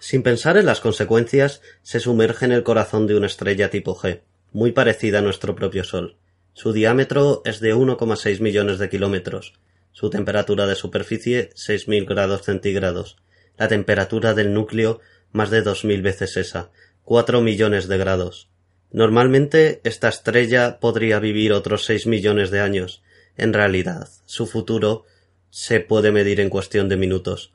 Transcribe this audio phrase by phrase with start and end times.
[0.00, 4.22] Sin pensar en las consecuencias, se sumerge en el corazón de una estrella tipo G,
[4.50, 6.16] muy parecida a nuestro propio Sol.
[6.54, 9.52] Su diámetro es de 1,6 millones de kilómetros,
[9.92, 13.18] su temperatura de superficie 6.000 grados centígrados,
[13.58, 15.00] la temperatura del núcleo
[15.32, 16.70] más de 2.000 veces esa,
[17.04, 18.48] 4 millones de grados.
[18.92, 23.02] Normalmente esta estrella podría vivir otros 6 millones de años.
[23.36, 25.04] En realidad, su futuro
[25.50, 27.52] se puede medir en cuestión de minutos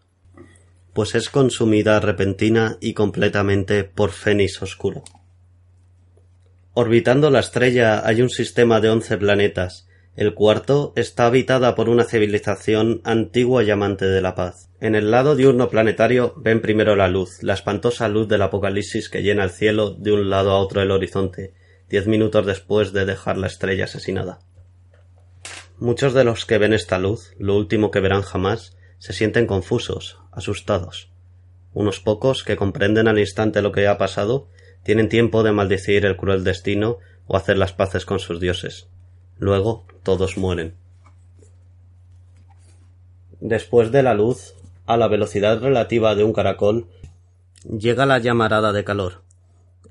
[0.96, 5.04] pues es consumida repentina y completamente por Fénix Oscuro.
[6.74, 9.90] Orbitando la estrella hay un sistema de once planetas.
[10.16, 14.70] El cuarto está habitada por una civilización antigua y amante de la paz.
[14.80, 19.22] En el lado diurno planetario ven primero la luz, la espantosa luz del apocalipsis que
[19.22, 21.54] llena el cielo de un lado a otro del horizonte,
[21.90, 24.40] diez minutos después de dejar la estrella asesinada.
[25.78, 30.20] Muchos de los que ven esta luz, lo último que verán jamás, se sienten confusos,
[30.36, 31.10] asustados.
[31.74, 34.48] Unos pocos, que comprenden al instante lo que ha pasado,
[34.84, 38.88] tienen tiempo de maldecir el cruel destino o hacer las paces con sus dioses.
[39.38, 40.76] Luego todos mueren.
[43.40, 44.54] Después de la luz,
[44.86, 46.88] a la velocidad relativa de un caracol,
[47.64, 49.24] llega la llamarada de calor.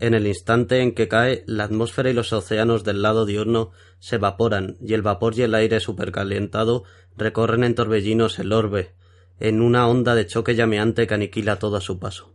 [0.01, 4.17] En el instante en que cae, la atmósfera y los océanos del lado diurno se
[4.17, 6.84] evaporan y el vapor y el aire supercalentado
[7.17, 8.92] recorren en torbellinos el orbe,
[9.40, 12.34] en una onda de choque llameante que aniquila todo a su paso.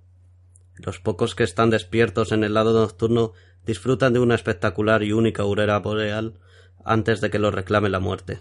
[0.76, 3.34] Los pocos que están despiertos en el lado nocturno
[3.66, 6.40] disfrutan de una espectacular y única aurora boreal
[6.86, 8.40] antes de que lo reclame la muerte.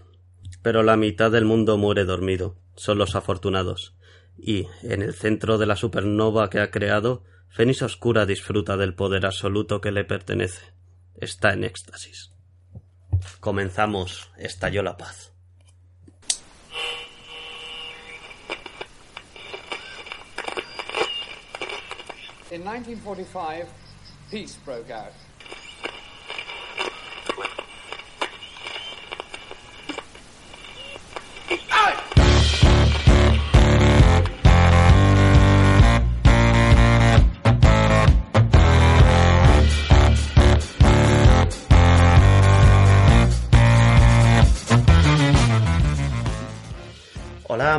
[0.62, 3.96] Pero la mitad del mundo muere dormido, son los afortunados,
[4.36, 9.26] y, en el centro de la supernova que ha creado, Fénix Oscura disfruta del poder
[9.26, 10.72] absoluto que le pertenece.
[11.16, 12.32] Está en éxtasis.
[13.40, 14.30] Comenzamos.
[14.36, 15.32] Estalló la paz.
[22.50, 23.68] In 1945,
[24.30, 25.12] peace broke out.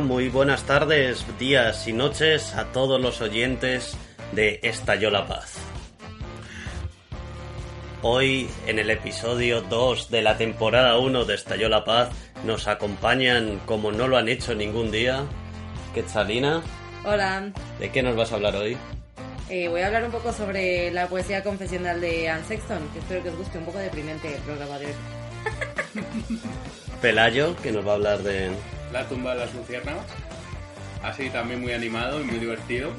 [0.00, 3.96] Muy buenas tardes, días y noches a todos los oyentes
[4.32, 5.54] de Estalló la Paz.
[8.02, 12.08] Hoy, en el episodio 2 de la temporada 1 de Estalló la Paz,
[12.44, 15.24] nos acompañan, como no lo han hecho ningún día,
[15.94, 16.62] Quetzalina.
[17.04, 18.76] Hola, ¿De qué nos vas a hablar hoy?
[19.48, 23.22] eh, voy a hablar un poco sobre la poesía confesional de Anne Sexton, que espero
[23.22, 24.92] que os guste un poco deprimente el programa de hoy.
[27.02, 28.50] Pelayo, que nos va a hablar de...
[28.92, 30.06] La tumba de las luciérnagas.
[31.02, 32.90] Así también muy animado y muy divertido.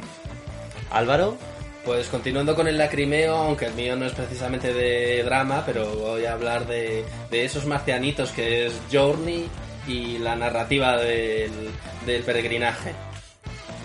[0.92, 1.38] Álvaro,
[1.86, 6.26] Pues continuando con el lacrimeo, aunque el mío no es precisamente de drama, pero voy
[6.26, 9.48] a hablar de, esos marcianitos que es Journey
[9.88, 11.52] y la narrativa del,
[12.06, 12.94] del peregrinaje.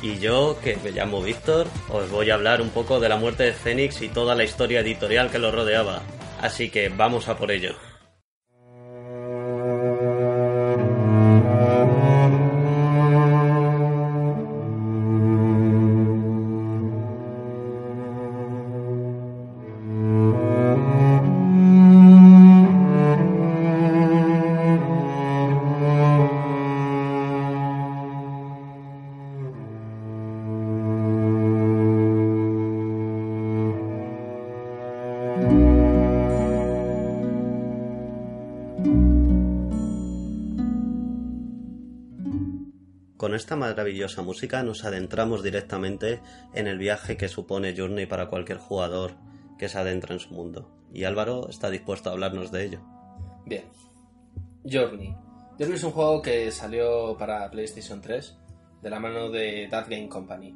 [0.02, 3.44] y yo, que me llamo Víctor, os voy a hablar un poco de la muerte
[3.44, 6.02] de Fénix y toda la historia editorial que lo rodeaba.
[6.42, 7.76] Así que vamos a por ello.
[43.36, 46.20] Esta maravillosa música nos adentramos directamente
[46.54, 49.14] en el viaje que supone Journey para cualquier jugador
[49.58, 50.70] que se adentra en su mundo.
[50.92, 52.80] Y Álvaro está dispuesto a hablarnos de ello.
[53.44, 53.64] Bien.
[54.64, 55.14] Journey.
[55.58, 58.36] Journey es un juego que salió para PlayStation 3
[58.82, 60.54] de la mano de That Game Company.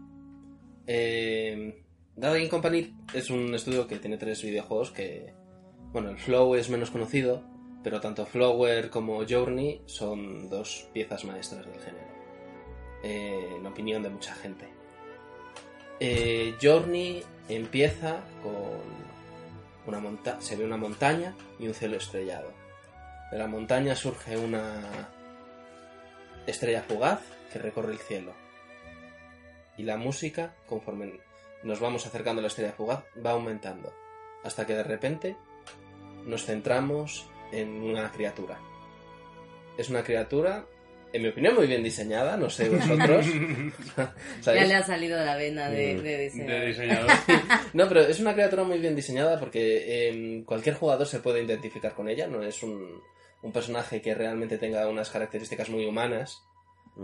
[0.87, 1.85] Eh,
[2.19, 5.33] That Game Company es un estudio que tiene tres videojuegos que...
[5.93, 7.43] Bueno, el Flow es menos conocido,
[7.83, 12.10] pero tanto Flower como Journey son dos piezas maestras del género.
[13.03, 14.69] Eh, en opinión de mucha gente.
[15.99, 19.11] Eh, Journey empieza con
[19.87, 22.53] una monta se ve una montaña y un cielo estrellado.
[23.31, 25.09] De la montaña surge una
[26.47, 27.21] estrella fugaz
[27.53, 28.33] que recorre el cielo.
[29.77, 31.21] Y la música, conforme
[31.63, 33.93] nos vamos acercando a la estrella fugaz, va aumentando.
[34.45, 35.37] Hasta que de repente
[36.25, 38.59] nos centramos en una criatura.
[39.77, 40.67] Es una criatura
[41.13, 43.27] en mi opinión, muy bien diseñada, no sé vosotros.
[44.45, 46.03] Ya le ha salido la vena de, Mm.
[46.03, 46.19] de
[46.67, 47.11] diseñador.
[47.75, 51.93] No, pero es una criatura muy bien diseñada porque em, cualquier jugador se puede identificar
[51.95, 53.01] con ella, no es un,
[53.43, 56.43] un personaje que realmente tenga unas características muy humanas.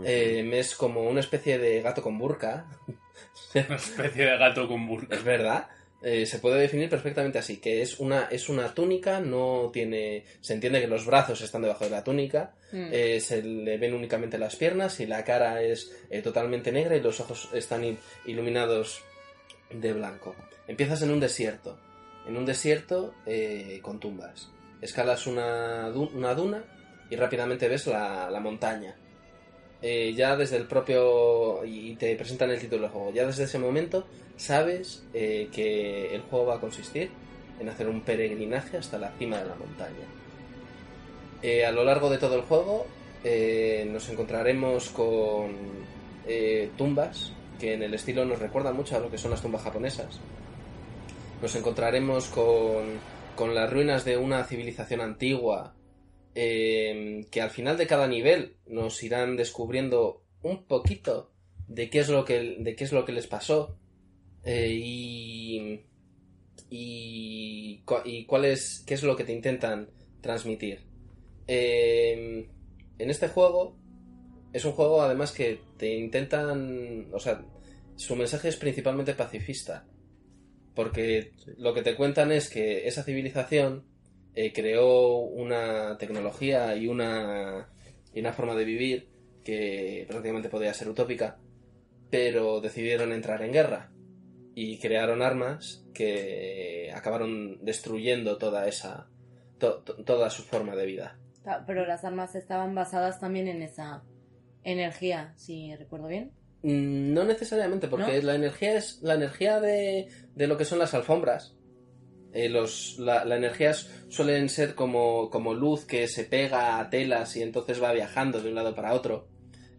[0.03, 2.65] Em, es como una especie de gato con burka,
[3.55, 5.15] Una especie de gato con burka.
[5.15, 5.67] es verdad.
[6.03, 10.25] Eh, se puede definir perfectamente así, que es una, es una túnica, no tiene...
[10.41, 12.89] Se entiende que los brazos están debajo de la túnica, Mm.
[12.91, 17.01] eh, se le ven únicamente las piernas y la cara es eh, totalmente negra y
[17.01, 19.01] los ojos están il- iluminados
[19.71, 20.35] de blanco.
[20.67, 21.79] Empiezas en un desierto,
[22.27, 24.51] en un desierto eh, con tumbas.
[24.81, 26.63] Escalas una, du- una duna
[27.09, 28.97] y rápidamente ves la, la montaña.
[29.81, 31.63] Eh, ya desde el propio...
[31.65, 33.11] y te presentan el título del juego.
[33.13, 37.09] Ya desde ese momento sabes eh, que el juego va a consistir
[37.59, 40.05] en hacer un peregrinaje hasta la cima de la montaña.
[41.41, 42.85] Eh, a lo largo de todo el juego
[43.91, 45.51] nos encontraremos con
[46.77, 50.19] tumbas que en el estilo nos recuerdan mucho a lo que son las tumbas japonesas.
[51.41, 52.85] Nos encontraremos con,
[53.35, 55.73] con las ruinas de una civilización antigua
[56.39, 61.31] eh, que al final de cada nivel nos irán descubriendo un poquito
[61.67, 63.75] de qué es lo que, de qué es lo que les pasó
[64.43, 65.81] eh, y,
[66.69, 69.89] y, y cuál es, qué es lo que te intentan
[70.21, 70.81] transmitir.
[71.47, 72.47] Eh,
[72.99, 73.75] en este juego
[74.53, 77.43] es un juego además que te intentan, o sea,
[77.95, 79.87] su mensaje es principalmente pacifista,
[80.75, 83.96] porque lo que te cuentan es que esa civilización
[84.39, 87.69] eh, creó una tecnología y una,
[88.13, 89.09] y una forma de vivir
[89.43, 91.39] que prácticamente podía ser utópica,
[92.09, 93.91] pero decidieron entrar en guerra
[94.55, 99.09] y crearon armas que acabaron destruyendo toda esa
[99.57, 101.19] to- to- toda su forma de vida.
[101.65, 104.03] Pero las armas estaban basadas también en esa
[104.63, 106.31] energía, si recuerdo bien.
[106.63, 108.23] Mm, No necesariamente, porque ¿No?
[108.27, 111.55] la energía es la energía de, de lo que son las alfombras.
[112.39, 116.89] Eh, los, la, la energía s- suelen ser como, como luz que se pega a
[116.89, 119.27] telas y entonces va viajando de un lado para otro.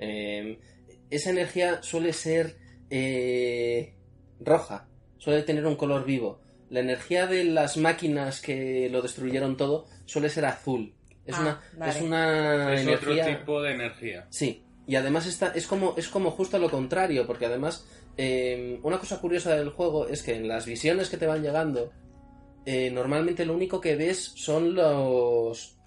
[0.00, 0.58] Eh,
[1.10, 2.56] esa energía suele ser
[2.90, 3.94] eh,
[4.40, 4.88] roja,
[5.18, 6.40] suele tener un color vivo.
[6.70, 10.94] La energía de las máquinas que lo destruyeron todo suele ser azul.
[11.24, 11.92] Es Ah, una, vale.
[11.92, 13.22] es una Es energía...
[13.24, 14.26] otro tipo de energía.
[14.30, 18.98] Sí, y además está, es, como, es como justo lo contrario, porque además eh, una
[18.98, 21.92] cosa curiosa del juego es que en las visiones que te van llegando,
[22.70, 25.78] eh, normalmente lo único que ves son los...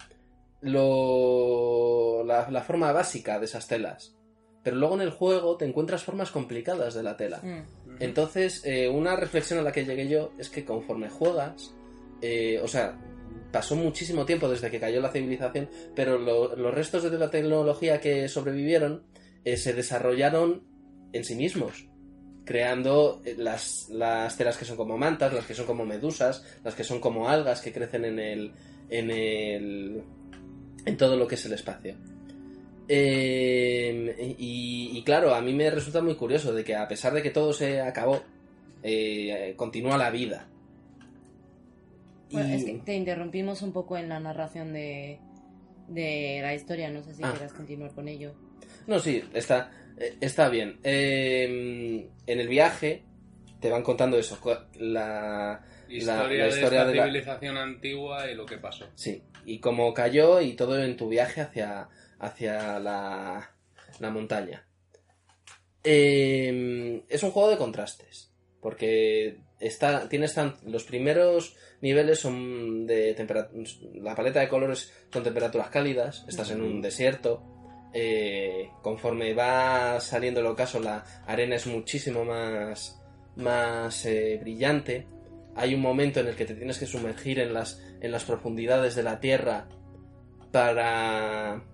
[0.62, 4.14] lo- la, la forma básica de esas telas.
[4.62, 7.38] Pero luego en el juego te encuentras formas complicadas de la tela.
[7.42, 7.96] Mm.
[8.00, 11.74] Entonces, eh, una reflexión a la que llegué yo es que conforme juegas,
[12.20, 12.98] eh, o sea,
[13.50, 18.00] pasó muchísimo tiempo desde que cayó la civilización, pero lo- los restos de la tecnología
[18.00, 19.04] que sobrevivieron
[19.44, 20.62] eh, se desarrollaron
[21.12, 21.86] en sí mismos,
[22.44, 26.74] creando eh, las, las telas que son como mantas, las que son como medusas, las
[26.74, 28.52] que son como algas que crecen en el,
[28.90, 30.02] en el,
[30.84, 31.94] en todo lo que es el espacio.
[32.88, 37.22] Eh, y, y claro, a mí me resulta muy curioso de que a pesar de
[37.22, 38.22] que todo se acabó,
[38.82, 40.46] eh, continúa la vida.
[42.30, 45.20] Bueno, Y- es que te interrumpimos un poco en la narración de,
[45.88, 47.30] de la historia, no sé si Ah.
[47.30, 48.34] quieras continuar con ello.
[48.86, 49.70] No, sí, está,
[50.20, 50.78] está bien.
[50.84, 53.04] Eh, en el viaje
[53.60, 54.38] te van contando eso,
[54.78, 56.48] la, Historia, la de historia
[56.80, 58.86] esta de la- civilización antigua y lo que pasó.
[58.94, 63.50] Sí, y cómo cayó y todo en tu viaje hacia, hacia la,
[64.00, 64.66] la montaña.
[65.84, 73.14] Eh, es un juego de contrastes, porque está, tienes tan, los primeros niveles son de
[73.14, 77.42] temperatura, la paleta de colores son temperaturas cálidas, estás en un desierto,
[77.92, 83.00] eh, conforme va saliendo el ocaso la arena es muchísimo más,
[83.36, 85.06] más eh, brillante,
[85.54, 88.94] hay un momento en el que te tienes que sumergir en las, en las profundidades
[88.94, 89.68] de la tierra
[90.50, 91.64] para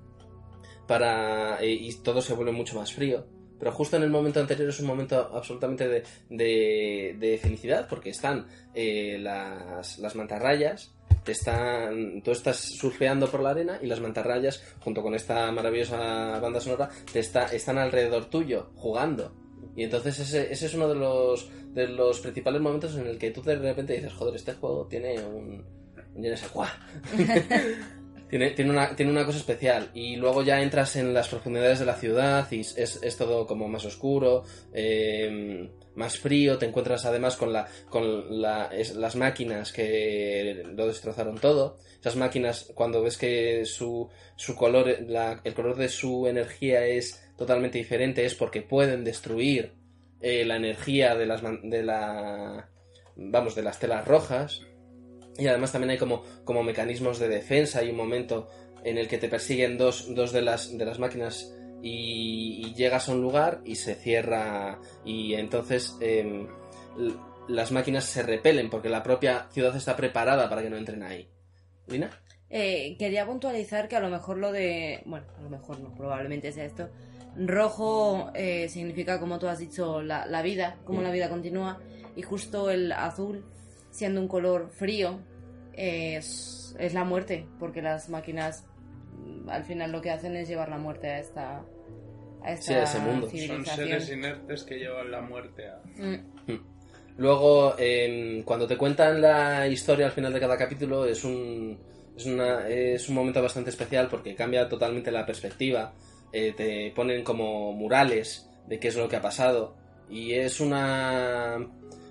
[0.87, 3.27] para eh, y todo se vuelve mucho más frío.
[3.59, 8.11] Pero justo en el momento anterior es un momento absolutamente de, de, de felicidad porque
[8.11, 10.98] están las, las mantarrayas
[11.33, 16.61] te tú estás surfeando por la arena y las mantarrayas junto con esta maravillosa banda
[16.61, 19.33] sonora te está, están alrededor tuyo jugando
[19.77, 23.31] y entonces ese, ese es uno de los de los principales momentos en el que
[23.31, 25.65] tú de repente dices joder este juego tiene un
[26.15, 26.69] tiene ese guau
[28.29, 29.91] tiene, tiene, una, tiene una cosa especial.
[29.95, 33.69] Y luego ya entras en las profundidades de la ciudad y es, es todo como
[33.69, 39.73] más oscuro, eh, más frío, te encuentras además con, la, con la- es- las máquinas
[39.73, 41.79] que lo destrozaron todo.
[42.01, 47.29] Esas máquinas, cuando ves que su, su color, la- el color de su energía es
[47.37, 49.73] totalmente diferente, es porque pueden destruir
[50.21, 52.69] eh, la energía de las, de la,
[53.17, 54.63] vamos, de las telas rojas.
[55.37, 57.81] Y además también hay como, como mecanismos de defensa.
[57.81, 58.49] Hay un momento
[58.85, 63.09] en el que te persiguen dos, dos de, las, de las máquinas y, y llegas
[63.09, 64.79] a un lugar y se cierra.
[65.05, 66.49] Y entonces l-
[67.49, 71.29] las máquinas se repelen porque la propia ciudad está preparada para que no entren ahí.
[71.87, 72.11] ¿Lina?
[72.51, 75.03] Eh, quería puntualizar que a lo mejor lo de.
[75.07, 76.89] Bueno, a lo mejor no, probablemente sea esto.
[77.37, 81.05] Rojo eh, significa, como tú has dicho, la, la vida, como Mm.
[81.05, 81.79] la vida continúa.
[82.17, 83.45] Y justo el azul,
[83.91, 85.21] siendo un color frío,
[85.75, 88.65] es, es la muerte, porque las máquinas
[89.49, 91.65] al final lo que hacen es llevar la muerte a esta.
[92.43, 93.29] A esta Sí, a ese mundo.
[93.29, 95.81] Son seres inertes que llevan la muerte a...
[95.97, 96.59] Mm.
[97.17, 101.77] Luego, em, cuando te cuentan la historia al final de cada capítulo, es un,
[102.17, 105.93] es, una, es un momento bastante especial porque cambia totalmente la perspectiva.
[106.33, 109.75] Eh, te ponen como murales de qué es lo que ha pasado.
[110.09, 111.59] Y es una,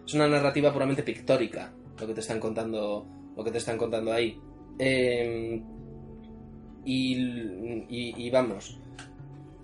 [0.06, 4.12] es una narrativa puramente pictórica lo que te están contando, lo que te están contando
[4.12, 4.40] ahí.
[4.80, 5.64] Em,
[6.88, 8.80] y, y- y vamos,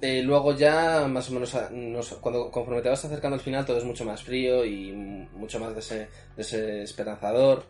[0.01, 3.65] eh, luego ya, más o menos, a- nos- cuando conforme te vas acercando al final,
[3.65, 7.63] todo es mucho más frío y mucho más dese- desesperanzador,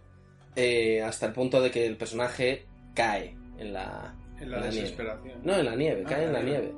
[0.55, 4.69] eh, hasta el punto de que el personaje cae en la, En la en la
[4.69, 4.75] nieve.
[4.81, 5.39] desesperación.
[5.43, 6.73] No, en la nieve, Ah, cae en la nieve.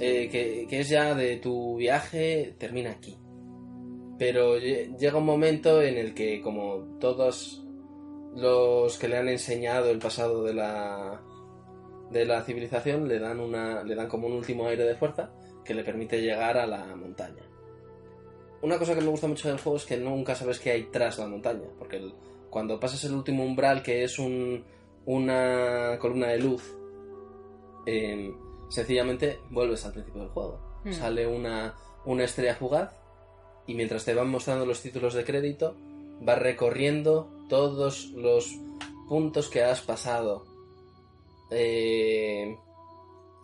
[0.00, 3.16] Eh, que, que es ya de tu viaje, termina aquí.
[4.18, 7.64] Pero lle- llega un momento en el que, como todos
[8.36, 11.20] los que le han enseñado el pasado de la
[12.10, 15.30] de la civilización, le dan una le dan como un último aire de fuerza
[15.64, 17.42] que le permite llegar a la montaña.
[18.62, 21.18] Una cosa que me gusta mucho del juego es que nunca sabes qué hay tras
[21.18, 22.14] la montaña, porque el-
[22.50, 24.64] cuando pasas el último umbral, que es un,
[25.06, 26.62] una columna de luz,
[27.86, 28.34] em,
[28.68, 30.80] sencillamente vuelves al principio del juego.
[30.84, 30.92] Hmm.
[30.92, 32.94] Sale una, una estrella fugaz
[33.66, 35.76] y mientras te van mostrando los títulos de crédito,
[36.20, 38.50] vas recorriendo todos los
[39.08, 40.44] puntos que has pasado
[41.50, 42.56] eh,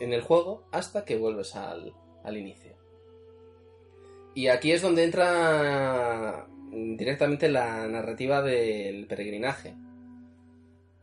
[0.01, 2.77] en el juego hasta que vuelves al, al inicio.
[4.35, 9.75] Y aquí es donde entra directamente la narrativa del peregrinaje.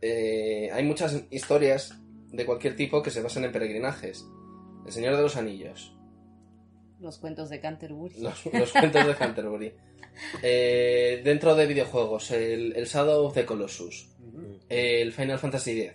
[0.00, 1.98] Eh, hay muchas historias
[2.32, 4.26] de cualquier tipo que se basan en peregrinajes.
[4.86, 5.94] El Señor de los Anillos,
[7.00, 8.14] Los cuentos de Canterbury.
[8.20, 9.72] los, los cuentos de Canterbury.
[10.42, 14.08] Eh, dentro de videojuegos, el, el Shadow of the Colossus,
[14.68, 15.94] el Final Fantasy X.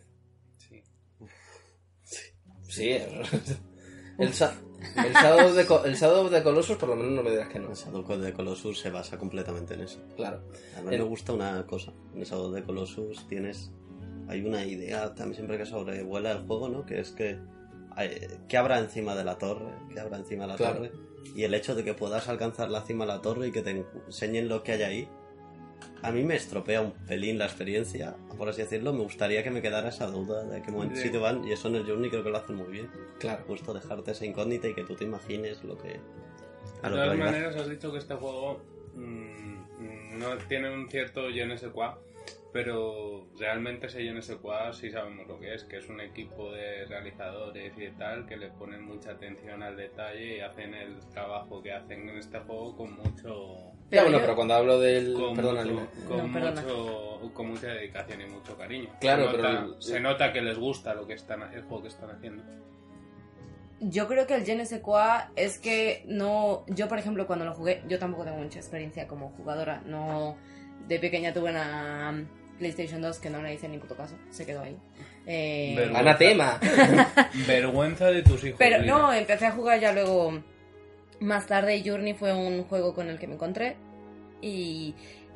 [2.75, 2.97] Sí.
[4.19, 4.53] El, Sha-
[5.03, 7.49] el, Shadow of the Co- el Shadow the Colossus por lo menos no me dirás
[7.49, 7.69] que no.
[7.69, 9.99] El Shadow de Colossus se basa completamente en eso.
[10.15, 10.41] Claro.
[10.75, 11.93] Además El- me gusta una cosa.
[12.13, 13.71] En el Shadow de Colossus tienes...
[14.27, 16.85] Hay una idea también siempre que sobrevuela el juego, ¿no?
[16.85, 17.39] Que es que...
[17.95, 19.73] hay- ¿Qué habrá encima de la torre?
[19.93, 20.75] ¿Qué habrá encima de la Claro.
[20.75, 20.91] torre?
[21.35, 23.85] Y el hecho de que puedas alcanzar la cima de la torre y que te
[24.07, 25.09] enseñen lo que hay ahí,
[26.03, 28.93] a mí me estropea un pelín la experiencia, por así decirlo.
[28.93, 31.03] Me gustaría que me quedara esa duda de qué momento Sí.
[31.03, 32.89] sitio van, y eso en el Journey creo que lo hacen muy bien.
[33.19, 33.43] Claro.
[33.47, 35.87] Justo dejarte esa incógnita y que tú te imagines lo que...
[35.89, 35.99] De
[36.83, 38.61] A todas maneras, has dicho que este juego
[38.95, 41.91] mm, no tiene un cierto je ne sais quoi,
[42.53, 47.73] pero realmente sais quoi sí sabemos lo que es, que es un equipo de realizadores
[47.77, 52.07] y tal que le ponen mucha atención al detalle y hacen el trabajo que hacen
[52.09, 53.57] en este juego con mucho...
[53.89, 55.13] Ya, Pero bueno, yo- pero cuando hablo del...
[55.13, 56.61] Con, Perdona, mucho, con, No, perdona.
[56.61, 58.89] mucho- con mucha dedicación y mucho cariño.
[59.01, 61.81] Claro, se pero nota, el- se nota que les gusta lo que están, el juego
[61.83, 62.43] que están haciendo.
[63.79, 65.01] Yo creo que el quoi
[65.35, 66.63] es que no.
[66.67, 69.81] Yo, por ejemplo, cuando lo jugué, yo tampoco tengo mucha experiencia como jugadora.
[69.85, 70.37] No.
[70.87, 72.13] De pequeña tuve una
[72.63, 74.15] PlayStation 2 que no le hice ni puto caso.
[74.29, 74.77] Se quedó ahí.
[75.25, 75.99] Eh, Vergüenza.
[75.99, 76.59] Anatema.
[77.47, 78.55] Vergüenza de tus hijos.
[78.57, 78.97] Pero Lina.
[78.97, 80.41] no, empecé a jugar ya luego.
[81.19, 83.75] Más tarde, Journey fue un juego con el que me encontré.
[84.41, 84.95] Y,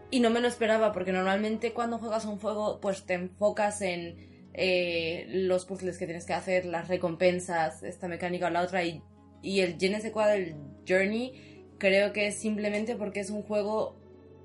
[0.10, 4.50] y no me lo esperaba, porque normalmente cuando juegas un juego, pues te enfocas en
[4.53, 8.86] eh, los puzzles que tienes que hacer, las recompensas, esta mecánica o la otra.
[8.86, 9.01] Y,
[9.41, 10.55] y el je ne del
[10.88, 13.98] Journey, creo que es simplemente porque es un juego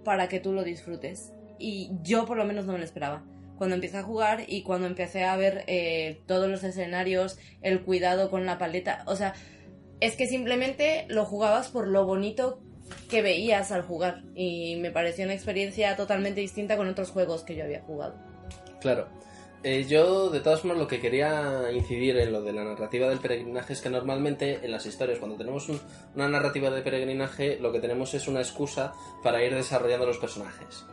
[0.05, 1.33] para que tú lo disfrutes.
[1.59, 3.25] Y yo por lo menos no me lo esperaba.
[3.59, 8.31] Cuando empecé a jugar y cuando empecé a ver eh, todos los escenarios, el cuidado
[8.31, 9.35] con la paleta, o sea,
[10.01, 12.61] es que simplemente lo jugabas por lo bonito
[13.09, 17.55] que veías al jugar y me pareció una experiencia totalmente distinta con otros juegos que
[17.55, 18.17] yo había jugado.
[18.81, 19.07] Claro.
[19.65, 23.21] Eh, yo, de todas formas, lo que quería incidir en lo de la narrativa del
[23.21, 25.81] peregrinaje es que normalmente en las historias, cuando tenemos un-
[26.17, 28.93] una narrativa de peregrinaje, lo que tenemos es una excusa
[29.23, 30.85] para ir desarrollando los personajes.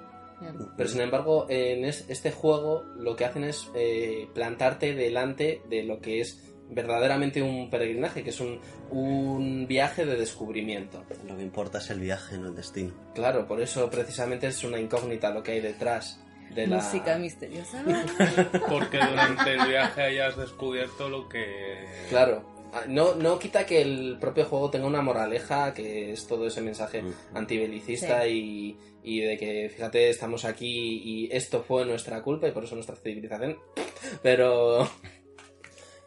[0.78, 5.84] Pero sin embargo, en es- este juego lo que hacen es eh, plantarte delante de
[5.84, 8.60] lo que es verdaderamente un peregrinaje, que es un,
[8.92, 11.04] un viaje de descubrimiento.
[11.28, 12.94] Lo que importa es el viaje, no el destino.
[13.16, 16.22] Claro, por eso precisamente es una incógnita lo que hay detrás
[16.54, 16.78] de la...
[16.78, 17.84] Música misteriosa.
[18.70, 21.86] Porque durante el viaje hayas descubierto lo que...
[22.10, 22.49] Claro.
[22.72, 26.62] Ah, No, no quita que el propio juego tenga una moraleja, que es todo ese
[26.62, 32.52] mensaje antibelicista y, y de que, fíjate, estamos aquí y esto fue nuestra culpa y
[32.52, 33.58] por eso nuestra civilización.
[34.22, 34.88] Pero...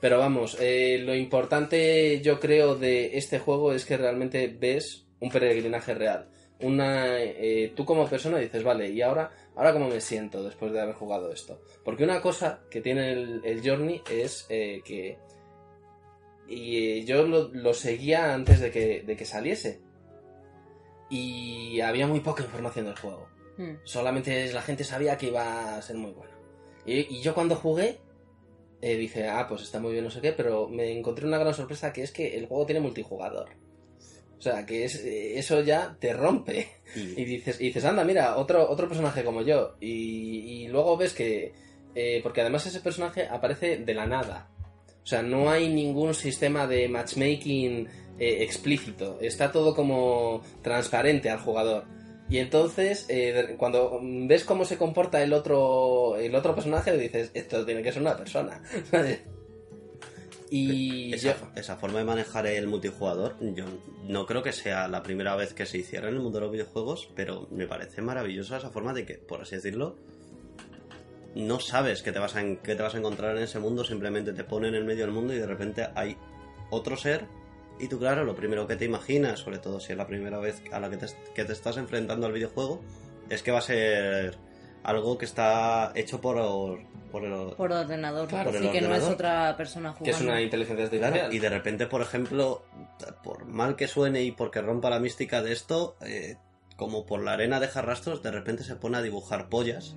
[0.00, 5.30] Pero vamos, eh, lo importante yo creo de este juego es que realmente ves un
[5.30, 6.28] peregrinaje real.
[6.58, 10.80] Una, eh, tú como persona dices, vale, ¿y ahora, ahora cómo me siento después de
[10.80, 11.62] haber jugado esto?
[11.84, 15.18] Porque una cosa que tiene el, el Journey es eh, que...
[16.48, 19.80] Y eh, yo lo, lo seguía antes de que, de que saliese.
[21.10, 23.28] Y había muy poca información del juego.
[23.58, 23.74] Mm.
[23.84, 26.32] Solamente la gente sabía que iba a ser muy bueno.
[26.86, 28.00] Y, y yo cuando jugué,
[28.80, 31.54] eh, dije, ah, pues está muy bien, no sé qué, pero me encontré una gran
[31.54, 33.50] sorpresa que es que el juego tiene multijugador.
[34.38, 36.68] O sea, que es, eh, eso ya te rompe.
[36.96, 39.76] Y, Y dices, y dices anda, mira, otro, otro personaje como yo.
[39.80, 41.52] Y, y luego ves que.
[41.94, 44.50] eh, porque además ese personaje aparece de la nada.
[45.02, 49.18] O sea, no hay ningún sistema de matchmaking eh, explícito.
[49.20, 51.84] Está todo como transparente al jugador.
[52.30, 57.64] Y entonces, eh, cuando ves cómo se comporta el otro, el otro personaje, dices, esto
[57.66, 58.62] tiene que ser una persona.
[60.50, 63.64] y esa, yo- esa forma de manejar el multijugador, yo
[64.06, 66.52] no creo que sea la primera vez que se hiciera en el mundo de los
[66.52, 69.96] videojuegos, pero me parece maravillosa esa forma de que, por así decirlo,
[71.34, 73.84] no sabes qué te vas a, en- qué te vas a encontrar en ese mundo,
[73.84, 76.16] simplemente te pone en el medio del mundo y de repente hay
[76.70, 77.26] otro ser.
[77.80, 80.62] Y tú, claro, lo primero que te imaginas, sobre todo si es la primera vez
[80.72, 82.80] a la que te, que te estás enfrentando al videojuego,
[83.30, 84.36] es que va a ser
[84.84, 86.36] algo que está hecho por,
[87.10, 88.28] por el, Por ordenador.
[88.28, 89.14] Claro, por el que no es ordenador.
[89.14, 90.04] otra persona jugando.
[90.04, 91.12] que es una inteligencia artificial.
[91.12, 92.62] Claro, y de repente, por ejemplo,
[93.24, 96.36] por mal que suene y porque rompa la mística de esto, eh,
[96.76, 99.96] como por la arena deja rastros, de repente se pone a dibujar pollas.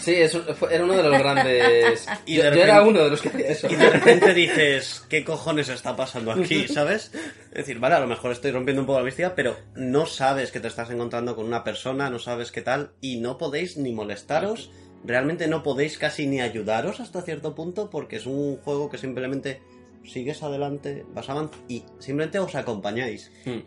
[0.00, 2.06] Sí, eso fue- era uno de los grandes.
[2.26, 3.66] Y yo, de yo repente- era uno de los que hacía eso.
[3.70, 6.66] Y de repente dices, ¿qué cojones está pasando aquí?
[6.68, 7.10] ¿Sabes?
[7.50, 10.50] Es decir, vale, a lo mejor estoy rompiendo un poco la mística, pero no sabes
[10.50, 13.92] que te estás encontrando con una persona, no sabes qué tal, y no podéis ni
[13.92, 14.70] molestaros.
[15.04, 19.60] Realmente no podéis casi ni ayudaros hasta cierto punto, porque es un juego que simplemente
[20.04, 23.30] sigues adelante, vas avanzando y simplemente os acompañáis.
[23.44, 23.60] Hmm.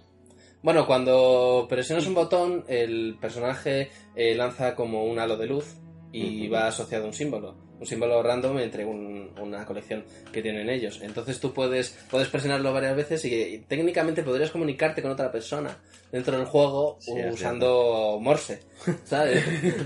[0.64, 5.76] Bueno, cuando presionas un botón, el personaje eh, lanza como un halo de luz
[6.12, 7.56] y va asociado a un símbolo.
[7.80, 11.00] Un símbolo random entre un- una colección que tienen ellos.
[11.02, 15.78] Entonces tú puedes, puedes presionarlo varias veces y, y técnicamente podrías comunicarte con otra persona
[16.12, 18.60] dentro del juego Sí, usando Morse.
[19.06, 19.44] ¿Sabes?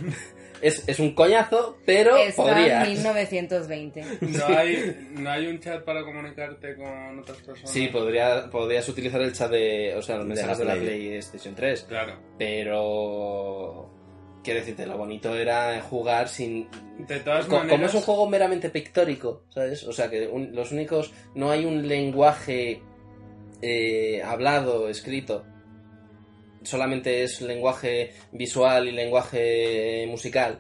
[0.62, 2.88] es, es un coñazo, pero Está podrías.
[2.88, 4.04] 1920.
[4.22, 7.72] No hay, no hay un chat para comunicarte con otras personas.
[7.72, 9.94] Sí, podría, podrías utilizar el chat de.
[9.96, 11.08] O sea, los mensajes de la la, Play.
[11.10, 11.84] PlayStation 3.
[11.88, 12.20] Claro.
[12.38, 13.35] Pero.
[14.46, 16.70] Quiero decirte, lo bonito era jugar sin.
[17.00, 17.72] De todas Co- maneras...
[17.76, 19.84] Como es un juego meramente pictórico, ¿sabes?
[19.86, 21.12] O sea, que un- los únicos.
[21.34, 22.82] No hay un lenguaje
[23.64, 25.44] eh, hablado, escrito.
[26.64, 30.60] Solamente es lenguaje visual y lenguaje musical.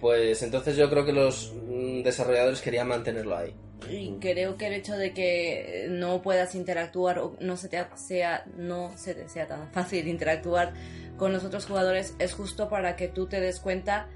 [0.00, 3.54] Pues entonces yo creo que los mm, desarrolladores querían mantenerlo ahí.
[3.90, 8.44] Y creo que el hecho de que no puedas interactuar o no se te sea,
[8.56, 10.72] no se te sea tan fácil interactuar
[11.16, 14.08] con los otros jugadores es justo para que tú te des cuenta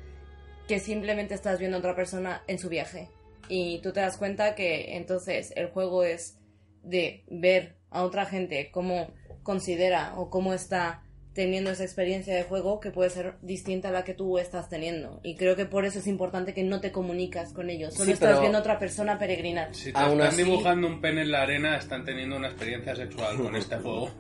[0.67, 3.09] que simplemente estás viendo a otra persona en su viaje.
[3.49, 6.39] Y tú te das cuenta que entonces el juego es
[6.83, 11.03] de ver a otra gente cómo considera o cómo está
[11.35, 15.21] teniendo esa experiencia de juego que puede ser distinta a la que tú estás teniendo.
[15.23, 17.95] Y creo que por eso es importante que no te comunicas con ellos.
[17.95, 19.75] Solo Sí, estás viendo a otra persona peregrinar.
[19.75, 22.97] Si te Aún están así- dibujando un pene en la arena, están teniendo una experiencia
[22.97, 24.11] sexual con este juego.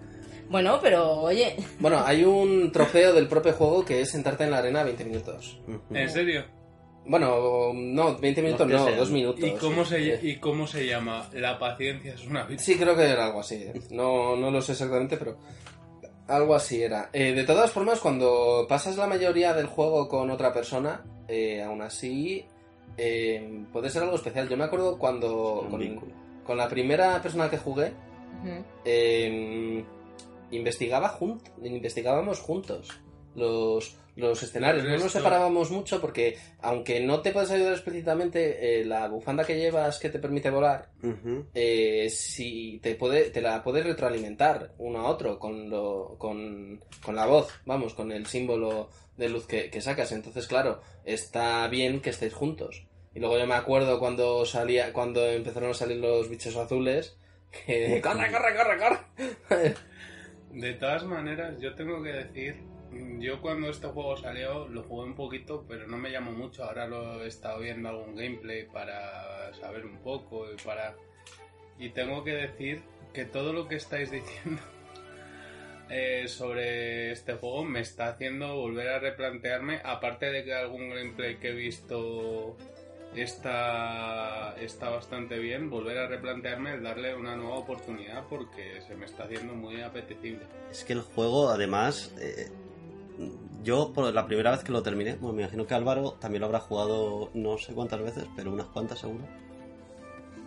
[0.48, 4.58] Bueno, pero oye, Bueno, hay un trofeo del propio juego que es sentarte en la
[4.58, 5.60] arena 20 minutos.
[5.92, 6.44] ¿En serio?
[7.06, 8.98] Bueno, no, 20 minutos no, sean.
[8.98, 9.42] dos minutos.
[9.44, 11.28] ¿Y cómo, se, ¿Y cómo se llama?
[11.32, 12.58] La paciencia es una vida.
[12.60, 13.64] Sí, creo que era algo así.
[13.90, 15.38] No, no lo sé exactamente, pero
[16.30, 17.10] algo así era.
[17.12, 21.82] Eh, de todas formas, cuando pasas la mayoría del juego con otra persona, eh, aún
[21.82, 22.44] así
[22.96, 24.48] eh, puede ser algo especial.
[24.48, 25.66] Yo me acuerdo cuando
[26.44, 27.92] con, la primera persona que jugué,
[28.84, 29.84] eh,
[30.50, 32.88] investigaba jun- investigábamos juntos.
[33.34, 34.84] Los, los escenarios.
[34.84, 39.58] No nos separábamos mucho porque, aunque no te puedes ayudar explícitamente, eh, la bufanda que
[39.58, 40.90] llevas que te permite volar,
[41.54, 47.16] eh, si te puede te la puedes retroalimentar uno a otro con lo con, con
[47.16, 50.12] la voz vamos con el símbolo de luz que, que sacas.
[50.12, 52.86] Entonces claro está bien que estéis juntos.
[53.12, 57.16] Y luego yo me acuerdo cuando salía cuando empezaron a salir los bichos azules
[57.50, 59.74] que corre corre corre corre.
[60.52, 62.56] De todas maneras, yo tengo que decir,
[63.18, 66.64] yo cuando este juego salió lo jugué un poquito, pero no me llamó mucho.
[66.64, 70.94] Ahora lo he estado viendo algún gameplay para saber un poco y para...
[71.78, 74.62] Y tengo que decir que todo lo que estáis diciendo
[75.88, 81.36] eh, sobre este juego me está haciendo volver a replantearme, aparte de que algún gameplay
[81.36, 82.56] que he visto
[83.14, 89.06] está, está bastante bien, volver a replantearme el darle una nueva oportunidad porque se me
[89.06, 90.46] está haciendo muy apetecible.
[90.70, 92.48] Es que el juego, además, eh,
[93.62, 96.46] yo por la primera vez que lo terminé, bueno, me imagino que Álvaro también lo
[96.46, 99.24] habrá jugado no sé cuántas veces, pero unas cuantas seguro.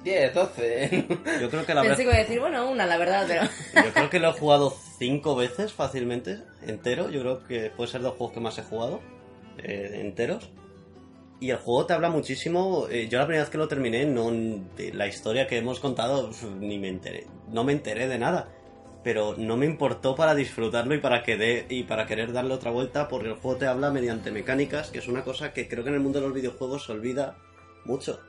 [0.04, 1.08] 10 12
[1.42, 3.44] Yo creo que la Pensé que iba a decir, bueno, una, la verdad, pero...
[3.88, 7.10] Yo creo que lo he jugado cinco veces fácilmente, entero.
[7.10, 9.00] Yo creo que puede ser de los juegos que más he jugado,
[9.60, 10.50] eh, enteros.
[11.40, 12.88] Y el juego te habla muchísimo.
[12.90, 16.32] eh, yo la primera vez que lo terminé, no de la historia que hemos contado,
[16.60, 17.28] ni me enteré.
[17.50, 18.50] No me enteré de nada.
[19.04, 22.72] Pero no me importó para disfrutarlo y para, que dé- y para querer darle otra
[22.72, 25.90] vuelta, porque el juego te habla mediante mecánicas, que es una cosa que creo que
[25.90, 27.38] en el mundo de los videojuegos se olvida
[27.86, 28.22] mucho.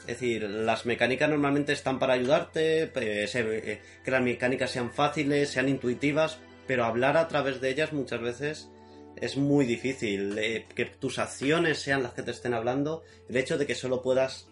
[0.00, 5.68] Es decir, las mecánicas normalmente están para ayudarte, eh, que las mecánicas sean fáciles, sean
[5.68, 8.70] intuitivas, pero hablar a través de ellas muchas veces
[9.16, 10.38] es muy difícil.
[10.38, 14.02] eh, que tus acciones sean las que te estén hablando, el hecho de que solo
[14.02, 14.48] puedas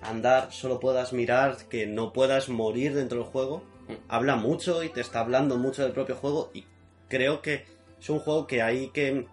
[0.00, 3.62] andar, solo puedas mirar, que no puedas morir dentro del juego,
[4.08, 6.64] habla mucho y te está hablando mucho del propio juego y
[7.08, 7.64] creo que
[8.00, 9.26] es un juego que hay que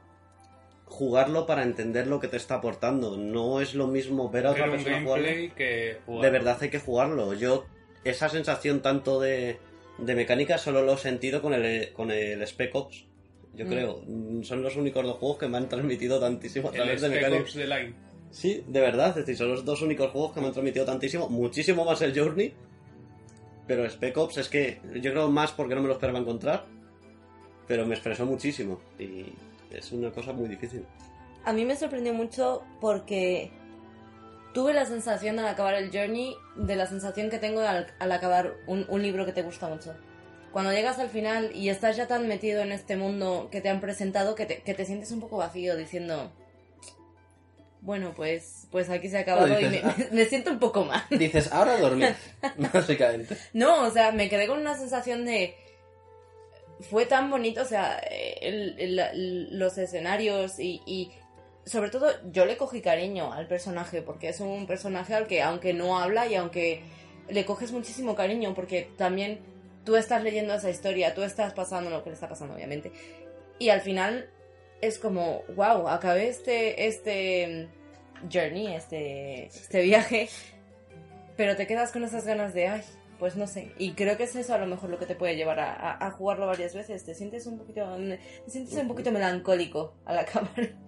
[0.85, 3.17] jugarlo para entender lo que te está aportando.
[3.17, 5.25] No es lo mismo ver a otra un persona jugarlo.
[5.25, 6.23] gameplay que jugar.
[6.25, 7.33] De verdad hay que jugarlo.
[7.33, 7.65] Yo,
[8.03, 9.57] esa sensación tanto de,
[9.97, 13.05] de mecánica solo lo he sentido con el, con el Spec Ops.
[13.53, 13.69] Yo Mm.
[13.69, 14.01] creo.
[14.05, 17.07] Mm, Son los únicos dos juegos que me han transmitido tantísimo a El través de
[17.07, 17.41] Spec mecánica.
[17.43, 17.93] Ops The Line.
[18.31, 19.09] Sí, de verdad.
[19.09, 21.27] Es decir, son los dos únicos juegos que me han transmitido tantísimo.
[21.29, 22.53] Muchísimo más el Journey.
[23.67, 26.65] Pero Spec Ops es que yo creo más porque no me lo esperaba encontrar.
[27.67, 28.79] Pero me expresó muchísimo.
[28.97, 29.33] Y
[29.71, 30.85] es una cosa muy difícil.
[31.43, 33.51] A mí me sorprendió mucho porque
[34.53, 38.55] tuve la sensación al acabar el journey de la sensación que tengo al, al acabar
[38.67, 39.93] un, un libro que te gusta mucho.
[40.51, 43.81] Cuando llegas al final y estás ya tan metido en este mundo que te han
[43.81, 46.31] presentado que te, que te sientes un poco vacío diciendo,
[47.81, 51.03] bueno, pues, pues aquí se ha acabado y me, dices, me siento un poco mal.
[51.09, 52.15] dices ahora dormir
[52.73, 55.55] básicamente No, o sea, me quedé con una sensación de...
[56.91, 61.11] Fue tan bonito, o sea, el- el- el- los escenarios y, y
[61.65, 65.73] sobre todo yo le cogí cariño al personaje porque es un personaje al que aunque
[65.73, 66.83] no habla y aunque
[67.29, 69.39] le coges muchísimo cariño porque también
[69.85, 72.91] tú estás leyendo esa historia, tú estás pasando lo que le está pasando obviamente
[73.59, 74.29] y al final
[74.81, 77.67] es como, wow, acabé este, este
[78.31, 80.29] journey, este, este viaje
[81.35, 82.81] pero te quedas con esas ganas de, ay,
[83.19, 83.71] pues no sé.
[83.77, 86.07] Y creo que es eso a lo mejor lo que te puede llevar a, a-
[86.07, 87.05] a jugarlo varias veces.
[87.05, 90.49] Te sientes un poquito, te sientes un poquito melancólico al acabar.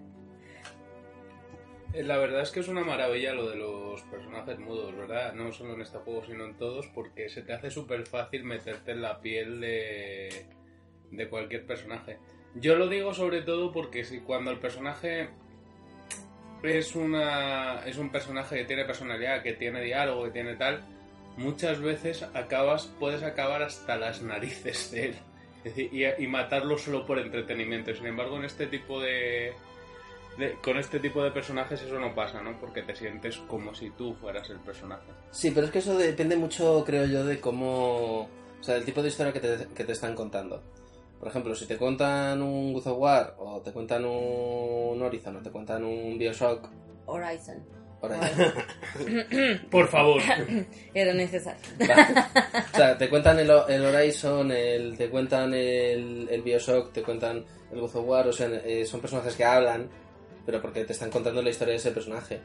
[1.93, 5.33] Eh, La verdad es que es una maravilla lo de los personajes mudos, ¿verdad?
[5.33, 8.91] No solo en este juego, sino en todos, porque se te hace súper fácil meterte
[8.91, 10.45] en la piel de,
[11.11, 12.19] de cualquier personaje.
[12.55, 15.29] Yo lo digo sobre todo porque si cuando el personaje
[16.63, 20.83] es una es un personaje que tiene personalidad, que tiene diálogo, que tiene tal,
[21.37, 25.15] muchas veces acabas puedes acabar hasta las narices de él
[25.91, 27.93] y, y matarlo solo por entretenimiento.
[27.93, 29.53] Sin embargo, en este tipo de,
[30.37, 32.59] de- con este tipo de personajes eso no pasa, ¿no?
[32.59, 35.07] Porque te sientes como si tú fueras el personaje.
[35.31, 38.21] Sí, pero es que eso depende mucho, creo yo, de cómo...
[38.59, 40.61] O sea, del tipo de historia que te, que te están contando.
[41.19, 45.41] Por ejemplo, si te cuentan un God of War, o te cuentan un Horizon, o
[45.41, 46.69] te cuentan un Bioshock,
[47.05, 47.61] Horizon.
[47.99, 48.19] por ahí.
[49.69, 50.21] Por favor.
[50.93, 51.61] Era necesario.
[51.79, 52.03] Vale.
[52.73, 57.43] O sea, te cuentan el, el Horizon, el, te cuentan el, el Bioshock, te cuentan
[57.71, 59.89] el God of War, o sea, eh, son personajes que hablan,
[60.45, 62.39] pero porque te están contando la historia de ese personaje.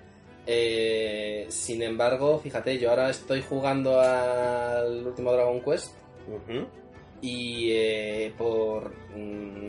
[0.47, 5.95] Eh, sin embargo, fíjate, yo ahora estoy jugando al último Dragon Quest
[6.29, 6.67] Ujú.
[7.23, 9.67] Y eh, por mm,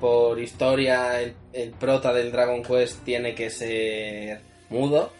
[0.00, 5.12] por historia el, el prota del Dragon Quest tiene que ser mudo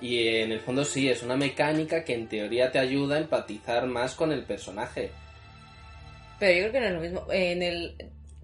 [0.00, 3.86] y en el fondo sí es una mecánica que en teoría te ayuda a empatizar
[3.86, 5.10] más con el personaje
[6.40, 7.26] Pero yo creo que no es lo mismo.
[7.32, 7.96] En el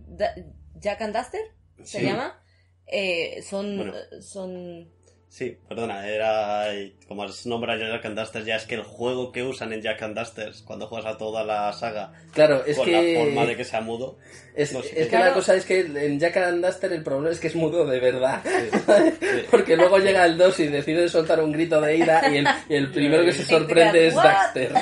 [0.07, 0.35] Da-
[0.77, 1.41] Jack and Duster,
[1.83, 2.05] se Sí.
[2.05, 2.41] llama.
[2.87, 3.95] Eh, son, Bueno.
[4.21, 4.89] son
[5.31, 6.65] Sí, perdona, era
[7.07, 10.01] como es nombra Jack and Dusters, ya es que el juego que usan en Jack
[10.03, 12.93] and Dusters cuando juegas a toda la saga Claro, es con que...
[13.15, 14.17] la forma de que sea mudo.
[14.57, 14.89] Es, no sé.
[14.89, 15.27] es que Claro.
[15.27, 18.01] la cosa es que en Jack and Duster el problema es que es mudo de
[18.01, 18.43] verdad.
[18.43, 19.45] Sí.
[19.51, 22.75] Porque luego llega el 2 y decide soltar un grito de ira y el, y
[22.75, 24.15] el primero que se sorprende es?
[24.15, 24.73] Daxter.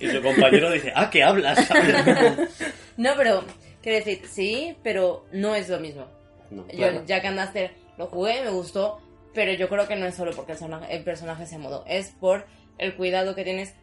[0.00, 1.58] Y su compañero dice, ah, que hablas.
[2.96, 3.44] No, pero,
[3.80, 6.06] quiero decir, sí, pero no es lo mismo.
[6.50, 7.02] No, Yo claro.
[7.06, 9.00] Jack and Duster lo jugué, me gustó,
[9.34, 12.08] pero yo creo que no es solo porque el personaje, el personaje sea mudo, es
[12.20, 12.46] por
[12.78, 13.74] el cuidado que tienes.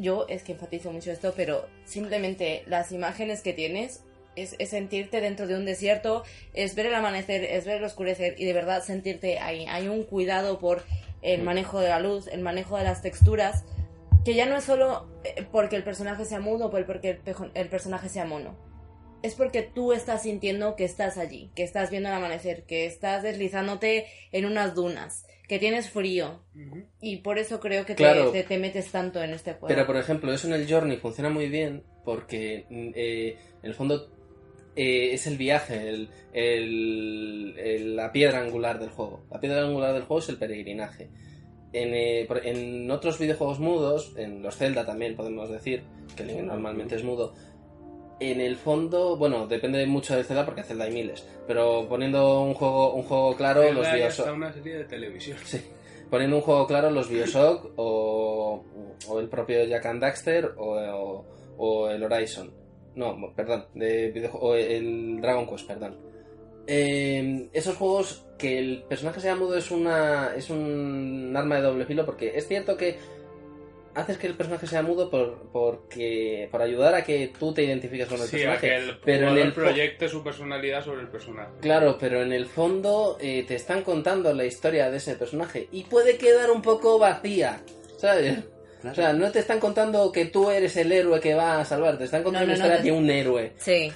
[0.00, 4.02] Yo es que enfatizo mucho esto, pero simplemente las imágenes que tienes
[4.34, 8.34] es, es sentirte dentro de un desierto, es ver el amanecer, es ver el oscurecer
[8.38, 9.66] y de verdad sentirte ahí.
[9.68, 10.82] Hay un cuidado por
[11.20, 11.44] el Mm.
[11.44, 13.64] manejo de la luz, el manejo de las texturas,
[14.24, 17.20] que ya no es solo eh, porque el personaje sea mudo o por- porque
[17.54, 18.56] el personaje sea mono
[19.22, 23.22] es porque tú estás sintiendo que estás allí, que estás viendo el amanecer, que estás
[23.22, 26.42] deslizándote en unas dunas, que tienes frío.
[27.00, 28.30] Y por eso creo que te, Claro.
[28.30, 29.68] te- te metes tanto en este juego.
[29.68, 34.10] Pero por ejemplo, eso en el Journey funciona muy bien porque eh, en el fondo
[34.74, 39.24] eh, es el viaje, el- el- el- la piedra angular del juego.
[39.30, 41.10] La piedra angular del juego es el peregrinaje.
[41.74, 45.82] En, eh, por- en otros videojuegos mudos, en los Zelda también podemos decir,
[46.16, 47.34] que el normalmente es mudo,
[48.30, 52.54] en el fondo, bueno, depende mucho de Zelda porque Zelda hay miles, pero poniendo un
[52.54, 54.32] juego, un juego claro, los Zelda y Bioshock...
[54.34, 55.38] una serie de televisión.
[55.44, 55.60] Sí.
[56.10, 58.64] Poniendo un juego claro, los Bioshock o,
[59.08, 61.24] o el propio Jack and Daxter o, o-
[61.56, 62.52] o el Horizon.
[62.94, 65.96] No, perdón, de o el Dragon Quest, perdón.
[66.66, 71.86] Eh, esos juegos que el personaje sea mudo es una es un arma de doble
[71.86, 72.98] filo porque es cierto que
[73.94, 78.08] haces que el personaje sea mudo por porque por ayudar a que tú te identifiques
[78.08, 78.66] con el Sí, a personaje.
[78.68, 81.50] que el pero en el proyecte su personalidad sobre el personaje.
[81.60, 85.84] Claro, pero en el fondo eh, te están contando la historia de ese personaje y
[85.84, 87.60] puede quedar un poco vacía,
[87.98, 88.38] ¿sabes?
[88.90, 91.98] O sea, no te están contando que tú eres el héroe que va a salvar,
[91.98, 93.52] te están contando No, no, la no, historia te- de un héroe.
[93.56, 93.92] Sí,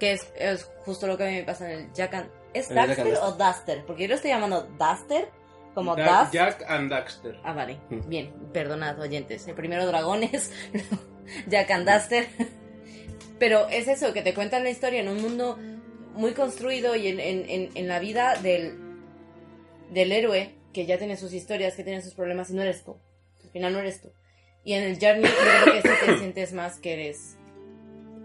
[0.00, 2.28] que es, es justo lo que a mí me pasa en el Jack and...
[2.54, 3.82] ¿Es Daxter o Duster?
[3.86, 5.28] Porque yo lo estoy llamando Duster,
[5.74, 6.30] como Da-.
[6.32, 7.38] Jack and Daxter.
[7.44, 7.78] Ah, vale.
[7.90, 8.08] Mm.
[8.08, 9.46] Bien, perdonad, oyentes.
[9.48, 10.52] El primero dragones,
[11.48, 12.26] Jack and Duster.
[13.38, 15.58] Pero es eso, que te cuentan la historia en un mundo
[16.14, 18.78] muy construido y en, en- en- en la vida del,
[19.90, 22.96] del héroe, que ya tiene sus historias, que tiene sus problemas, y no eres tú.
[23.42, 24.12] Al final no eres tú.
[24.64, 25.30] Y en el Journey yo
[25.64, 27.36] creo que sí te sientes más que eres,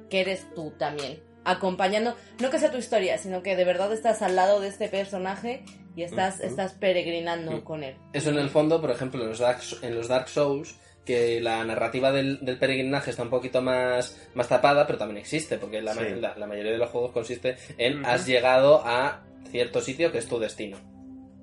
[0.10, 1.20] que eres tú también.
[1.46, 4.88] Acompañando, no que sea tu historia, sino que de verdad estás al lado de este
[4.90, 5.64] personaje
[5.98, 7.96] y estás, estás peregrinando con él.
[8.14, 11.64] Eso en el fondo, por ejemplo, en los Dark, en los Dark Souls, que la
[11.64, 15.94] narrativa del, del peregrinaje está un poquito más, más tapada, pero también existe, porque la,
[15.94, 20.18] ma- la- la mayoría de los juegos consiste en has llegado a cierto sitio que
[20.20, 20.78] es tu destino.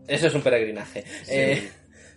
[0.07, 1.03] Eso es un peregrinaje.
[1.29, 1.71] Eh,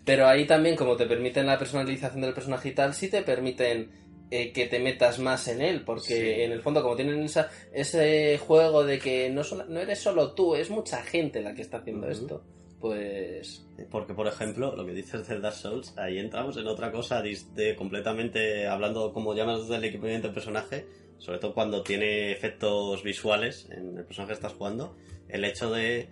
[0.03, 3.89] pero ahí también, como te permiten la personalización del personaje y tal, sí te permiten
[4.31, 6.03] eh, que te metas más en él, porque
[6.35, 6.41] Sí.
[6.41, 10.33] en el fondo, como tienen esa, ese juego de que no, solo- no eres solo
[10.33, 12.43] tú, es mucha gente la que está haciendo esto,
[12.79, 13.65] pues...
[13.89, 17.75] Porque, por ejemplo, lo que dices del Dark Souls, ahí entramos en otra cosa de
[17.75, 20.85] completamente, hablando como llamas del equipamiento del personaje,
[21.17, 24.95] sobre todo cuando tiene efectos visuales en el personaje que estás jugando,
[25.29, 26.09] el hecho de...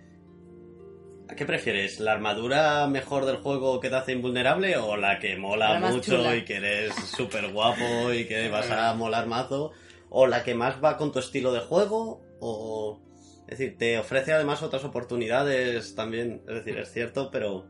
[1.28, 2.00] ¿A qué prefieres?
[2.00, 6.16] ¿La armadura mejor del juego que te hace invulnerable o la que mola La mucho
[6.16, 6.36] chula.
[6.36, 9.72] y que eres súper guapo y que vas a molar mazo?
[10.08, 12.22] ¿O la que más va con tu estilo de juego?
[12.40, 13.00] ¿O...?
[13.48, 17.64] Es decir, te ofrece además otras oportunidades también, es decir, es cierto, pero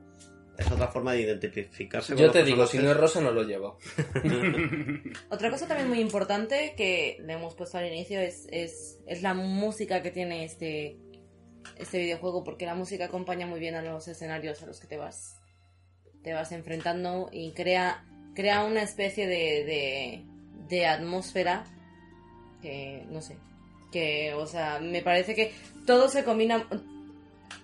[0.58, 3.42] es otra forma de identificarse con Yo te digo, si no es rosa no lo
[3.42, 3.78] llevo.
[5.30, 9.34] Otra cosa también muy importante que le hemos puesto al inicio es, es, es la
[9.34, 10.96] música que tiene este,
[11.78, 14.96] este videojuego, porque la música acompaña muy bien a los escenarios a los que te
[14.96, 15.36] vas,
[16.22, 20.24] te vas enfrentando y crea, crea una especie de, de,
[20.68, 21.64] de atmósfera
[22.62, 23.36] que, no sé,
[23.92, 25.52] que, o sea, me parece que
[25.86, 26.66] todo se combina,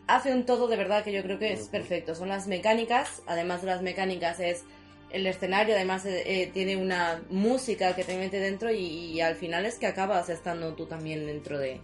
[0.07, 2.15] hace un todo de verdad que yo creo que es perfecto.
[2.15, 4.65] Son las mecánicas, además de las mecánicas es
[5.11, 9.37] el escenario, además eh, eh, tiene una música que te mete dentro y, y al
[9.37, 11.81] final es que acabas estando tú también dentro de...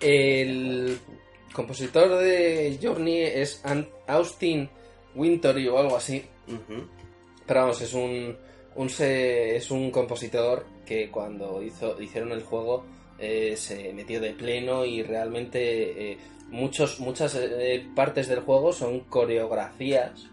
[0.00, 0.98] El
[1.52, 3.62] compositor de Journey es
[4.06, 4.68] Austin
[5.14, 6.24] Wintory o algo así.
[6.46, 6.86] Ujú.
[7.46, 8.36] Pero vamos, es un,
[8.76, 12.84] un se- es un compositor que cuando hizo, hicieron el juego
[13.18, 16.18] eh, se metió de pleno y realmente eh,
[16.50, 20.26] muchos, muchas eh, partes del juego son coreografías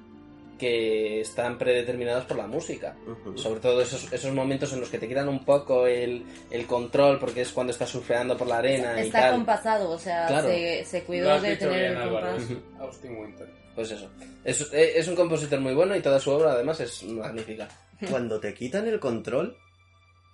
[0.57, 2.95] que están predeterminados por la música.
[3.35, 7.19] Sobre todo esos, esos momentos en los que te quitan un poco el, el control
[7.19, 9.31] porque es cuando estás surfeando por la arena y Está tal.
[9.33, 10.47] compasado, o sea, Claro.
[10.49, 12.43] se, cuidó de tener bien, el compás.
[12.79, 13.49] Austin Winter.
[13.75, 14.09] Pues eso.
[14.43, 17.67] Es, eh, es un compositor muy bueno y toda su obra además es magnífica.
[18.09, 19.57] Cuando te quitan el control,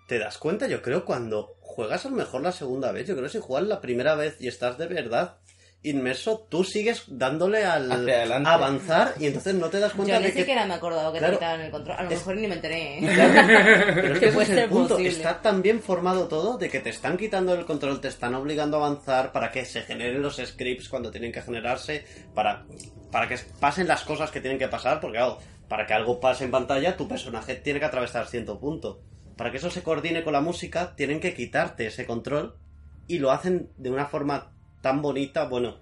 [0.07, 3.07] te das cuenta, yo creo, cuando juegas a lo mejor la segunda vez.
[3.07, 5.37] Yo creo que si juegas la primera vez y estás de verdad
[5.83, 10.39] inmerso, tú sigues dándole al avanzar y entonces no te das cuenta Yo de que
[10.39, 11.33] siquiera me acordaba que Claro.
[11.33, 11.97] te quitaban el control.
[11.97, 12.97] A lo Es- mejor ni me enteré.
[12.99, 13.01] ¿eh?
[13.95, 14.89] Pero es que que ese puede es el punto.
[14.89, 15.09] posible.
[15.09, 18.77] Está tan bien formado todo de que te están quitando el control, te están obligando
[18.77, 22.65] a avanzar para que se generen los scripts cuando tienen que generarse, para,
[23.11, 26.43] para que pasen las cosas que tienen que pasar, porque claro, para que algo pase
[26.43, 29.01] en pantalla, tu personaje tiene que atravesar cierto punto.
[29.35, 32.55] Para que eso se coordine con la música, tienen que quitarte ese control
[33.07, 35.77] y lo hacen de una forma tan bonita, bueno,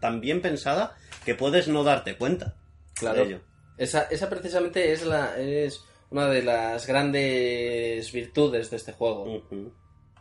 [0.00, 2.56] tan bien pensada, que puedes no darte cuenta
[2.94, 3.20] Claro.
[3.20, 3.40] de ello.
[3.78, 9.42] Esa, esa precisamente es, la, es una de las grandes virtudes de este juego.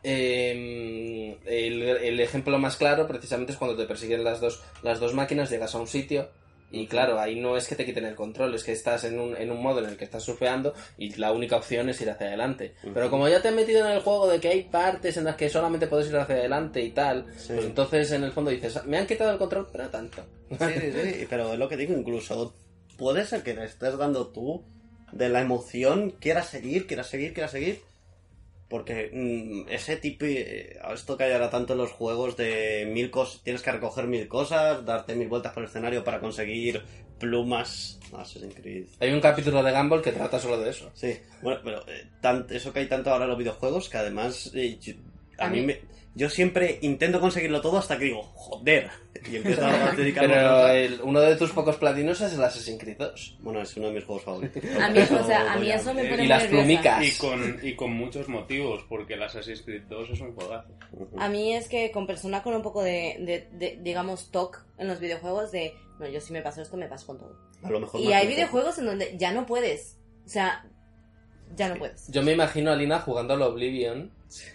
[0.03, 5.13] Eh, el, el ejemplo más claro precisamente es cuando te persiguen las dos, las dos
[5.13, 6.29] máquinas, llegas a un sitio
[6.75, 9.37] y claro, ahí no es que te quiten el control, es que estás en un,
[9.37, 12.27] en un modo en el que estás surfeando y la única opción es ir hacia
[12.27, 12.73] adelante.
[12.93, 15.35] Pero como ya te han metido en el juego de que hay partes en las
[15.35, 17.53] que solamente puedes ir hacia adelante y tal, Sí.
[17.53, 20.25] pues entonces en el fondo dices, me han quitado el control, pero no tanto.
[20.49, 22.55] Sí, sí, sí, pero es lo que digo, incluso
[22.97, 24.63] puede ser que le estés dando tú
[25.11, 27.81] de la emoción, quieras seguir, quieras seguir, quieras seguir.
[28.73, 33.11] Porque mm, ese tipo, eh, esto que hay ahora tanto en los juegos de mil
[33.11, 36.81] cosas, tienes que recoger mil cosas, darte mil vueltas por el escenario para conseguir
[37.19, 37.99] plumas.
[38.17, 38.85] Assassin's Creed.
[38.99, 40.89] Hay un capítulo de Gumball que trata solo de eso.
[40.95, 44.49] Sí, bueno, pero eh, tan- eso que hay tanto ahora en los videojuegos que además
[44.55, 44.93] eh, yo,
[45.37, 45.79] a A mí mí- me,
[46.15, 48.89] yo siempre intento conseguirlo todo hasta que digo, joder,
[49.31, 52.97] y empiezo a dedicarme Pero el- uno de tus pocos platinos es el Assassin's Creed
[52.97, 53.37] 2.
[53.41, 54.63] Bueno, es uno de mis juegos favoritos.
[54.79, 56.63] A mí, o sea, a mí eso me pone y las nerviosa.
[56.65, 57.03] plumicas.
[57.07, 60.69] Y con, y con muchos motivos, porque el Assassin's Creed 2 es un juegazo.
[61.17, 64.87] A mí es que con persona con un poco de, de, de, digamos, TOC en
[64.87, 67.35] los videojuegos de, no, yo si me paso esto, me paso con todo.
[67.63, 69.97] A lo mejor Y hay videojuegos en donde ya no puedes.
[70.25, 70.65] O sea,
[71.55, 72.07] ya no puedes.
[72.11, 74.11] Yo me imagino a Lina jugando al Oblivion,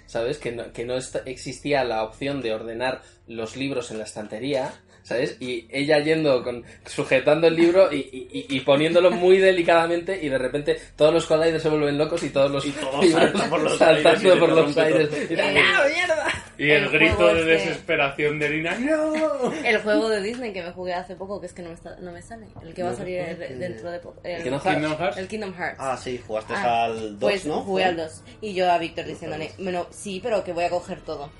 [0.06, 0.38] ¿sabes?
[0.38, 0.94] Que no, que no
[1.26, 5.36] existía la opción de ordenar los libros en la estantería, ¿sabes?
[5.40, 7.96] Y ella yendo con sujetando el libro y,
[8.30, 12.30] y- y- poniéndolo muy delicadamente y de repente todos los colliders se vuelven locos y
[12.30, 15.08] todos los Y todos libros saltan por los saltando aires por los aires.
[15.30, 16.37] Y ¡Ah, mierda!
[16.58, 19.52] Y el, El grito juego de este- desesperación de Lina, ¡No!
[19.64, 21.96] El juego de Disney que me jugué hace poco, que es que no me, está-
[22.00, 22.46] no me sale.
[22.62, 24.20] El que va a salir de- dentro de poco.
[24.24, 24.74] El, Kingdom Hearts.
[24.80, 25.16] Kingdom Hearts.
[25.18, 25.76] el Kingdom Hearts.
[25.78, 27.60] Ah, sí, jugaste Ah, al 2, pues ¿no?
[27.62, 28.24] jugué al 2.
[28.40, 31.30] Y yo a Víctor diciéndole, bueno, sí, pero que voy a coger todo.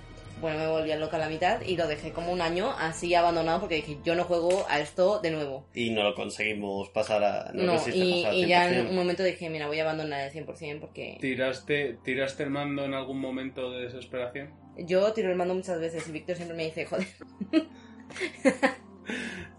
[0.41, 3.13] Bueno, me volví a loca a la mitad y lo dejé como un año así
[3.13, 5.67] abandonado porque dije, yo no juego a esto de nuevo.
[5.75, 7.51] Y no lo conseguimos pasar a...
[7.53, 8.73] No, No, y, pasar y ya 100%.
[8.79, 12.85] en un momento dije, mira, voy a abandonar el 100% porque ¿Tiraste, ¿Tiraste el mando
[12.85, 14.55] en algún momento de desesperación?
[14.79, 17.07] Yo tiro el mando muchas veces y Víctor siempre me dice, joder.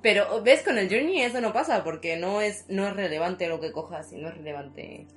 [0.01, 0.62] Pero, ¿ves?
[0.63, 4.12] Con el Journey eso no pasa porque no es, no es relevante lo que cojas
[4.13, 5.08] y no es relevante.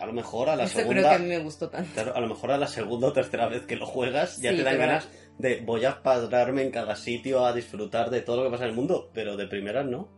[0.00, 1.10] A lo mejor a la Eso creo segunda...
[1.10, 1.90] que a mí me gustó tanto.
[1.94, 4.56] Claro, a lo mejor a la segunda o tercera vez que lo juegas ya Sí,
[4.56, 8.38] te dan pero- ganas de voy a pararme en cada sitio a disfrutar de todo
[8.38, 10.08] lo que pasa en el mundo, pero de primeras no.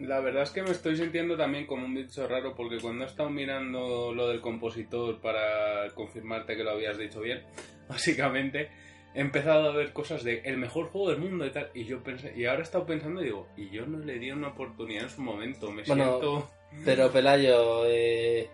[0.00, 3.06] La verdad es que me estoy sintiendo también como un bicho raro porque cuando he
[3.06, 7.42] estado mirando lo del compositor para confirmarte que lo habías dicho bien,
[7.88, 8.70] básicamente
[9.14, 12.02] he empezado a ver cosas de el mejor juego del mundo y tal y yo
[12.02, 15.04] pensé y ahora he estado pensando y digo y yo no le di una oportunidad
[15.04, 16.50] en su momento me Bueno, siento
[16.84, 18.48] Pero Pelayo, eh,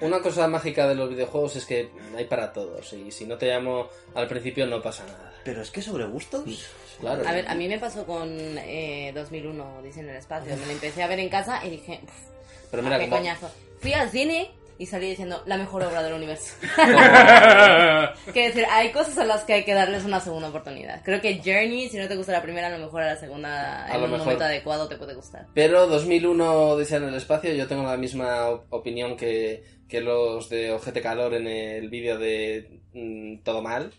[0.00, 3.46] una cosa mágica de los videojuegos es que hay para todos y si no te
[3.46, 5.32] llamo al principio no pasa nada.
[5.44, 6.44] Pero es que sobre gustos...
[7.02, 7.28] Claro.
[7.28, 10.56] A ver, a mí me pasó con eh, 2001, dicen en el espacio.
[10.56, 13.50] Me la empecé a ver en casa y dije, "Pff, Pero mira, qué como, coñazo.
[13.80, 16.54] Fui al cine y salí diciendo, la mejor obra del universo.
[18.32, 21.02] que decir, hay cosas a las que hay que darles una segunda oportunidad.
[21.04, 23.84] Creo que Journey, si no te gusta la primera, a lo mejor a la segunda,
[23.86, 24.18] A en un mejor.
[24.20, 25.46] momento adecuado, te puede gustar.
[25.54, 30.48] Pero 2001 Odisea en el espacio, yo tengo la misma op- opinión que, que los
[30.48, 33.92] de Ojete Calor en el vídeo de mm, Todo Mal.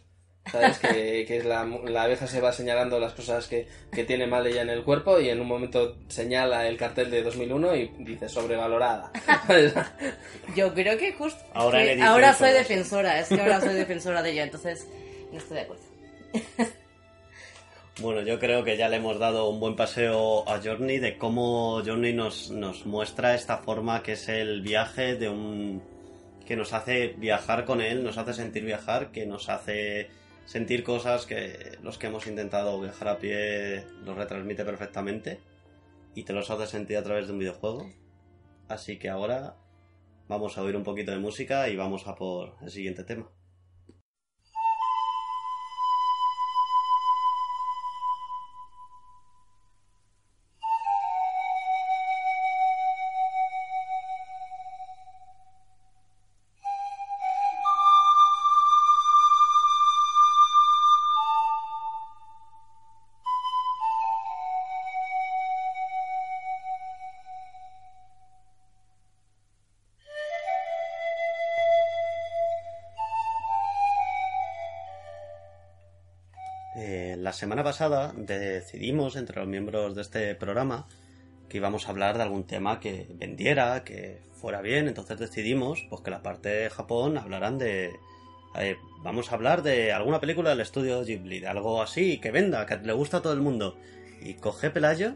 [0.52, 0.78] ¿Sabes?
[0.80, 4.46] que que es la, la abeja se va señalando las cosas que, que tiene mal
[4.46, 8.28] ella en el cuerpo y en un momento señala el cartel de 2001 y dice
[8.28, 9.12] sobrevalorada.
[10.56, 11.42] Yo creo que justo...
[11.54, 14.88] Ahora que soy defensora, es que ahora soy defensora de ella, entonces
[15.32, 15.84] no estoy de acuerdo.
[18.02, 21.84] Bueno, yo creo que ya le hemos dado un buen paseo a Journey de cómo
[21.86, 25.84] Journey nos, nos muestra esta forma que es el viaje de un...
[26.48, 30.10] que nos hace viajar con él, nos hace sentir viajar, que nos hace
[30.46, 35.40] sentir cosas que los que hemos intentado viajar a pie los retransmite perfectamente
[36.16, 37.90] y te los hace sentir a través de un videojuego.
[38.68, 39.56] así que ahora
[40.28, 43.30] vamos a oír un poquito de música y vamos a por el siguiente tema.
[77.34, 80.88] Semana pasada decidimos entre los miembros de este programa
[81.50, 86.02] que íbamos a hablar de algún tema que vendiera, que fuera bien, entonces decidimos pues
[86.02, 87.92] que la parte de Japón hablaran de...
[88.58, 92.66] eh, vamos a hablar de alguna película del estudio Ghibli, de algo así, que venda,
[92.66, 93.78] que le gusta a todo el mundo.
[94.22, 95.16] Y coge Pelayo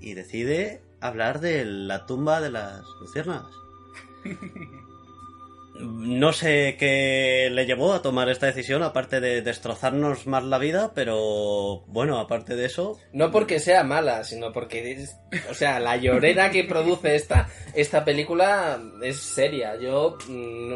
[0.00, 3.52] y decide hablar de la tumba de las luciérnagas.
[5.74, 10.92] No sé qué le llevó a tomar esta decisión, aparte de destrozarnos más la vida,
[10.94, 15.16] pero bueno, aparte de eso, No porque sea mala, sino porque es,
[15.50, 19.76] o sea, la llorera que produce esta, esta película es seria.
[19.80, 20.74] Yo mm,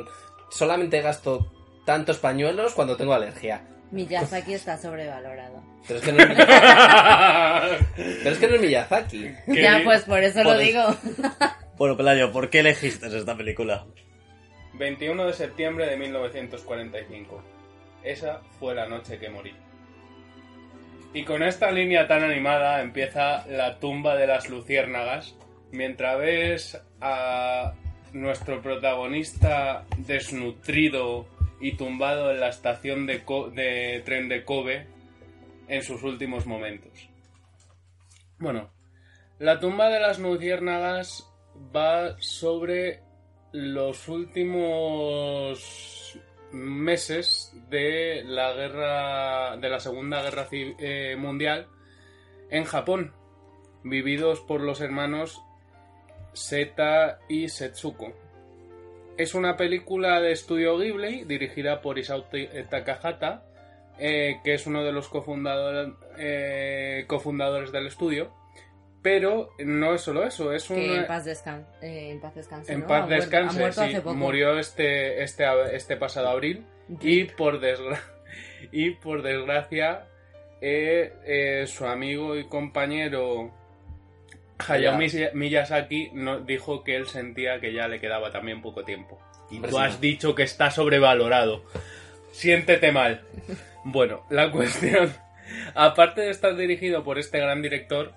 [0.50, 1.52] solamente gasto
[1.84, 3.62] tantos pañuelos cuando tengo alergia.
[3.92, 5.62] Miyazaki está sobrevalorado.
[5.86, 7.84] Pero es que no es Miyazaki.
[7.96, 9.30] Pero es que no es Miyazaki.
[9.46, 10.82] Ya, pues por eso lo Por digo.
[11.78, 13.86] bueno, Pelayo, ¿por qué elegiste esta película?
[14.78, 17.42] 21 de septiembre de 1945.
[18.02, 19.54] Esa fue la noche que morí.
[21.12, 25.34] Y con esta línea tan animada empieza la tumba de las luciérnagas,
[25.72, 27.72] mientras ves a
[28.12, 31.26] nuestro protagonista desnutrido
[31.60, 34.86] y tumbado en la estación de, tren de Kobe
[35.68, 37.08] en sus últimos momentos.
[38.38, 38.70] Bueno,
[39.38, 41.26] la tumba de las luciérnagas
[41.74, 43.00] va sobre
[43.56, 46.18] los últimos
[46.52, 51.66] meses de la guerra de la Segunda Guerra eh, Mundial
[52.50, 53.14] en Japón,
[53.82, 55.40] vividos por los hermanos
[56.34, 58.12] Seta y Setsuko.
[59.16, 63.46] Es una película de estudio Ghibli dirigida por Isao T- Takahata,
[63.98, 65.10] eh, que es uno de los
[66.18, 68.34] eh, cofundadores del estudio.
[69.06, 70.96] Pero no es solo eso, es Que una...
[71.02, 72.72] en paz, descan eh, en paz descanse.
[72.72, 72.86] En ¿no?
[72.88, 73.88] paz descanse, ha muerto sí.
[73.90, 74.16] hace poco.
[74.16, 75.44] Murió este, este,
[75.76, 76.64] este pasado abril.
[77.00, 78.00] Y por, desgra-
[78.72, 80.06] y por desgracia,
[80.60, 83.54] eh, eh, su amigo y compañero
[84.66, 89.20] Hayao Miya- Miyazaki no, dijo que él sentía que ya le quedaba también poco tiempo.
[89.52, 91.62] Y tú has dicho que está sobrevalorado.
[92.32, 93.22] Siéntete mal.
[93.88, 95.14] Bueno, la cuestión,
[95.76, 98.14] aparte de estar dirigido por este gran director,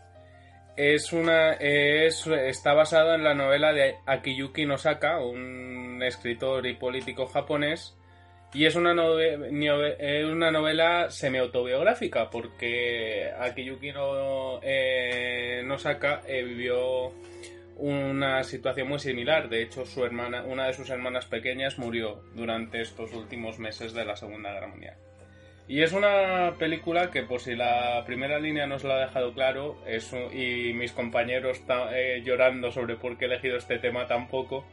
[0.78, 7.26] es una es, está basado en la novela de Akiyuki Nosaka, un escritor y político
[7.26, 7.96] japonés,
[8.54, 17.12] y es una, nove- nove- una novela semi-autobiográfica, porque Akiyuki no, eh, Nosaka eh, vivió
[17.76, 19.50] una situación muy similar.
[19.50, 24.04] De hecho, su hermana, una de sus hermanas pequeñas murió durante estos últimos meses de
[24.04, 24.96] la Segunda Guerra Mundial.
[25.70, 29.34] Y es una película que, por si la primera línea no os lo ha dejado
[29.36, 29.78] claro,
[30.34, 31.62] y mis compañeros
[31.94, 34.66] eh, llorando sobre por qué he elegido este tema tampoco,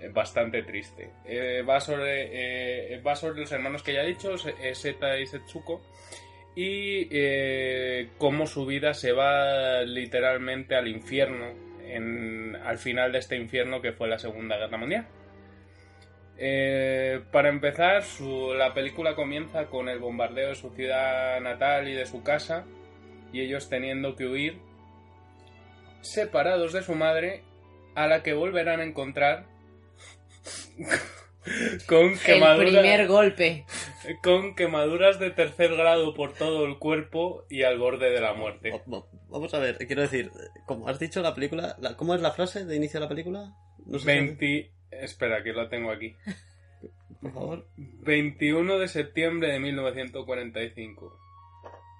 [0.00, 1.10] eh, bastante triste.
[1.24, 5.18] Eh, va, sobre, eh, va sobre los hermanos que ya he dicho, Se- eh, Seta
[5.18, 5.82] y Setsuko,
[6.54, 7.08] y
[8.16, 11.46] cómo su vida se va literalmente al infierno,
[11.82, 15.06] en, al final de este infierno que fue la Segunda Guerra Mundial.
[16.38, 21.94] Eh, para empezar, su- la película comienza con el bombardeo de su ciudad natal y
[21.94, 22.64] de su casa,
[23.32, 24.58] y ellos teniendo que huir,
[26.02, 27.42] separados de su madre,
[27.94, 29.46] a la que volverán a encontrar
[31.88, 33.64] con El quemaduras, primer golpe.
[34.22, 38.70] con quemaduras de tercer grado por todo el cuerpo y al borde de la muerte.
[38.70, 40.30] Va- va- Vamos a ver, quiero decir,
[40.66, 43.54] como has dicho la película, la- ¿cómo es la frase de inicio de la película?
[43.86, 44.70] No sé si- 20...
[44.90, 46.14] Espera, que lo tengo aquí.
[47.20, 47.66] Por favor.
[47.76, 51.18] 21 de septiembre de 1945.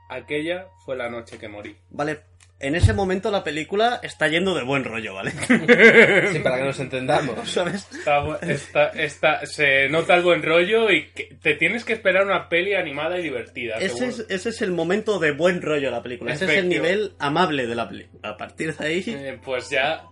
[0.08, 1.76] Aquella fue la noche que morí.
[1.90, 2.20] Vale,
[2.60, 5.32] en ese momento la película está yendo de buen rollo, ¿vale?
[6.32, 7.50] Sí, para que nos entendamos.
[7.50, 7.88] ¿Sabes?
[7.92, 12.48] Está, está- está- se nota el buen rollo y que te tienes que esperar una
[12.48, 13.76] peli animada y divertida.
[13.78, 16.32] Ese es, ese es el momento de buen rollo de la película.
[16.34, 18.30] Ese es el nivel amable de la película.
[18.30, 19.04] A partir de ahí...
[19.08, 20.04] Eh, pues ya,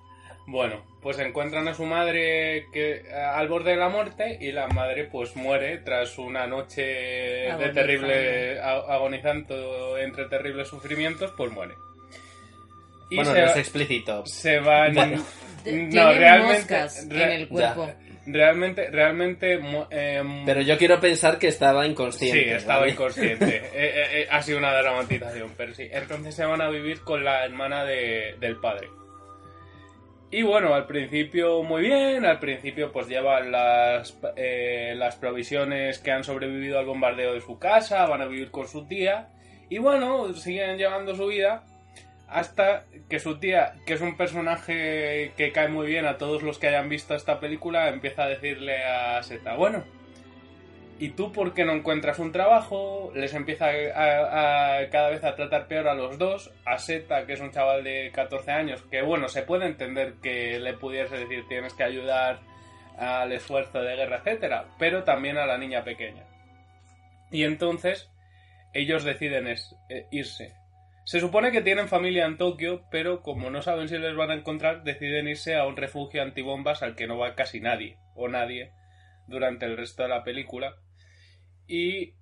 [0.46, 5.04] bueno, pues encuentran a su madre que al borde de la muerte y la madre
[5.04, 11.74] pues muere tras una noche de terrible agonizando entre terribles sufrimientos, pues muere.
[13.10, 14.26] Y bueno, se, no es explícito.
[14.26, 15.24] se van Bueno.
[15.66, 17.86] No, realmente- re- en el cuerpo.
[17.86, 17.96] ya.
[18.26, 19.58] Realmente, realmente...
[19.58, 22.42] mu- em, Pero yo quiero pensar que estaba inconsciente.
[22.44, 22.92] Sí, estaba ¿vale?
[22.92, 23.44] inconsciente.
[23.46, 25.86] Eh, eh, eh, ha sido una dramatización, pero sí.
[25.92, 28.88] Entonces se van a vivir con la hermana de- del padre.
[30.30, 36.10] Y bueno, al principio muy bien, al principio pues llevan las, eh, las provisiones que
[36.10, 39.28] han sobrevivido al bombardeo de su casa, van a vivir con su tía.
[39.68, 41.64] Y bueno, siguen llevando su vida
[42.26, 46.58] hasta que su tía, que es un personaje que cae muy bien a todos los
[46.58, 49.84] que hayan visto esta película, empieza a decirle a Seta, bueno,
[50.98, 53.12] ¿y tú por qué no encuentras un trabajo?
[53.14, 53.70] Les empieza
[54.90, 58.10] cada vez a tratar peor a los dos, a Seta, que es un chaval de
[58.12, 62.40] 14 años, que bueno, se puede entender que le pudiese decir tienes que ayudar
[62.98, 66.24] al esfuerzo de guerra, etcétera, pero también a la niña pequeña.
[67.30, 68.10] Y entonces
[68.72, 70.54] ellos deciden eh, irse.
[71.04, 74.34] Se supone que tienen familia en Tokio, pero como no saben si les van a
[74.34, 78.72] encontrar, deciden irse a un refugio antibombas al que no va casi nadie, o nadie,
[79.26, 80.76] durante el resto de la película.
[81.66, 82.14] Y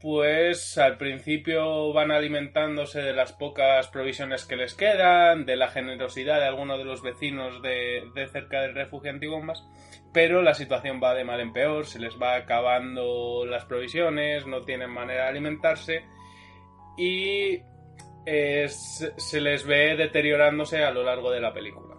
[0.00, 6.40] pues al principio van alimentándose de las pocas provisiones que les quedan, de la generosidad
[6.40, 9.64] de algunos de los vecinos de, de cerca del refugio antibombas,
[10.12, 14.60] pero la situación va de mal en peor, se les va acabando las provisiones, no
[14.60, 16.04] tienen manera de alimentarse
[16.98, 17.62] y
[18.26, 21.96] eh, se les ve deteriorándose a lo largo de la película.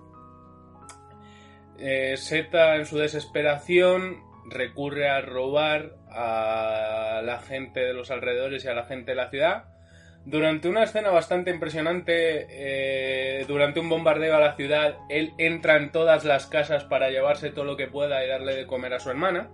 [1.77, 8.67] Eh, Zeta en su desesperación recurre a robar a la gente de los alrededores y
[8.67, 9.65] a la gente de la ciudad.
[10.25, 15.91] Durante una escena bastante impresionante, eh, durante un bombardeo a la ciudad, él entra en
[15.91, 19.11] todas las casas para llevarse todo lo que pueda y darle de comer a su
[19.11, 19.49] hermana.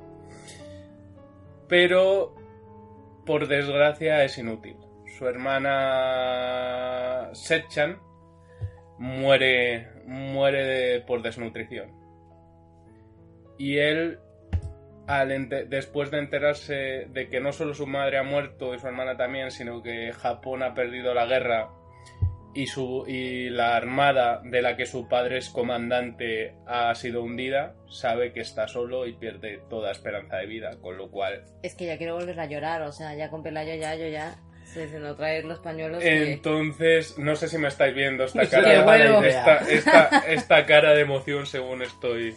[1.68, 2.36] Pero,
[3.26, 4.78] por desgracia, es inútil.
[5.18, 8.00] Su hermana Setchan
[8.98, 11.92] muere, muere por desnutrición.
[13.58, 14.20] Y él,
[15.20, 19.18] al después de enterarse de que no solo su madre ha muerto y su hermana
[19.18, 21.70] también, sino que Japón ha perdido la guerra
[22.54, 27.76] y, su, y la armada de la que su padre es comandante ha sido hundida,
[27.90, 31.86] sabe que está solo y pierde toda esperanza de vida, con lo cual Es que
[31.86, 34.36] ya quiero volver a llorar, o sea, ya con Pelayo ya, yo ya.
[34.66, 36.02] Se, se no traer los pañuelos.
[36.02, 39.22] Entonces, no sé si me estáis viendo esta cara, bueno.
[39.24, 42.36] esta, esta, esta cara de emoción según estoy.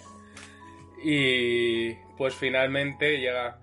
[1.05, 3.59] Y pues finalmente llega.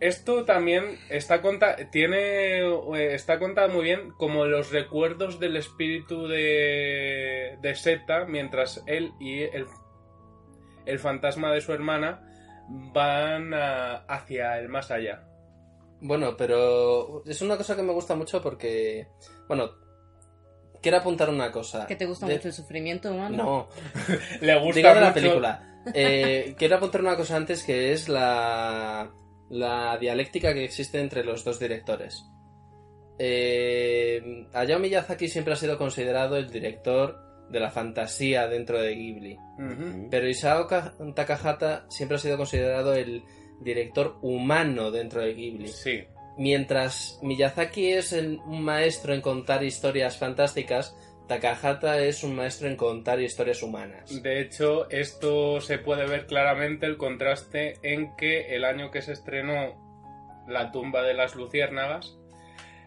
[0.00, 6.26] Esto también está conta tiene eh, está contado muy bien como los recuerdos del espíritu
[6.26, 9.66] de de Seta mientras él y el
[10.86, 12.28] el fantasma de su hermana
[12.68, 15.22] van a- hacia el más allá.
[16.00, 19.06] Bueno, pero es una cosa que me gusta mucho porque,
[19.46, 19.70] bueno,
[20.82, 21.86] quiero apuntar una cosa.
[21.86, 23.36] Que te gusta De- mucho el sufrimiento humano.
[23.36, 23.68] No,
[24.40, 25.68] Le gusta digo de la mucho- película.
[25.94, 29.10] Eh, quiero apuntar una cosa antes que es la,
[29.50, 32.24] la dialéctica que existe entre los dos directores.
[33.18, 37.18] Eh, Hayao Miyazaki siempre ha sido considerado el director
[37.50, 39.38] de la fantasía dentro de Ghibli.
[40.10, 43.22] Pero Isao Ka- Takahata siempre ha sido considerado el
[43.60, 45.68] director humano dentro de Ghibli.
[45.68, 46.04] Sí.
[46.38, 50.96] Mientras Miyazaki es el- un maestro en contar historias fantásticas,
[51.32, 54.22] Takahata es un maestro en contar historias humanas.
[54.22, 59.12] De hecho, esto se puede ver claramente el contraste en que el año que se
[59.12, 62.18] estrenó La tumba de las luciérnagas,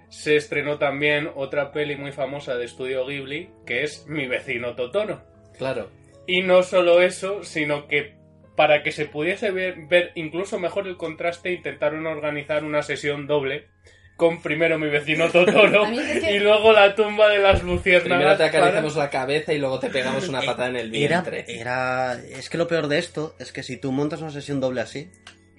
[0.10, 5.24] se estrenó también otra peli muy famosa de estudio Ghibli, que es Mi vecino Totoro.
[5.58, 5.90] Claro.
[6.28, 8.16] Y no solo eso, sino que
[8.56, 13.70] para que se pudiese ver, ver incluso mejor el contraste, intentaron organizar una sesión doble
[14.16, 18.04] con primero Mi vecino Totoro es que- y luego La tumba de las luciérnagas.
[18.18, 21.22] Primero te para- acariciamos la cabeza y luego te pegamos una patada en el Era,
[21.22, 21.46] vientre.
[21.60, 22.14] era.
[22.30, 25.12] Es que lo peor de esto es que si tú montas una sesión doble así,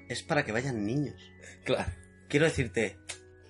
[0.09, 1.33] es para que vayan niños.
[1.65, 1.85] Claro.
[2.29, 2.97] Quiero decirte,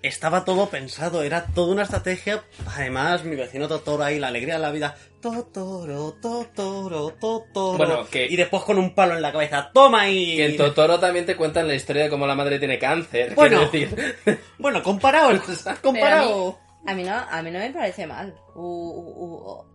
[0.03, 2.43] estaba todo pensado, era toda una estrategia.
[2.75, 4.95] Además, mi vecino Totoro ahí, la alegría de la vida.
[5.21, 7.77] Totoro, Totoro, Totoro.
[7.77, 10.35] Bueno, que- Y después con un palo en la cabeza, ¡toma ahí!
[10.37, 13.33] Que en Totoro también te cuentan la historia de cómo la madre tiene cáncer.
[13.35, 13.69] Bueno.
[13.71, 14.39] quiero decir.
[14.59, 15.29] Bueno, comparado,
[15.81, 16.59] comparado.
[16.85, 18.35] a mí, a mí no, a mí no me parece mal.
[18.55, 19.65] U- u- u-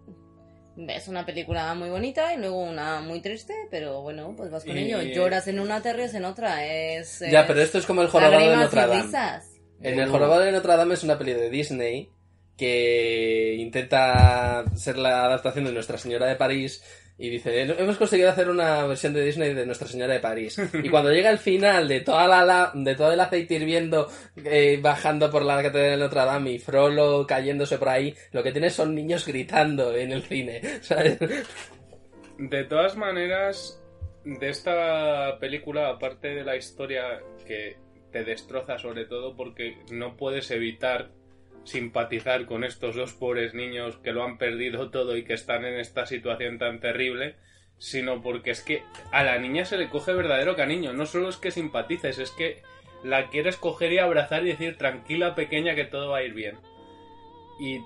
[0.76, 4.76] ves una película muy bonita y luego una muy triste, pero bueno, pues vas con
[4.78, 5.02] Y- ello.
[5.02, 6.64] Lloras en una, te ríes en otra.
[6.64, 9.04] Es, Ya, es pero esto es como el jorobado de y Notre Dame.
[9.82, 12.10] En el jorobado de Notre Dame es una peli de Disney
[12.62, 16.80] que intenta ser la adaptación de Nuestra Señora de París
[17.18, 20.60] y dice, hemos conseguido hacer una versión de Disney de Nuestra Señora de París.
[20.80, 25.28] Y cuando llega el final de toda la, de todo el aceite hirviendo eh, bajando
[25.28, 28.94] por la catedral de Notre Dame y Frollo cayéndose por ahí, lo que tienes son
[28.94, 30.60] niños gritando en el cine.
[32.38, 33.80] De todas maneras,
[34.24, 37.76] de esta película, aparte de la historia que
[38.12, 41.10] te destroza sobre todo porque no puedes evitar
[41.64, 45.78] simpatizar con estos dos pobres niños que lo han perdido todo y que están en
[45.78, 47.36] esta situación tan terrible,
[47.78, 50.92] sino porque es que a la niña se le coge verdadero cariño.
[50.92, 52.62] No solo es que simpatices, es que
[53.04, 56.56] la quieres coger y abrazar y decir tranquila pequeña que todo va a ir bien.
[57.60, 57.80] Y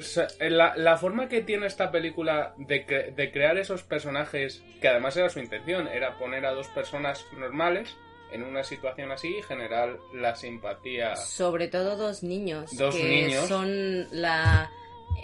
[0.00, 5.16] sea, la, la forma que tiene esta película de, de crear esos personajes, que además
[5.16, 7.96] era su intención, era poner a dos personas normales
[8.32, 11.14] en una situación así y generar la simpatía.
[11.16, 12.76] Sobre todo dos niños.
[12.76, 13.46] Dos que niños.
[13.48, 14.70] son la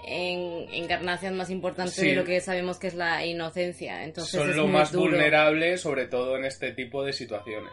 [0.04, 2.08] en- encarnación más importante Sí.
[2.10, 4.04] de lo que sabemos que es la inocencia.
[4.04, 5.10] Entonces son es lo muy más duro.
[5.10, 7.72] vulnerable, sobre todo en este tipo de situaciones.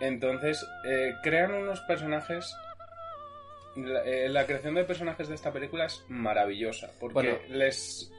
[0.00, 2.54] Entonces, eh, crean unos personajes.
[3.76, 6.90] La, eh, la creación de personajes de esta película es maravillosa.
[7.00, 7.38] Porque Bueno.
[7.48, 8.10] les.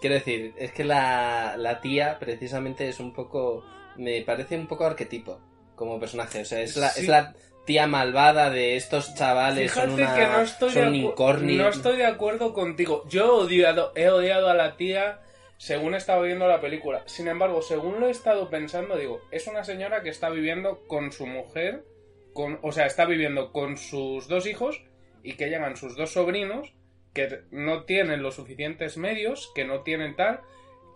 [0.00, 3.64] Quiero decir, es que la, la tía precisamente es un poco...
[3.96, 5.40] Me parece un poco arquetipo
[5.74, 6.42] como personaje.
[6.42, 7.02] O sea, es la, Sí.
[7.02, 7.34] es la
[7.64, 9.72] tía malvada de estos chavales.
[9.72, 13.04] Fíjate son una, que no estoy, son no estoy de acuerdo contigo.
[13.08, 15.20] Yo he odiado, he odiado a la tía
[15.56, 17.02] según estaba viendo la película.
[17.06, 21.12] Sin embargo, según lo he estado pensando, digo, es una señora que está viviendo con
[21.12, 21.84] su mujer,
[22.32, 24.82] con, o sea, está viviendo con sus dos hijos
[25.22, 26.74] y que llegan sus dos sobrinos
[27.14, 30.40] que no tienen los suficientes medios, que no tienen tal,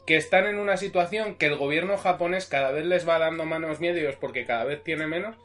[0.09, 3.79] que están en una situación que el gobierno japonés cada vez les va dando menos
[3.79, 5.37] medios porque cada vez tiene menos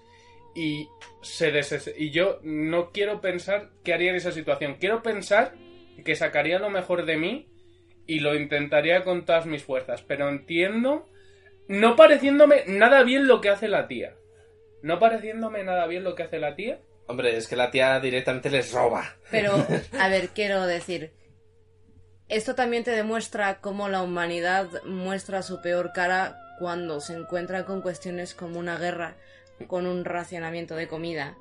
[0.55, 0.87] y
[1.21, 4.77] se deses- y yo no quiero pensar qué haría en esa situación.
[4.79, 5.53] Quiero pensar
[6.05, 7.49] que sacaría lo mejor de mí
[8.07, 11.09] y lo intentaría con todas mis fuerzas, pero entiendo
[11.67, 14.15] no pareciéndome nada bien lo que hace la tía.
[14.81, 16.79] No pareciéndome nada bien lo que hace la tía.
[17.07, 19.17] Hombre, es que la tía directamente les roba.
[19.29, 19.53] Pero,
[19.99, 21.11] a ver, quiero decir,
[22.35, 27.81] esto también te demuestra cómo la humanidad muestra su peor cara cuando se encuentra con
[27.81, 29.15] cuestiones como una guerra,
[29.67, 31.35] con un racionamiento de comida,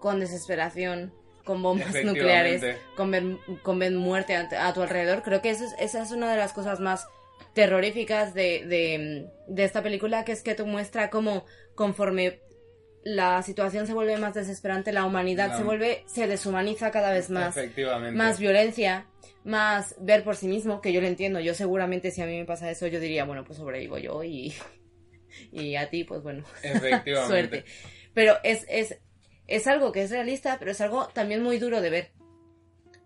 [0.00, 1.12] con desesperación,
[1.44, 2.60] con bombas nucleares,
[2.96, 3.24] con ver,
[3.62, 5.22] con ver muerte a, a tu alrededor.
[5.22, 7.06] Creo que eso es- esa es una de las cosas más
[7.54, 12.40] terroríficas de, de, de esta película, que es que te muestra cómo conforme
[13.06, 17.56] la situación se vuelve más desesperante, la humanidad se vuelve, se deshumaniza cada vez más
[17.56, 18.18] Efectivamente.
[18.18, 19.06] más violencia,
[19.44, 21.38] más ver por sí mismo, que yo lo entiendo.
[21.38, 24.52] Yo seguramente si a mí me pasa eso, yo diría, bueno, pues sobrevivo yo y,
[25.52, 27.28] y a ti, pues bueno, Efectivamente.
[27.28, 27.64] suerte.
[28.12, 28.98] Pero es, es,
[29.46, 32.10] es algo que es realista, pero es algo también muy duro de ver.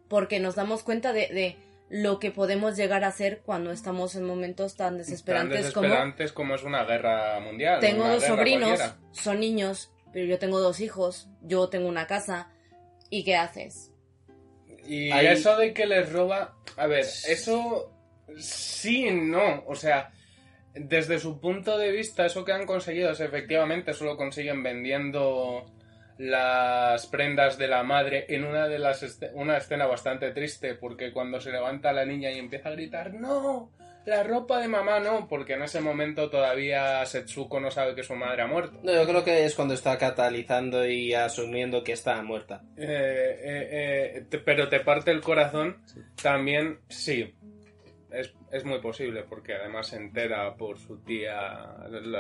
[0.09, 1.57] Porque nos damos cuenta de, de
[1.91, 6.33] lo que podemos llegar a hacer cuando estamos en momentos tan Tan desesperantes, como desesperantes
[6.33, 6.55] como...
[6.55, 7.81] es una guerra mundial.
[7.81, 8.97] tengo dos sobrinos, cualquiera.
[9.11, 12.53] son niños, pero yo tengo dos hijos, yo tengo una casa.
[13.11, 13.91] ¿Y qué haces?
[14.87, 16.55] Y eso de que les roba.
[16.77, 17.93] A ver, eso
[18.39, 19.65] sí y no.
[19.67, 20.13] O sea,
[20.75, 25.67] desde su punto de vista, eso que han conseguido es efectivamente eso lo consiguen vendiendo
[26.21, 31.41] las prendas de la madre en una de las una escena bastante triste porque cuando
[31.41, 33.71] se levanta la niña y empieza a gritar no
[34.05, 38.15] la ropa de mamá no porque en ese momento todavía Setsuko no sabe que su
[38.17, 42.21] madre ha muerto No, yo creo que es cuando está catalizando y asumiendo que está
[42.21, 42.65] muerta.
[42.77, 45.79] Eh, eh, eh, pero te parte el corazón,
[46.23, 47.35] también sí.
[48.11, 51.77] Es, es muy posible, porque además se entera por su tía,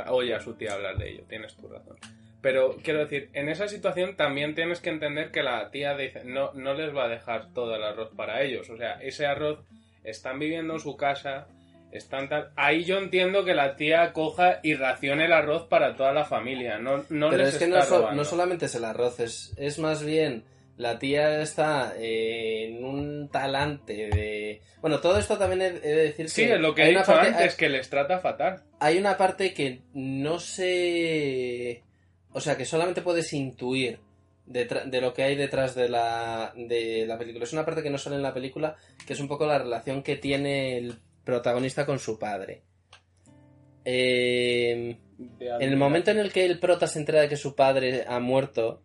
[0.08, 1.98] oye a su tía hablar de ello, tienes tu razón.
[2.42, 6.52] Pero quiero decir, en esa situación también tienes que entender que la tía dice, no,
[6.54, 8.70] no les va a dejar todo el arroz para ellos.
[8.70, 9.58] O sea, ese arroz
[10.04, 11.48] están viviendo en su casa,
[11.92, 12.50] están tal...
[12.56, 16.78] Ahí yo entiendo que la tía coja y racione el arroz para toda la familia.
[16.78, 19.52] No, no Pero les es que está no, so- no solamente es el arroz, es,
[19.58, 20.44] es más bien
[20.78, 24.62] la tía está eh, en un talante de...
[24.80, 26.54] Bueno, todo esto también he, de decir Sí, que...
[26.54, 28.62] es lo que hay he dicho parte- antes, que les trata fatal.
[28.78, 31.82] hay una parte que no sé...
[32.32, 34.00] O sea, que solamente puedes intuir
[34.46, 37.44] de lo que hay detrás de la, de la película.
[37.44, 38.76] Es una parte que no sale en la película,
[39.06, 42.62] que es un poco la relación que tiene el protagonista con su padre.
[43.84, 44.96] Eh,
[45.40, 48.18] en el momento en el que el prota se entera de que su padre ha
[48.18, 48.82] muerto,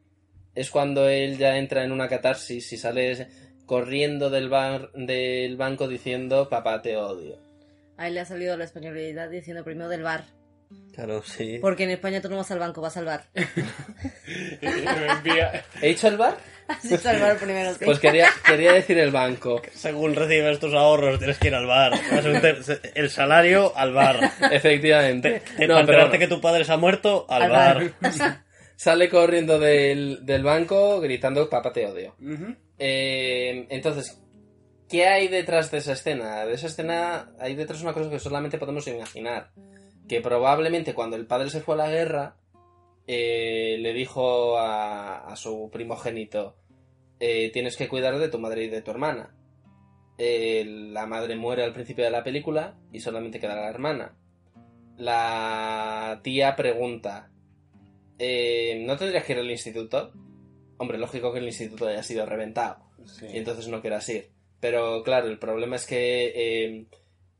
[0.53, 3.27] es cuando él ya entra en una catarsis y sale
[3.65, 7.39] corriendo del, bar, del banco diciendo, papá, te odio.
[7.97, 10.25] A él le ha salido la españolidad diciendo primero del bar.
[10.93, 11.57] Claro, sí.
[11.61, 13.25] Porque en España tú no vas al banco, vas al bar.
[13.35, 13.45] Me
[15.11, 16.37] envía- ¿He dicho el bar?
[16.67, 17.85] Has dicho al bar primero, sí.
[17.85, 19.61] Pues quería, quería decir el banco.
[19.73, 21.91] Según recibes tus ahorros, tienes que ir al bar.
[22.11, 22.57] Vas a meter
[22.95, 24.19] El salario al bar.
[24.51, 25.41] Efectivamente.
[25.57, 27.91] Te, No, para pero enterarte que tu padre se ha muerto, al, Al bar.
[28.01, 28.45] bar.
[28.77, 32.15] Sale corriendo del, del banco gritando, papá, te odio.
[32.21, 32.55] Ujú.
[32.79, 34.21] Eh, entonces,
[34.89, 36.45] ¿Qué hay detrás de esa escena?
[36.45, 39.49] De esa escena hay detrás una cosa que solamente podemos imaginar.
[40.07, 42.37] Que probablemente cuando el padre se fue a la guerra,
[43.07, 46.55] eh, le dijo a, a su primogénito,
[47.19, 49.35] eh, tienes que cuidar de tu madre y de tu hermana.
[50.17, 54.15] Eh, la madre muere al principio de la película y solamente queda la hermana.
[54.97, 57.29] La tía pregunta,
[58.17, 60.13] ¿no tendrías que ir al instituto?
[60.77, 63.27] Hombre, lógico que el instituto haya sido reventado Sí.
[63.33, 64.29] y entonces no quieras ir.
[64.59, 66.87] Pero claro, el problema es que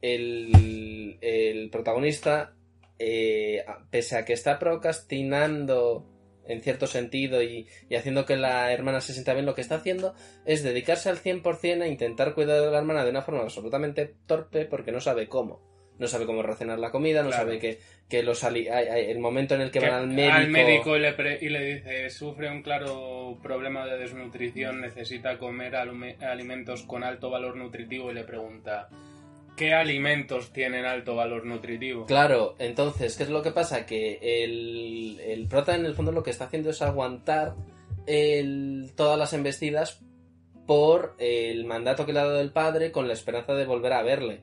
[0.02, 2.55] el, el protagonista,
[3.00, 6.06] eh, pese a que está procrastinando
[6.48, 9.76] en cierto sentido y, y haciendo que la hermana se sienta bien, lo que está
[9.76, 10.14] haciendo
[10.46, 14.66] es dedicarse al 100% a intentar cuidar de la hermana de una forma absolutamente torpe
[14.66, 15.74] porque no sabe cómo.
[15.98, 17.46] No sabe cómo racionar la comida, no Claro.
[17.46, 17.80] sabe que,
[18.10, 20.52] que los ali- el momento en el que, Que van al médico...
[20.52, 25.74] médico y, le pre- y le dice, sufre un claro problema de desnutrición, necesita comer
[25.78, 28.90] alimentos con alto valor nutritivo y le pregunta,
[29.56, 32.06] ¿qué alimentos tienen alto valor nutritivo?
[32.06, 33.86] Claro, entonces, ¿qué es lo que pasa?
[33.86, 37.56] Que el, el prota en el fondo lo que está haciendo es aguantar
[38.96, 40.00] todas las embestidas
[40.68, 44.04] por el mandato que le ha dado el padre con la esperanza de volver a
[44.04, 44.42] verle.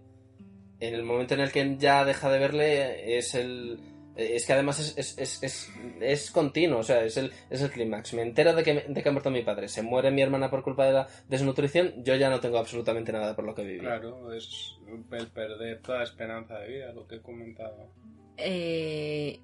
[0.80, 3.78] En el momento en el que ya deja de verle es el...
[4.16, 7.70] Es que además es, es, es, es, es continuo, o sea, es el, es el
[7.70, 8.12] clímax.
[8.14, 10.62] Me entero de que, de que ha muerto mi padre, se muere mi hermana por
[10.62, 13.80] culpa de la desnutrición, yo ya no tengo absolutamente nada por lo que vivir.
[13.80, 14.76] Claro, es
[15.16, 17.90] el perder toda esperanza de vida, lo que he comentado.
[18.36, 19.40] Eh,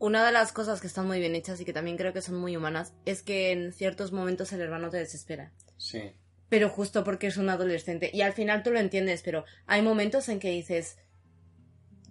[0.00, 2.36] una de las cosas que están muy bien hechas y que también creo que son
[2.36, 5.52] muy humanas es que en ciertos momentos el hermano te desespera.
[5.76, 6.12] Sí.
[6.48, 8.10] Pero justo porque es un adolescente.
[8.12, 10.98] Y al final tú lo entiendes, pero hay momentos en que dices,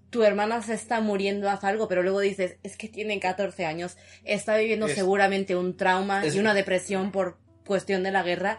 [0.10, 3.97] tu hermana se está muriendo, haz algo, pero luego dices, es que tiene 14 años,
[4.24, 8.57] está viviendo Es- seguramente un trauma es- y una depresión por cuestión de la guerra.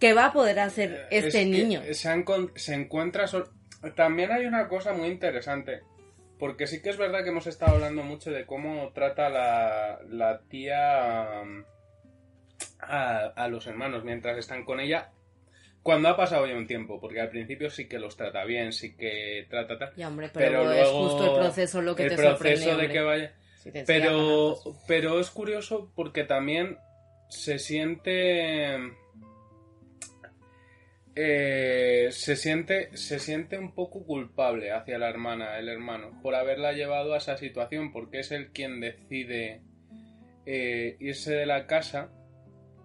[0.00, 1.82] ¿Qué va a poder hacer Es este niño?
[1.92, 3.26] Se, encuentra...
[3.26, 3.50] sol-
[3.96, 5.80] También hay una cosa muy interesante.
[6.38, 10.40] Porque sí que es verdad que hemos estado hablando mucho de cómo trata la, la
[10.48, 11.64] tía um,
[12.80, 15.10] a, a los hermanos mientras están con ella.
[15.88, 18.94] Cuando ha pasado ya un tiempo, porque al principio sí que los trata bien, sí
[18.94, 19.94] que trata tal.
[19.96, 22.86] Ya, hombre, pero, Pero es luego justo el proceso lo que el te proceso sorprende.
[22.88, 23.32] de que vaya.
[23.56, 24.12] Si Pero,
[24.50, 24.84] manazos.
[24.86, 26.76] pero es curioso porque también
[27.30, 28.76] se siente.
[31.14, 32.90] eh, se siente.
[32.94, 37.38] Se siente un poco culpable hacia la hermana, el hermano, por haberla llevado a esa
[37.38, 39.62] situación, porque es él quien decide
[40.44, 42.10] eh, irse de la casa.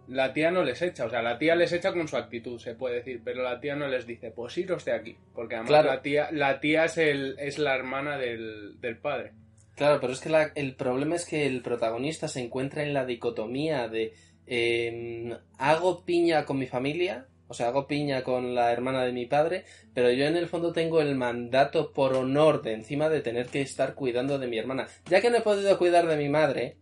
[0.07, 2.75] La tía no les echa, o sea, la tía les echa con su actitud, se
[2.75, 5.89] puede decir, pero la tía no les dice, pues iros de aquí, porque además Claro.
[5.89, 9.31] la tía, la tía es, el, es la hermana del, del padre.
[9.75, 13.05] Claro, pero es que la- el problema es que el protagonista se encuentra en la
[13.05, 14.13] dicotomía de
[14.45, 19.25] em, hago piña con mi familia, o sea, hago piña con la hermana de mi
[19.25, 23.47] padre, pero yo en el fondo tengo el mandato por honor de encima de tener
[23.47, 24.87] que estar cuidando de mi hermana.
[25.09, 26.77] Ya que no he podido cuidar de mi madre,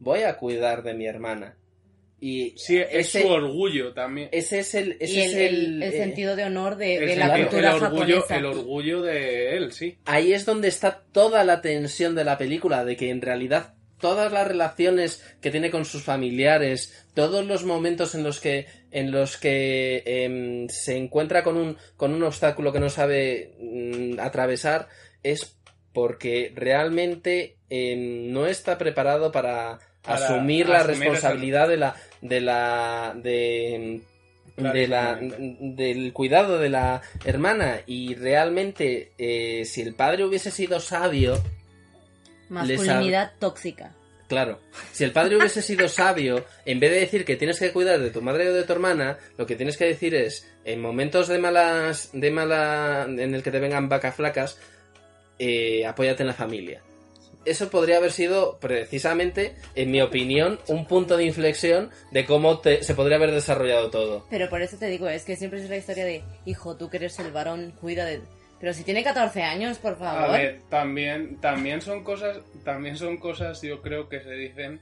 [0.00, 1.56] voy a cuidar de mi hermana.
[2.20, 4.28] Y Sí, es ese, su orgullo también.
[4.32, 7.16] ese es el, ese y el, es el- el- eh, sentido de honor de, de
[7.16, 8.36] la cultura el orgullo, japonesa.
[8.36, 9.98] el orgullo de él, sí.
[10.04, 14.32] ahí es donde está toda la tensión de la película, de que en realidad todas
[14.32, 19.36] las relaciones que tiene con sus familiares, todos los momentos en los que en los
[19.36, 24.88] que em, se encuentra con un con un obstáculo que no sabe mm, atravesar
[25.22, 25.56] es
[25.92, 31.94] porque realmente em, no está preparado para, Para asumir la asumir esa- responsabilidad de la
[32.20, 34.00] de la de
[34.56, 40.80] de la, del cuidado de la hermana y realmente eh, si el padre hubiese sido
[40.80, 41.40] sabio
[42.48, 43.94] Masculinidad tóxica.
[44.28, 44.58] Claro,
[44.92, 48.10] si el padre hubiese sido sabio, en vez de decir que tienes que cuidar de
[48.10, 51.38] tu madre o de tu hermana, lo que tienes que decir es, en momentos de
[51.38, 54.58] malas, de mala, en el que te vengan vacas flacas,
[55.38, 56.82] eh, apóyate en la familia.
[57.50, 62.82] Eso podría haber sido precisamente, en mi opinión, un punto de inflexión de cómo te-
[62.82, 64.26] se podría haber desarrollado todo.
[64.30, 66.98] Pero por eso te digo, es que siempre es la historia de, hijo, tú que
[66.98, 68.20] eres el varón, cuida de...
[68.60, 70.32] Pero si tiene 14 años, por A favor.
[70.32, 74.80] ver, también, también son cosas, también son cosas, yo creo que se dicen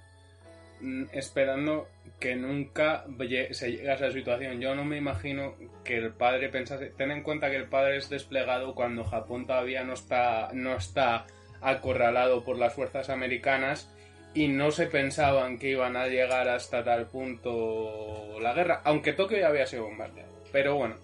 [0.81, 1.87] mm, esperando
[2.19, 3.05] que nunca
[3.51, 4.59] se llegue a esa situación.
[4.63, 5.55] Yo no me imagino
[5.85, 9.85] que el padre pensase, ten en cuenta que el padre es desplegado cuando Japón todavía
[9.85, 11.27] no está, no está
[11.67, 13.91] acorralado por las fuerzas americanas
[14.35, 19.39] y no se pensaban que iban a llegar hasta tal punto la guerra, aunque Tokio
[19.39, 20.31] ya había sido bombardeado.
[20.53, 20.95] Pero bueno,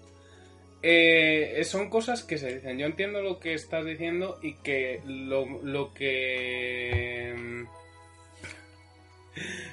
[0.81, 2.77] eh, son cosas que se dicen.
[2.77, 7.33] Yo entiendo lo que estás diciendo y que lo, lo que...
[7.35, 7.63] mm,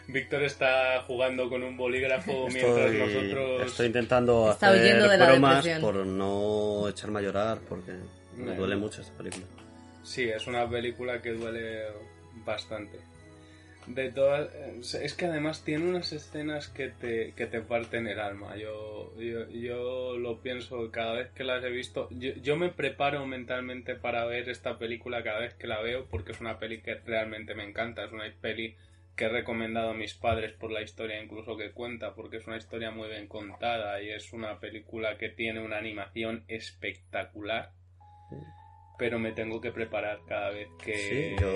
[0.13, 3.63] Víctor está jugando con un bolígrafo mientras Estoy, nosotros...
[3.67, 7.93] estoy intentando Está hacer de la bromas por no echarme a llorar porque
[8.37, 9.45] me duele mucho esta película.
[10.03, 11.85] Sí, es una película que duele
[12.45, 12.99] bastante.
[13.87, 18.57] De todas, es que además tiene unas escenas que te, que te parten el alma.
[18.57, 22.09] Yo, yo, yo lo pienso cada vez que las he visto.
[22.11, 26.33] Yo, yo me preparo mentalmente para ver esta película cada vez que la veo porque
[26.33, 28.05] es una peli que realmente me encanta.
[28.05, 28.77] Es una peli
[29.17, 32.57] que he recomendado a mis padres por la historia incluso que cuenta porque es una
[32.57, 37.73] historia muy bien contada y es una película que tiene una animación espectacular
[39.01, 41.51] pero me tengo que preparar cada vez que Sí, yo,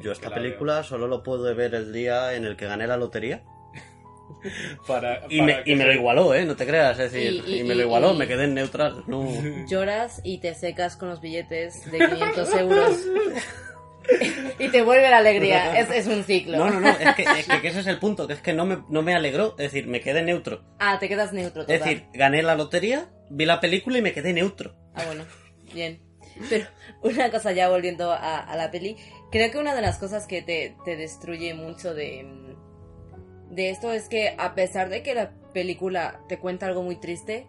[0.00, 2.86] yo que esta la película solo lo puedo ver el día en el que gané
[2.86, 3.42] la lotería.
[4.86, 6.44] para, Y, me, y me lo igualó, ¿eh?
[6.44, 8.54] No te creas, es decir, Y- y- y, me lo igualó, y- me quedé en
[8.54, 9.04] neutral.
[9.06, 9.26] No.
[9.68, 12.96] Lloras y te secas con los billetes de 500 euros.
[14.58, 15.78] y te vuelve la alegría.
[15.80, 16.56] Es, es un ciclo.
[16.58, 18.52] No, no, no, es que, es que- que ese es el punto, que es que
[18.52, 20.62] no me, no me alegró, es decir, me quedé neutro.
[20.78, 21.62] Ah, te quedas neutro.
[21.62, 21.80] Es total.
[21.80, 24.74] decir, gané la lotería, vi la película y me quedé neutro.
[24.94, 25.24] Ah, bueno,
[25.74, 26.00] bien.
[26.48, 26.66] Pero
[27.02, 28.96] una cosa ya volviendo a, a la peli,
[29.30, 32.26] creo que una de las cosas que te, te destruye mucho de,
[33.50, 37.46] de esto es que a pesar de que la película te cuenta algo muy triste,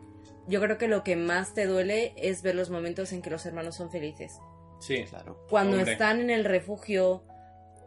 [0.48, 3.46] yo creo que lo que más te duele es ver los momentos en que los
[3.46, 4.40] hermanos son felices.
[4.80, 5.46] Sí, Claro.
[5.50, 5.92] Cuando Hombre.
[5.92, 7.24] están en el refugio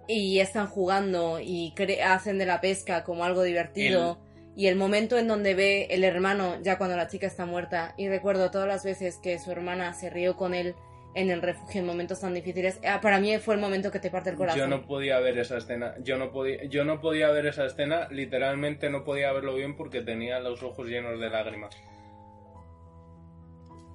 [0.07, 4.19] y están jugando y cre- hacen de la pesca como algo divertido.
[4.55, 8.09] Y el momento en donde ve el hermano, ya cuando la chica está muerta, y
[8.09, 10.75] recuerdo todas las veces que su hermana se rió con él
[11.15, 14.11] en el refugio en momentos tan difíciles, ah, para mí fue el momento que te
[14.11, 14.61] parte el corazón.
[14.61, 15.95] yo no podía ver esa escena.
[16.03, 20.01] Yo no podía, yo no podía ver esa escena, literalmente no podía verlo bien porque
[20.01, 21.77] tenía los ojos llenos de lágrimas.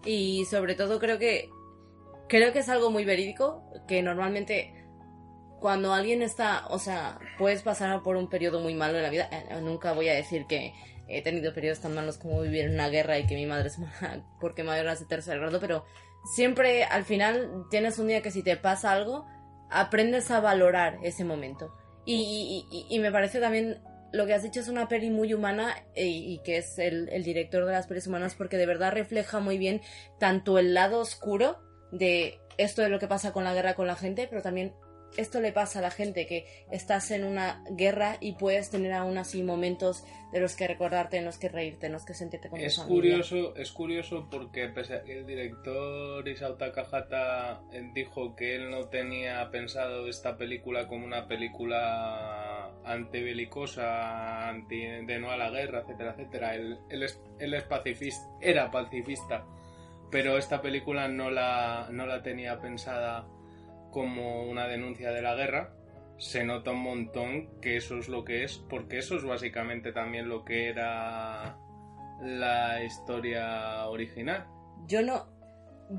[0.06, 1.50] Y sobre todo creo que
[2.30, 4.74] creo que es algo muy verídico que normalmente
[5.60, 9.30] cuando alguien está, o sea, puedes pasar por un periodo muy malo en la vida.
[9.32, 10.74] Eh, nunca voy a decir que
[11.08, 13.80] he tenido periodos tan malos como vivir en una guerra y que mi madre es
[14.02, 15.86] mala porque es de tercer grado, pero
[16.34, 19.26] siempre al final tienes un día que si te pasa algo,
[19.70, 21.74] aprendes a valorar ese momento.
[22.06, 23.82] Y, y- y- me parece también
[24.14, 27.24] lo que has dicho es una peli muy humana eh, y, que es el, el
[27.24, 29.82] director de las pelis humanas porque de verdad refleja muy bien
[30.18, 31.58] tanto el lado oscuro
[31.92, 34.74] de esto de lo que pasa con la guerra con la gente, pero también
[35.16, 39.18] esto le pasa a la gente que estás en una guerra y puedes tener aún
[39.18, 42.60] así momentos de los que recordarte, en los que reírte, en los que sentirte con
[42.60, 42.96] tu Es familia.
[42.96, 48.70] curioso, es curioso porque pese a que el director Isao Takahata eh, dijo que él
[48.70, 55.82] no tenía pensado esta película como una película antibelicosa, anti, de no a la guerra,
[55.82, 56.56] etcétera, etcétera.
[56.56, 59.46] Él, él es, él es pacifista, era pacifista,
[60.12, 63.28] pero esta película no la, no la tenía pensada
[63.92, 65.74] como una denuncia de la guerra.
[66.18, 70.30] Se nota un montón que eso es lo que es, porque eso es básicamente también
[70.30, 71.58] lo que era
[72.22, 74.48] la historia original.
[74.88, 75.28] Yo no,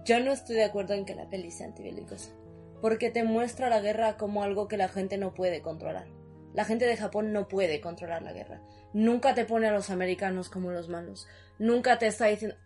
[0.05, 2.32] yo no estoy de acuerdo en que la peli sea antibelicosa.
[2.80, 6.07] Porque te muestra la guerra como algo que la gente no puede controlar.
[6.55, 8.61] La gente de Japón no puede controlar la guerra.
[8.93, 11.26] Nunca te pone a los americanos como los malos.
[11.59, 12.57] Nunca te está diciendo...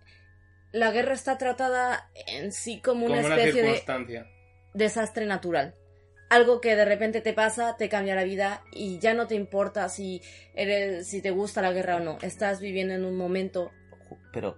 [0.71, 4.27] La guerra está tratada en sí como una como una especie de circunstancia.
[4.75, 5.75] Desastre natural.
[6.31, 9.89] Algo que de repente te pasa, te cambia la vida y ya no te importa
[9.89, 10.23] si
[10.55, 12.19] eres, si te gusta la guerra o no.
[12.23, 13.71] Estás viviendo en un momento,
[14.33, 14.57] Pero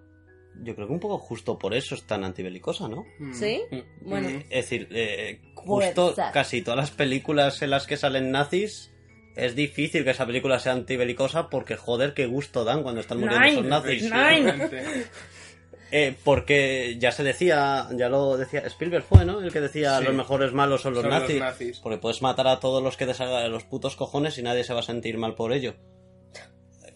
[0.63, 3.05] yo creo que un poco justo por eso es tan antibelicosa, ¿no?
[3.19, 3.35] Mm.
[3.35, 3.63] ¿sí?
[3.71, 4.09] Mm.
[4.09, 4.37] Bueno, Mm.
[4.51, 8.93] Es decir, eh, justo casi todas las películas en las que salen nazis,
[9.35, 13.47] es difícil que esa película sea antibelicosa porque, joder, qué gusto dan cuando están muriendo
[13.47, 14.03] esos nazis.
[14.05, 14.69] Nine.
[15.91, 19.41] Eh, porque ya se decía, ya lo decía, Spielberg fue, ¿no?
[19.41, 20.05] El que decía Sí.
[20.05, 21.79] los mejores malos son los Son los nazis.
[21.81, 24.65] Porque puedes matar a todos los que te salgan de los putos cojones y nadie
[24.65, 25.75] se va a sentir mal por ello.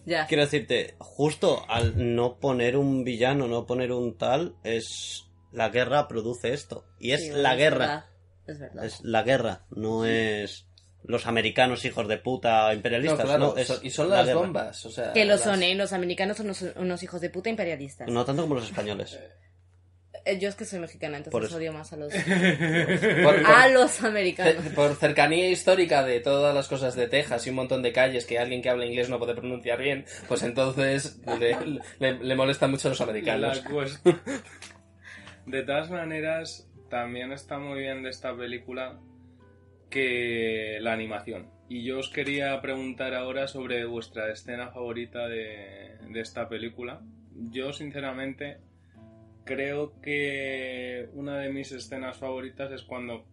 [0.05, 0.25] ya.
[0.27, 6.07] Quiero decirte, justo al no poner un villano, no poner un tal, es la guerra
[6.07, 6.85] produce esto.
[6.99, 7.77] Y es Sí, la guerra.
[7.87, 8.05] verdad,
[8.47, 8.85] Es verdad.
[8.85, 10.67] Es la guerra, no es
[11.03, 13.21] los americanos hijos de puta No, imperialistas.
[13.25, 14.85] claro, no, es son- y son la las bombas.
[14.85, 15.73] O sea, Que lo las- son, ¿eh?
[15.75, 18.07] Los americanos son unos, unos hijos de puta imperialistas.
[18.09, 19.17] No tanto como los españoles.
[20.25, 22.11] Eh, Yo es que soy mexicana, entonces odio más a los,
[23.23, 24.55] Por, por- a los americanos.
[24.75, 28.37] por cercanía histórica de todas las cosas de Texas y un montón de calles que
[28.37, 31.55] alguien que habla inglés no puede pronunciar bien, pues entonces le,
[31.99, 33.63] le- le molestan mucho a los americanos.
[34.03, 34.19] La
[35.45, 38.99] De todas maneras, también está muy bien de esta película
[39.89, 41.49] que la animación.
[41.67, 47.01] Y yo os quería preguntar ahora sobre vuestra escena favorita de, de esta película.
[47.51, 48.57] Yo, sinceramente,
[49.45, 53.25] creo que una de mis escenas favoritas es cuando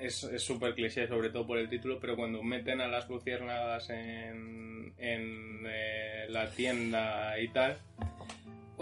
[0.00, 4.94] es súper cliché, sobre todo por el título, pero cuando meten a las luciérnagas en,
[4.98, 7.76] en eh, la tienda y tal.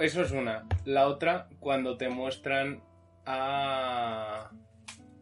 [0.01, 0.67] Eso es una.
[0.85, 2.81] La otra, cuando te muestran
[3.27, 4.51] a,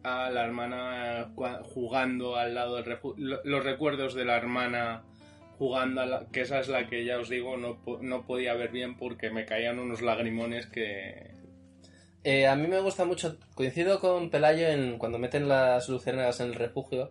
[0.07, 1.33] a la hermana
[1.65, 3.41] jugando al lado del refugio.
[3.45, 5.03] Los recuerdos de la hermana
[5.59, 8.71] jugando, a la- que esa es la que ya os digo, no, no podía ver
[8.71, 11.31] bien porque me caían unos lagrimones que...
[12.25, 16.49] Eh, a mí me gusta mucho, coincido con Pelayo en cuando meten las luciérnagas en
[16.49, 17.11] el refugio,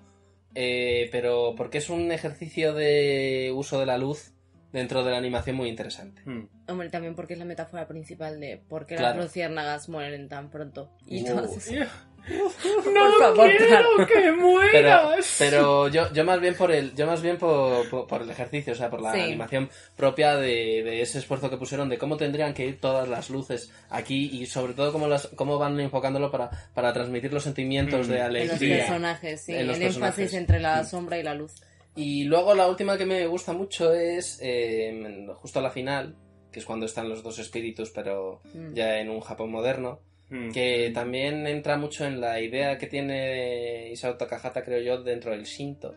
[0.54, 4.32] eh, pero porque es un ejercicio de uso de la luz
[4.74, 6.22] dentro de la animación muy interesante.
[6.26, 6.48] Hmm.
[6.68, 9.16] Hombre, también porque es la metáfora principal de por qué Claro.
[9.18, 10.92] las luciérnagas mueren tan pronto.
[11.08, 11.28] Y Uh.
[11.28, 11.88] entonces,
[12.28, 12.50] ¡No
[12.94, 14.08] Por favor, quiero claro.
[14.08, 15.36] que Pero, mueras!
[15.38, 18.74] pero yo, yo más bien por el, yo más bien por, por- por el ejercicio,
[18.74, 19.20] o sea, por la Sí.
[19.22, 23.30] animación propia de, de ese esfuerzo que pusieron de cómo tendrían que ir todas las
[23.30, 28.08] luces aquí y sobre todo cómo las, cómo van enfocándolo para, para transmitir los sentimientos
[28.08, 28.12] Mm.
[28.12, 28.78] de en los alegría.
[28.78, 29.54] personajes, sí.
[29.54, 30.20] En los el personajes.
[30.20, 30.86] énfasis entre la Mm.
[30.86, 31.54] sombra y la luz.
[31.96, 36.16] Y luego la última que me gusta mucho es eh, justo a la final,
[36.52, 38.74] que es cuando están los dos espíritus, pero Mm.
[38.74, 40.00] ya en un Japón moderno,
[40.30, 40.50] Hmm.
[40.52, 45.44] que también entra mucho en la idea que tiene Isao Takahata, creo yo, dentro del
[45.44, 45.96] Shinto,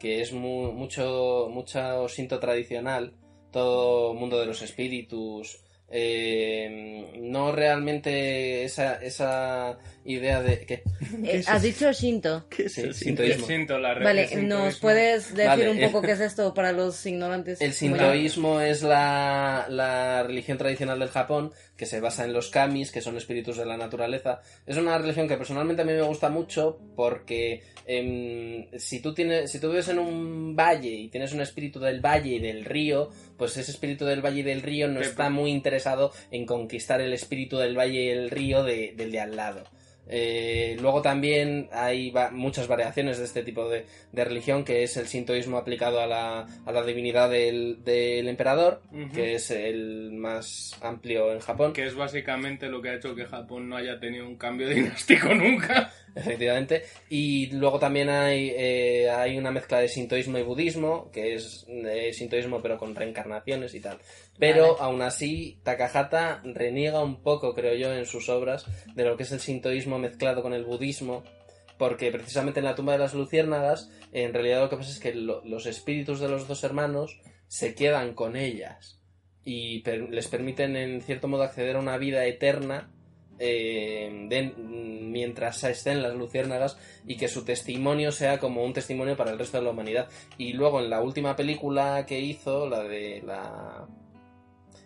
[0.00, 3.14] que es mu- mucho, mucho Shinto tradicional,
[3.52, 5.60] todo mundo de los espíritus,
[5.94, 10.82] eh, no realmente esa, esa idea de que
[11.24, 12.46] Eh, ¿Has dicho Shinto?
[12.48, 13.46] ¿Qué es Sí, el sintoísmo?
[13.46, 13.46] Sintoísmo.
[13.46, 14.64] sinto, la Vale, sintoísmo.
[14.64, 15.86] ¿nos puedes decir Vale, un eh.
[15.86, 17.60] poco qué es esto para los ignorantes?
[17.60, 21.52] El sintoísmo es la, la religión tradicional del Japón
[21.82, 24.40] que se basa en los kamis, que son espíritus de la naturaleza.
[24.68, 29.50] Es una religión que personalmente a mí me gusta mucho porque em, si tú tienes,
[29.50, 33.10] si tú vives en un valle y tienes un espíritu del valle y del río,
[33.36, 37.12] pues ese espíritu del valle y del río no está muy interesado en conquistar el
[37.12, 39.64] espíritu del valle y el río de- del de al lado.
[40.08, 44.96] Eh, luego también hay va- muchas variaciones de este tipo de, de religión, que es
[44.96, 48.82] el sintoísmo aplicado a la, a la divinidad del, del emperador,
[49.14, 53.24] que es el más amplio en Japón, Que es básicamente lo que ha hecho que
[53.26, 55.92] Japón no haya tenido un cambio dinástico nunca.
[56.14, 56.84] Efectivamente.
[57.10, 62.12] Y luego también hay, eh, hay una mezcla de sintoísmo y budismo, que es eh,
[62.12, 63.98] sintoísmo pero con reencarnaciones y tal.
[64.38, 64.76] Pero Vale.
[64.80, 69.32] aún así, Takahata reniega un poco, creo yo, en sus obras de lo que es
[69.32, 71.22] el sintoísmo mezclado con el budismo,
[71.78, 75.14] porque precisamente en la tumba de las luciérnagas, en realidad lo que pasa es que
[75.14, 79.00] lo- los espíritus de los dos hermanos se quedan con ellas
[79.44, 82.91] y per- les permiten en cierto modo acceder a una vida eterna
[83.44, 89.32] eh, de- mientras estén las luciérnagas y que su testimonio sea como un testimonio para
[89.32, 90.08] el resto de la humanidad.
[90.38, 93.86] Y luego en la última película que hizo, la de la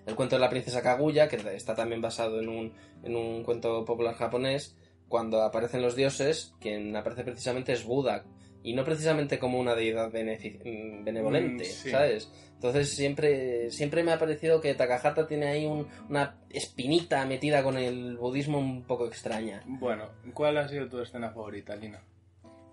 [0.07, 3.85] el cuento de la princesa Kaguya, que está también basado en un, en un cuento
[3.85, 4.77] popular japonés,
[5.09, 8.25] cuando aparecen los dioses, quien aparece precisamente es Buda,
[8.67, 11.91] y no precisamente como una deidad mm, benevolente, Mm, sí.
[11.91, 12.31] ¿sabes?
[12.55, 17.77] Entonces siempre, siempre me ha parecido que Takahata tiene ahí un- una espinita metida con
[17.77, 19.63] el budismo un poco extraña.
[19.67, 22.03] Bueno, ¿cuál ha sido tu escena favorita, Lina?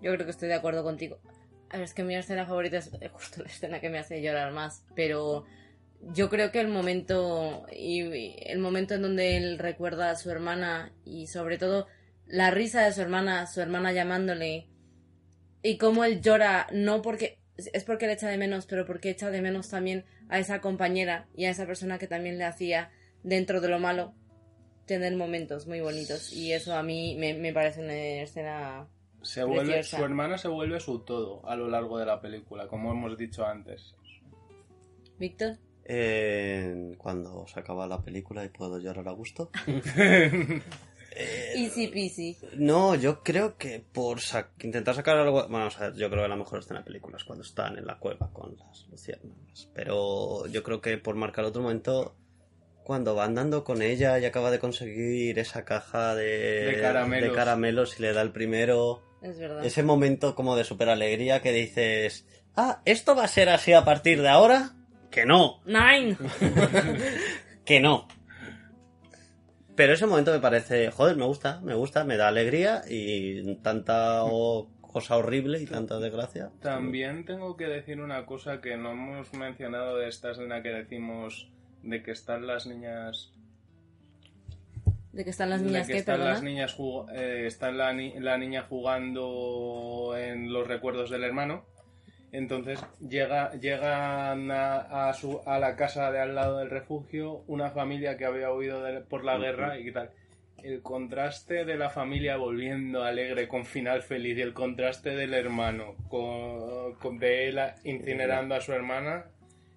[0.02, 1.18] Yo creo que estoy de acuerdo contigo.
[1.70, 4.52] A ver, es que mi escena favorita es justo la escena que me hace llorar
[4.52, 5.44] más, pero
[6.12, 10.30] yo creo que el momento y y el momento en donde él recuerda a su
[10.30, 11.86] hermana y sobre todo
[12.26, 14.66] la risa de su hermana, su hermana llamándole
[15.64, 19.30] y cómo él llora no porque es porque le echa de menos, pero porque echa
[19.30, 22.90] de menos también a esa compañera y a esa persona que también le hacía
[23.22, 24.12] dentro de lo malo
[24.86, 28.86] tener momentos muy bonitos y eso a mí me, me parece una escena
[29.22, 29.96] Se vuelve, Preciosa.
[29.96, 33.46] su hermana se vuelve su todo a lo largo de la película, como hemos dicho
[33.46, 33.94] antes.
[35.18, 35.56] Víctor
[35.86, 39.50] Eh, cuando se acaba la película y puedo llorar a gusto.
[41.16, 42.36] Easy peasy.
[42.56, 45.46] No, yo creo que por sa- intentar sacar algo.
[45.48, 47.86] Bueno, o sea, yo creo que la mejor escena de película es cuando están en
[47.86, 49.68] la cueva con las luciérnagas.
[49.74, 52.16] Pero yo creo que por marcar otro momento,
[52.82, 56.24] cuando va andando con ella y acaba de conseguir esa caja de,
[56.74, 57.30] De caramelos.
[57.30, 59.02] de caramelos y le da el primero.
[59.22, 59.64] Es verdad.
[59.64, 63.84] Ese momento como de super alegría que dices: Ah, ¿esto va a ser así a
[63.84, 64.72] partir de ahora?
[65.10, 65.60] Que no.
[65.64, 66.16] Nine.
[67.64, 68.08] que no.
[69.76, 74.22] Pero ese momento me parece, joder, me gusta, me gusta, me da alegría y tanta
[74.80, 76.50] cosa horrible y tanta desgracia.
[76.60, 81.50] También tengo que decir una cosa que no hemos mencionado de esta escena que decimos
[81.82, 83.32] de que están las niñas
[85.12, 86.76] De que están las de niñas que que, están las niñas
[87.12, 91.64] eh, está la, ni- la niña jugando en los recuerdos del hermano
[92.36, 97.70] Entonces llega, llegan a, a su, a la casa de al lado del refugio una
[97.70, 100.10] familia que había huido de- por la guerra y tal.
[100.62, 105.94] El contraste de la familia volviendo alegre con final feliz y el contraste del hermano
[106.08, 109.26] con, con- de él incinerando a su hermana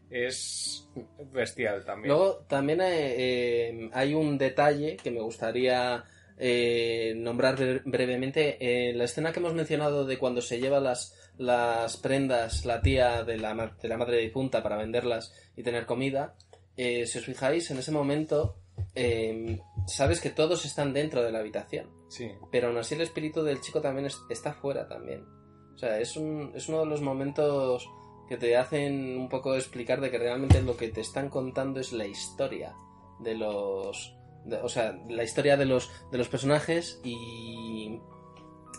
[0.09, 0.87] es
[1.31, 2.09] bestial también.
[2.15, 6.03] Luego también eh, eh, hay un detalle que me gustaría
[6.39, 8.57] eh, nombrar bre- brevemente.
[8.59, 13.23] Eh, la escena que hemos mencionado de cuando se lleva las, las prendas la tía
[13.23, 16.35] de la, de la madre difunta para venderlas y tener comida,
[16.75, 18.55] eh, si os fijáis, en ese momento
[18.95, 21.89] eh, sabes que todos están dentro de la habitación.
[22.09, 22.31] Sí.
[22.51, 25.25] Pero aún así el espíritu del chico también es- está fuera también.
[25.73, 27.87] O sea, es, un, es uno de los momentos
[28.29, 31.91] que te hacen un poco explicar de que realmente lo que te están contando es
[31.93, 32.73] la historia
[33.19, 34.15] de los...
[34.45, 37.99] de- o sea, la historia de los, de los personajes y...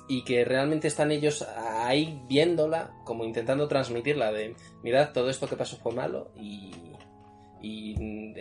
[0.09, 5.57] Y que realmente están ellos ahí viéndola, como intentando transmitirla de, mirad, todo esto que
[5.57, 6.73] pasó fue malo y,
[7.61, 7.93] y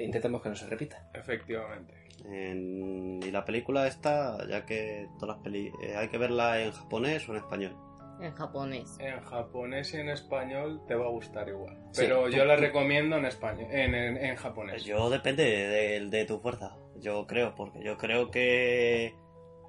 [0.02, 1.10] intentemos que no se repita.
[1.14, 1.94] Efectivamente.
[2.26, 6.72] En- y la película esta, ya que todas las peli eh, hay que verla en
[6.72, 7.76] japonés o en español.
[8.22, 8.98] En japonés.
[9.00, 11.78] En japonés y en español te va a gustar igual.
[11.92, 12.02] Sí.
[12.02, 14.84] Pero yo la recomiendo en español, en, en, en japonés.
[14.86, 19.14] Yo depende de, de tu fuerza, yo creo, porque yo creo que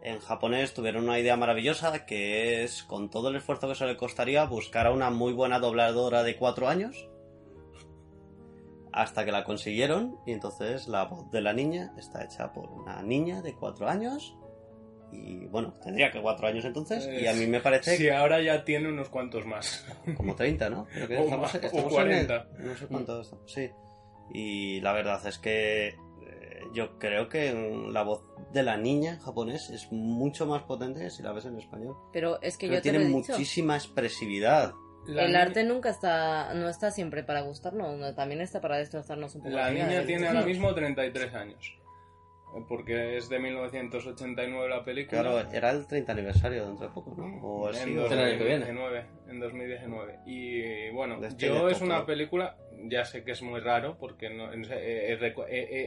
[0.03, 3.97] en japonés tuvieron una idea maravillosa que es, con todo el esfuerzo que se le
[3.97, 7.09] costaría, buscar a una muy buena dobladora de cuatro años
[8.93, 13.03] hasta que la consiguieron y entonces la voz de la niña está hecha por una
[13.03, 14.35] niña de cuatro años
[15.13, 18.65] y bueno, tendría que cuatro años entonces y a mí me parece Si ahora ya
[18.65, 19.87] tiene unos cuantos más.
[20.17, 20.87] como 30, ¿no?
[20.87, 22.35] Creo que O estamos, más, o estamos en 40.
[22.59, 23.71] el- no sé cuánto estamos, sí.
[24.33, 25.97] Y la verdad es que
[26.73, 27.53] yo creo que
[27.93, 31.59] la voz de la niña en japonés es mucho más potente si la ves en
[31.59, 31.95] español.
[32.13, 33.33] Pero es que Pero yo te lo tiene he dicho.
[33.33, 34.73] muchísima expresividad.
[35.07, 38.77] La el ni- arte nunca está, no está siempre para gustarnos, no, también está para
[38.77, 39.55] destrozarnos un poco.
[39.57, 40.05] La niña ¿eh?
[40.05, 41.75] tiene ahora mismo 33 años.
[42.67, 45.21] Porque es de 1989 la película.
[45.23, 47.41] Claro, era el 30 aniversario dentro de poco, ¿no?
[47.43, 48.59] O ha en sido- El año que viene.
[48.67, 50.19] 2019, en 2019.
[50.27, 54.53] Y bueno, este yo es una película, ya sé que es muy raro, porque no-
[54.53, 55.13] he,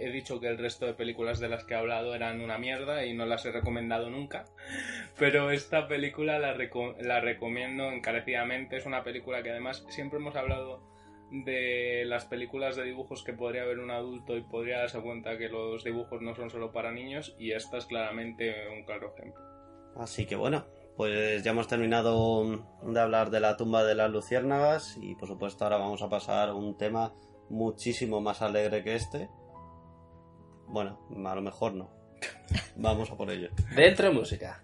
[0.06, 3.06] he dicho que el resto de películas de las que he hablado eran una mierda
[3.06, 4.46] y no las he recomendado nunca.
[5.18, 6.56] Pero esta película la,
[7.00, 8.78] la recomiendo encarecidamente.
[8.78, 10.82] Es una película que además siempre hemos hablado
[11.32, 15.48] de las películas de dibujos que podría ver un adulto y podría darse cuenta que
[15.48, 19.42] los dibujos no son solo para niños y esta es claramente un claro ejemplo.
[19.96, 20.66] Así que bueno,
[20.96, 25.64] pues ya hemos terminado de hablar de la tumba de las luciérnagas y por supuesto
[25.64, 27.14] ahora vamos a pasar a un tema
[27.50, 29.30] muchísimo más alegre que este.
[30.68, 31.90] Bueno, a lo mejor no.
[32.78, 33.50] Vamos a por ello.
[33.76, 34.64] Dentro de música.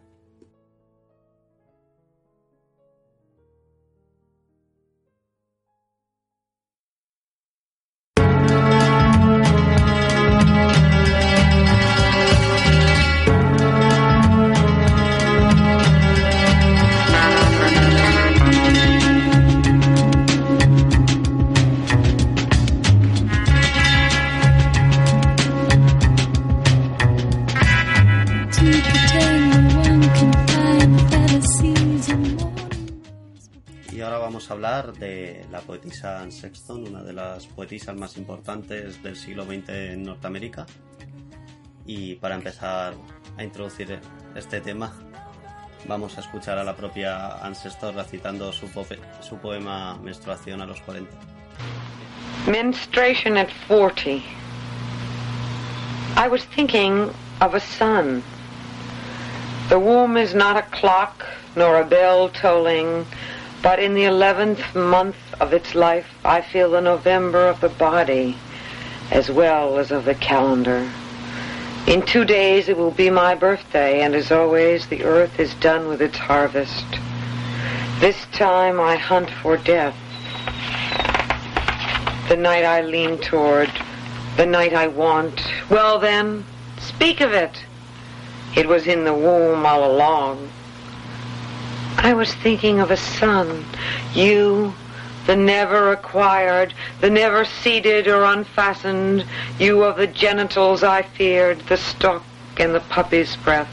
[34.48, 39.18] Vamos a hablar de la poetisa Anne Sexton, una de las poetisas más importantes del
[39.18, 40.66] siglo XX en Norteamérica.
[41.86, 42.94] Y para empezar
[43.38, 44.00] a introducir
[44.36, 44.94] este tema,
[45.86, 48.68] vamos a escuchar a la propia Anne Sexton recitando su,
[49.20, 51.12] su poema Menstruación a los 40.
[52.48, 54.22] Menstruation at 40.
[56.16, 58.24] I was thinking of a son.
[59.68, 61.26] The womb is not a clock
[61.58, 63.06] nor a bell tolling,
[63.68, 68.38] but in the 11th month of its life I feel the November of the body
[69.12, 70.90] as well as of the calendar.
[71.86, 75.90] In two days it will be my birthday, and as always, the earth is done
[75.90, 76.86] with its harvest.
[78.00, 79.98] This time I hunt for death
[82.30, 83.70] the night I lean toward,
[84.38, 85.42] the night I want.
[85.70, 86.46] Well then,
[86.80, 87.62] speak of it.
[88.56, 90.52] It was in the womb all along.
[91.98, 93.66] I was thinking of a son,
[94.14, 94.74] you,
[95.26, 99.26] the never acquired, the never seeded or unfastened,
[99.60, 102.24] you of the genitals I feared, the stalk
[102.58, 103.70] and the puppy's breath.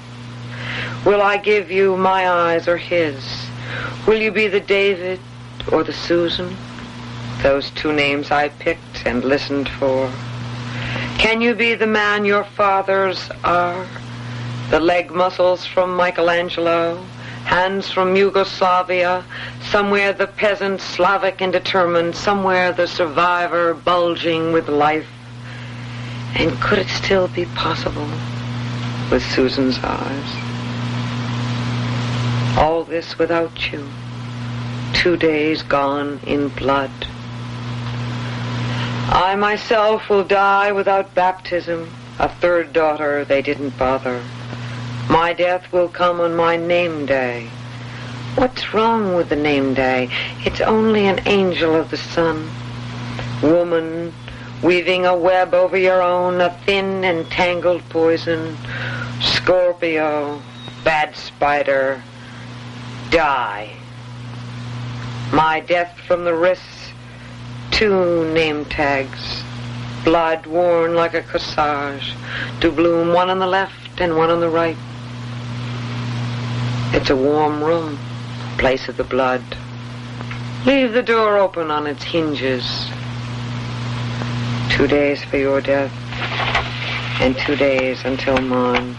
[1.05, 3.47] Will I give you my eyes or his?
[4.07, 5.21] Will you be the David
[5.71, 6.57] or the Susan?
[7.45, 10.11] those two names I picked and listened for.
[11.19, 13.87] Can you be the man your fathers are?
[14.71, 17.05] The leg muscles from Michelangelo
[17.45, 19.25] Hands from Yugoslavia,
[19.71, 25.07] somewhere the peasant Slavic and determined, somewhere the survivor bulging with life.
[26.35, 28.09] And could it still be possible
[29.11, 30.55] with Susan's eyes?
[32.59, 33.87] All this without you.
[34.95, 36.91] Two days gone in blood.
[39.11, 41.91] I myself will die without baptism.
[42.19, 44.23] A third daughter, they didn't bother.
[45.09, 47.49] My death will come on my name day.
[48.37, 50.09] What's wrong with the name day?
[50.45, 52.51] It's only an angel of the sun.
[53.43, 54.15] Woman,
[54.63, 58.57] weaving a web over your own, a thin and tangled poison.
[59.21, 60.41] Scorpio,
[60.85, 62.03] bad spider,
[63.11, 63.71] die.
[65.33, 66.93] My death from the wrists,
[67.71, 69.43] two name tags,
[70.03, 72.15] blood worn like a corsage,
[72.61, 74.77] to bloom one on the left and one on the right.
[76.95, 77.99] It's a warm room,
[78.57, 79.43] place of the blood.
[80.65, 82.89] Leave the door open on its hinges.
[84.71, 85.93] Two days for your death,
[87.21, 88.95] and two days until mine.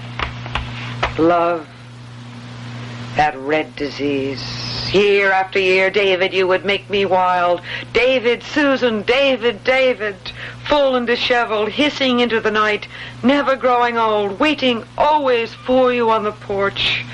[1.17, 1.65] Love,
[3.15, 4.43] that red disease.
[4.93, 7.61] Year after year, David, you would make me wild.
[7.93, 10.17] David, Susan, David, David,
[10.67, 12.89] full and disheveled, hissing into the night,
[13.23, 17.05] never growing old, waiting always for you on the porch.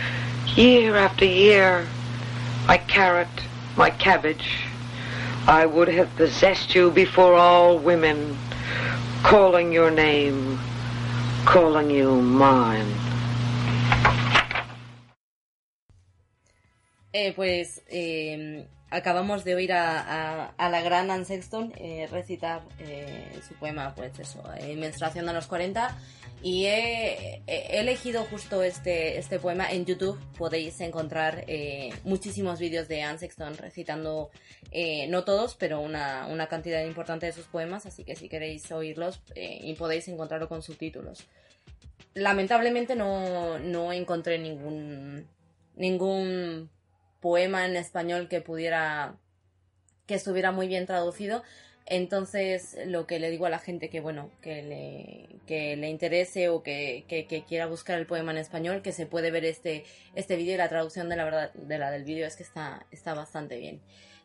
[0.56, 1.88] Year after year,
[2.68, 3.30] my carrot,
[3.78, 4.65] my cabbage.
[5.48, 8.38] I would have possessed you before all women,
[9.23, 10.60] calling your name,
[11.45, 12.94] calling you mine.
[17.14, 23.39] Eh, pues eh, acabamos de oír a, a- la gran Anne Sexton eh, recitar eh,
[23.47, 25.97] su poema, pues eso, eh, Menstruación a los 40.
[26.43, 30.19] Y he, he elegido justo este, este poema en YouTube.
[30.38, 34.31] Podéis encontrar eh, muchísimos vídeos de Anne Sexton recitando,
[35.09, 37.85] no todos, pero una, una cantidad importante de sus poemas.
[37.85, 41.26] Así que si queréis oírlos, y podéis encontrarlo con subtítulos.
[42.15, 45.27] Lamentablemente no, no encontré ningún,
[45.76, 46.69] ningún
[47.22, 49.15] poema en español que pudiera
[50.07, 51.43] que estuviera muy bien traducido.
[51.88, 56.48] Entonces lo que le digo a la gente que bueno que le, que le interese
[56.49, 59.84] o que, que- quiera buscar el poema en español que se puede ver este
[60.15, 62.85] este vídeo y la traducción de la verdad de la del vídeo es que está
[62.91, 63.81] está bastante bien.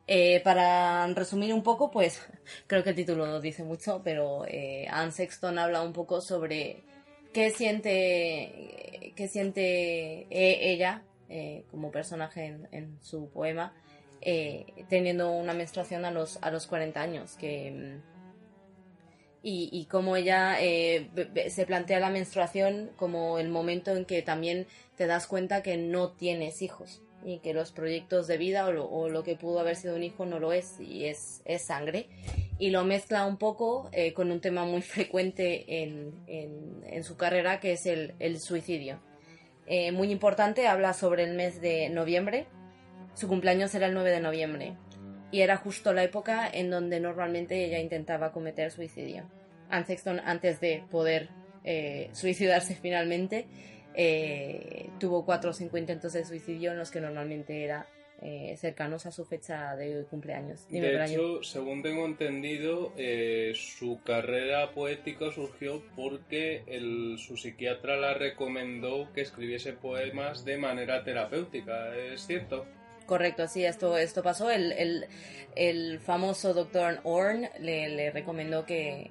[0.06, 2.20] Eh, para resumir un poco pues
[2.68, 6.82] creo que el título lo dice mucho pero eh, Anne Sexton habla un poco sobre
[7.32, 13.72] qué siente qué siente e- ella eh, como personaje en, en su poema
[14.20, 18.16] eh, teniendo una menstruación a los a los 40 años que mm,
[19.42, 21.08] y, y cómo ella eh,
[21.50, 24.66] se plantea la menstruación como el momento en que también
[24.96, 28.86] te das cuenta que no tienes hijos y que los proyectos de vida o lo,
[28.88, 32.08] o lo que pudo haber sido un hijo no lo es y es, es sangre
[32.58, 37.16] y lo mezcla un poco eh, con un tema muy frecuente en, en- en su
[37.16, 39.00] carrera que es el, el suicidio.
[39.66, 42.46] Eh, muy importante, habla sobre el mes de noviembre,
[43.14, 44.76] su cumpleaños era el 9 de noviembre
[45.30, 49.28] y era justo la época en donde normalmente ella intentaba cometer suicidio.
[49.68, 51.30] Anne Sexton, antes de poder
[51.64, 53.48] eh, suicidarse finalmente,
[53.94, 57.88] eh, tuvo cuatro o cinco intentos de suicidio en los que normalmente era
[58.22, 60.66] eh, cercanos a su fecha de cumpleaños.
[60.68, 61.10] Dime, De Brian.
[61.10, 69.12] hecho, según tengo entendido, eh, su carrera poética surgió porque el- su psiquiatra la recomendó
[69.12, 71.94] que escribiese poemas de manera terapéutica.
[71.96, 72.64] ¿Es cierto?
[73.04, 74.50] Correcto, sí, esto, esto pasó.
[74.50, 75.06] El, el,
[75.54, 79.10] el famoso doctor Orn le, le recomendó que,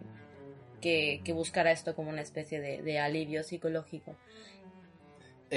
[0.82, 4.16] que, que buscara esto como una especie de, de alivio psicológico.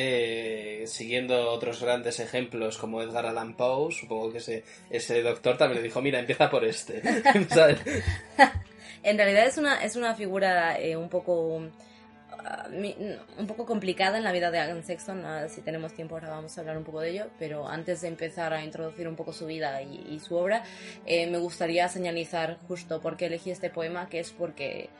[0.00, 5.88] Eh, siguiendo otros grandes ejemplos como Edgar Allan Poe, supongo que ese, doctor también le
[5.88, 7.02] dijo, mira, empieza por este.
[9.02, 11.62] En realidad es una, es una figura eh, un poco
[12.44, 12.68] ah,
[13.38, 15.24] un poco complicada en la vida de Anne Sexton.
[15.48, 18.52] Si tenemos tiempo ahora vamos a hablar un poco de ello, pero antes de empezar
[18.52, 20.62] a introducir un poco su vida y, y su obra,
[21.06, 24.90] eh, me gustaría señalizar justo por qué elegí este poema, que es porque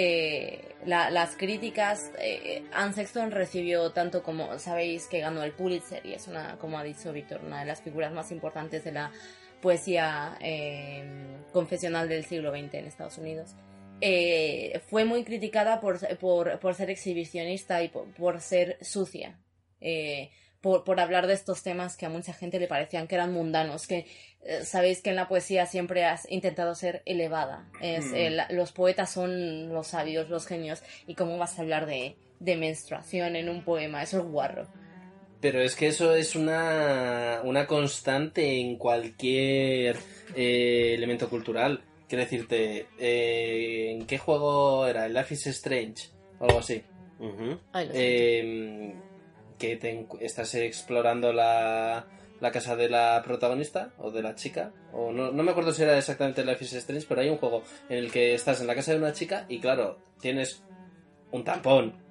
[0.00, 6.06] eh, la- las críticas, eh, Anne Sexton recibió tanto como, sabéis que ganó el Pulitzer
[6.06, 9.10] y es una, como ha dicho Víctor, una de las figuras más importantes de la
[9.60, 11.04] poesía eh,
[11.52, 13.56] confesional del siglo XX en Estados Unidos.
[14.88, 19.36] Fue muy criticada por, por, por ser exhibicionista y por, ser sucia.
[20.60, 23.86] Por, por hablar de estos temas que a mucha gente le parecían que eran mundanos,
[23.86, 24.06] que
[24.42, 27.66] eh, sabéis que en la poesía siempre has intentado ser elevada.
[27.80, 28.54] Es, Mm.
[28.54, 33.36] los poetas son los sabios, los genios, y cómo vas a hablar de, de menstruación
[33.36, 34.66] en un poema, eso es guarro.
[35.40, 39.96] Pero es que eso es una, una constante en cualquier
[40.34, 41.80] eh, elemento cultural.
[42.08, 45.06] Quiero decirte, eh, ¿en qué juego era?
[45.06, 46.08] ¿El Life is Strange?
[46.40, 46.82] O algo así.
[47.20, 47.58] Ujú.
[47.72, 47.94] Ay, lo siento.
[47.94, 48.94] Eh,
[49.58, 52.06] que te estás explorando la,
[52.40, 54.72] la casa de la protagonista o de la chica.
[54.92, 57.62] O no, no me acuerdo si era exactamente Life is Strange, pero hay un juego
[57.88, 60.62] en el que estás en la casa de una chica y claro, tienes
[61.30, 62.07] un tampón.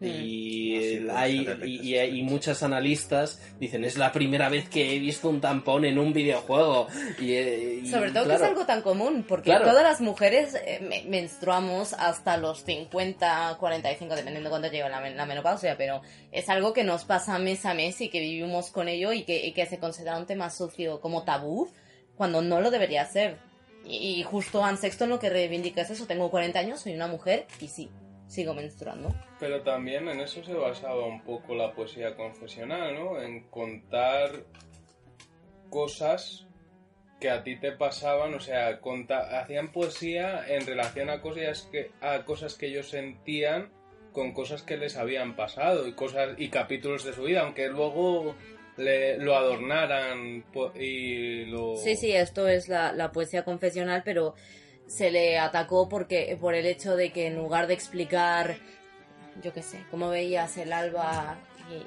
[0.00, 4.94] Y, Ah, el- hay, y, y y muchas analistas dicen es la primera vez que
[4.94, 6.86] he visto un tampón en un videojuego
[7.20, 9.66] y, eh, y, Sobre todo que es algo tan común, porque Claro.
[9.66, 15.00] todas las mujeres eh, me- menstruamos hasta los 50, 45, dependiendo de cuándo llega la,
[15.00, 16.00] men- la menopausia, pero
[16.32, 19.44] es algo que nos pasa mes a mes y que vivimos con ello y que,
[19.46, 21.68] y que se considera un tema sucio como tabú,
[22.16, 23.36] cuando no lo debería ser.
[23.84, 27.06] Y, y justo Anne Sexton lo que reivindica es eso, tengo 40 años, soy una
[27.06, 27.88] mujer y sí,
[28.30, 29.14] sigo menstruando.
[29.38, 33.20] Pero también en eso se basaba un poco la poesía confesional, ¿no?
[33.20, 34.44] En contar
[35.68, 36.46] cosas
[37.20, 41.90] que a ti te pasaban, o sea, conta- hacían poesía en relación a cosas que
[42.00, 43.70] a cosas que ellos sentían
[44.12, 48.34] con cosas que les habían pasado y cosas y capítulos de su vida, aunque luego
[48.76, 50.44] le, lo adornaran
[50.74, 54.34] y lo Sí, sí, esto es la, la poesía confesional, pero
[54.90, 58.56] se le atacó porque por el hecho de que en lugar de explicar,
[59.42, 61.38] yo qué sé, cómo veías el alba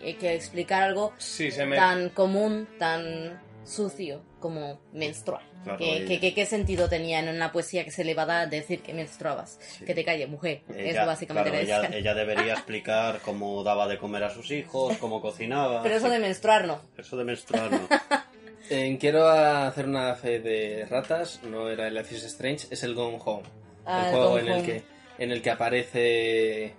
[0.02, 5.42] y, y que explicar algo Sí, se me tan común, tan sucio como menstruar.
[5.64, 8.24] Claro, ¿Qué, y- qué- qué- qué sentido tenía en una poesía que se le va
[8.24, 9.60] a dar decir que menstruabas?
[9.62, 9.86] Sí.
[9.86, 10.62] Que te calle, mujer.
[10.76, 14.98] Ella, Eso básicamente claro, ella, ella debería explicar cómo daba de comer a sus hijos,
[14.98, 15.82] cómo cocinaba.
[15.84, 16.14] Pero eso sí.
[16.14, 16.82] de menstruar no.
[16.98, 17.80] Eso de menstruar, no.
[18.70, 22.96] Eh, quiero hacer una fe de ratas, no era el Life is Strange, es el
[22.96, 23.44] Gone Home.
[23.86, 24.84] Ah, el el juego en el que
[25.20, 26.74] en el que aparece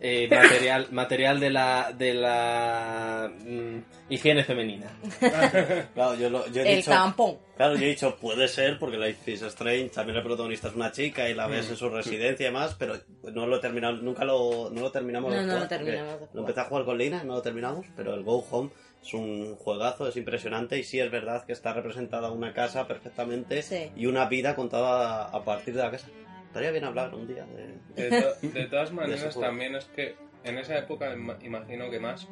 [0.00, 3.78] eh, material material de la de la mm,
[4.10, 4.90] higiene femenina.
[5.94, 6.90] Claro, yo, lo- yo he El dicho...
[6.90, 7.38] tampón.
[7.56, 10.92] Claro, yo he dicho, puede ser, porque Life is Strange, también el protagonista es una
[10.92, 11.50] chica y la Mm.
[11.52, 12.96] ves en su residencia y demás, pero
[13.32, 16.20] no lo he terminado, nunca lo, no lo terminamos No, no jugar, lo terminamos.
[16.34, 18.68] Lo empecé a jugar con Lina, no lo terminamos, pero el Go Home
[19.06, 23.62] es un juegazo, es impresionante y sí es verdad que está representada una casa perfectamente
[23.62, 23.90] Sí.
[23.96, 26.08] y una vida contada a partir de la casa.
[26.48, 28.10] Estaría bien hablar un día de...
[28.10, 30.14] De, to- de todas maneras, también es que
[30.44, 32.26] en esa época ima- imagino que más,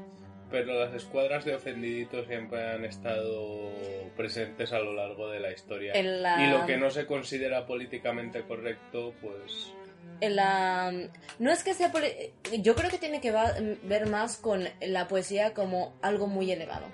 [0.51, 3.71] pero las escuadras de ofendiditos siempre han estado
[4.17, 5.93] presentes a lo largo de la historia.
[6.03, 9.73] La- Y lo que no se considera políticamente correcto, pues...
[10.21, 10.93] La...
[11.39, 11.93] No es que sea...
[12.61, 13.33] Yo creo que tiene que
[13.83, 16.87] ver más con la poesía como algo muy elevado.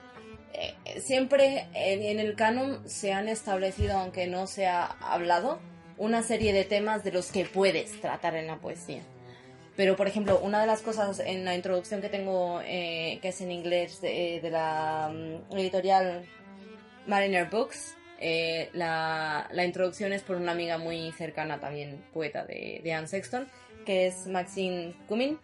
[0.53, 5.61] Eh, siempre en, en el canon se han establecido, aunque no se ha hablado,
[5.97, 9.03] una serie de temas de los que puedes tratar en la poesía.
[9.77, 13.41] Pero, por ejemplo, una de las cosas en la introducción que tengo, eh, que es
[13.41, 16.27] en inglés, de, de la mm, editorial
[17.07, 22.81] Mariner Books, eh, la, la introducción es por una amiga muy cercana, también poeta de,
[22.85, 23.49] de Anne Sexton,
[23.87, 25.39] que es Maxine Cumming.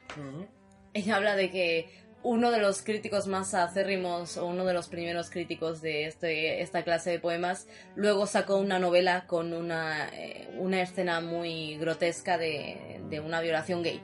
[0.95, 1.89] Ella habla de que
[2.23, 6.83] uno de los críticos más acérrimos, o uno de los primeros críticos de este, esta
[6.83, 13.01] clase de poemas, luego sacó una novela con una, eh, una escena muy grotesca de,
[13.09, 14.03] de una violación gay.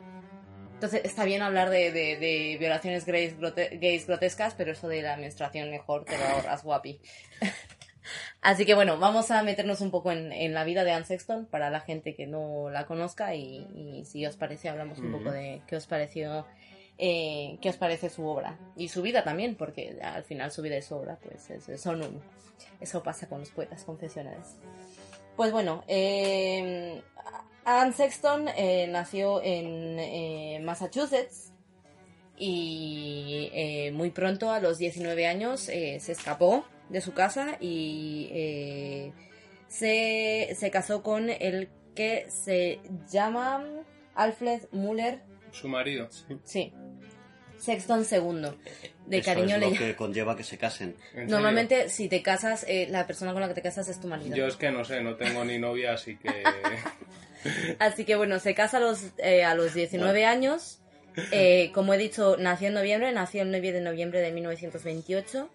[0.74, 5.03] Entonces está bien hablar de, de- de violaciones gays, grote- gays grotescas, pero eso de
[5.03, 7.01] la menstruación mejor te lo ahorras, guapi.
[8.41, 11.47] Así que bueno, vamos a meternos un poco en, en la vida de Anne Sexton
[11.47, 15.31] para la gente que no la conozca y, y si os parece hablamos un poco
[15.31, 16.47] de qué os pareció,
[16.99, 20.77] eh, qué os parece su obra y su vida también, porque al final su vida
[20.77, 22.20] y su obra pues es- son uno.
[22.81, 24.57] Eso pasa con los poetas confesionales.
[25.37, 27.03] Pues bueno, eh,
[27.65, 31.53] Anne Sexton eh, nació en eh, Massachusetts
[32.37, 39.12] y muy pronto, a los 19 años, se escapó de su casa y eh,
[39.68, 42.80] se, se casó con el que se
[43.10, 43.64] llama
[44.14, 46.09] Alfred Muller, Su marido.
[46.44, 46.72] sí,
[47.59, 48.46] Sexton II.
[49.06, 49.78] De Eso cariño es le lo llaman.
[49.78, 50.96] que conlleva que se casen.
[51.28, 54.34] Normalmente, si te casas, eh, la persona con la que te casas es tu marido.
[54.34, 56.42] Yo es que no sé, no tengo ni novia, así que...
[57.80, 60.80] Así que bueno, se casa a los, eh, a los 19 años.
[61.32, 65.50] Eh, como he dicho, nació en noviembre, nació el 9 de noviembre de 1928.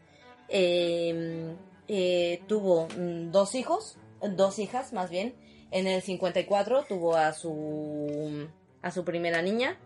[0.49, 1.55] Eh,
[1.87, 3.97] eh, tuvo mm, dos hijos,
[4.35, 5.35] dos hijas más bien.
[5.71, 8.47] En el 54 tuvo a su,
[8.81, 9.77] a su primera niña.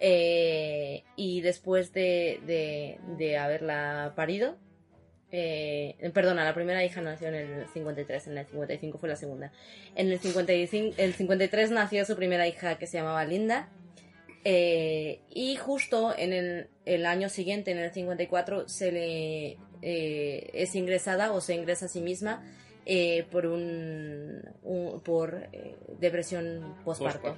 [0.00, 4.56] eh, y después de, de, de haberla parido,
[5.32, 9.52] eh, perdona, la primera hija nació en el 53, en el 55 fue la segunda.
[9.94, 13.68] En el 55, el 53 nació su primera hija que se llamaba Linda.
[14.44, 20.74] Eh, y justo en el, el año siguiente, en el 54, se le eh, es
[20.74, 22.42] ingresada o se ingresa a sí misma
[22.86, 27.36] eh, por un, un- por eh, depresión postparto.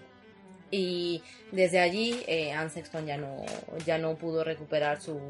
[0.70, 3.44] Y desde allí eh, Anne Sexton ya no
[3.84, 5.20] ya no pudo recuperar su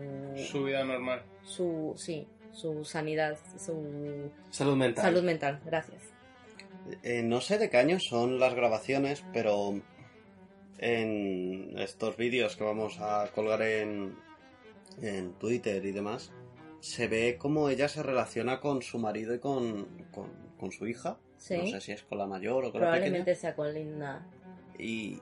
[0.50, 1.22] Su vida normal.
[1.42, 5.02] su sí su sanidad su Salud mental.
[5.04, 5.60] salud mental.
[5.64, 6.02] Gracias.
[7.02, 9.80] Eh, no sé de qué año son las grabaciones, pero
[10.78, 14.14] en estos vídeos que vamos a colgar en,
[15.00, 16.32] en Twitter y demás,
[16.82, 20.26] se ve cómo ella se relaciona con su marido y con, con,
[20.58, 21.16] con su hija.
[21.38, 21.56] Sí.
[21.56, 23.00] No sé si es con la mayor o con la pequeña.
[23.00, 24.26] Probablemente sea con Linda.
[24.78, 25.20] Y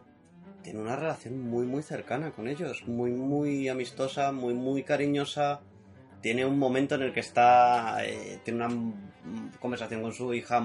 [0.63, 2.89] tiene una relación muy, muy cercana con ellos.
[2.89, 5.61] Muy, muy amistosa, muy, muy cariñosa.
[6.23, 8.07] Tiene un momento en el que está.
[8.07, 8.95] eh, tiene una
[9.61, 10.65] conversación con su hija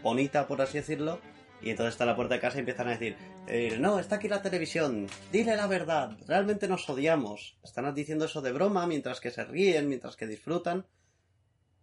[0.00, 1.18] bonita, por así decirlo.
[1.62, 3.16] Y entonces está a la puerta de casa y empiezan a decir:
[3.48, 7.58] eh, No, está aquí la televisión, dile la verdad, realmente nos odiamos.
[7.64, 10.86] Están diciendo eso de broma mientras que se ríen, mientras que disfrutan.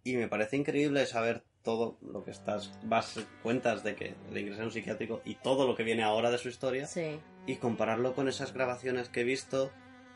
[0.03, 2.71] Y me parece increíble saber todo lo que estás.
[2.83, 6.29] vas cuentas de que le ingresé a un psiquiátrico y todo lo que viene ahora
[6.29, 6.85] de su historia.
[6.87, 7.19] Sí.
[7.47, 9.71] Y compararlo con esas grabaciones que he visto.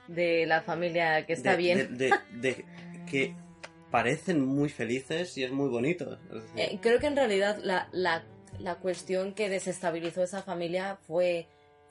[0.08, 1.98] De la familia que está de, bien.
[1.98, 2.66] de- de- de
[3.10, 3.34] que
[3.92, 6.20] parecen muy felices y es muy bonito.
[6.28, 8.26] Es decir, Eh, creo que en realidad la, la,
[8.60, 11.48] la cuestión que desestabilizó esa familia fue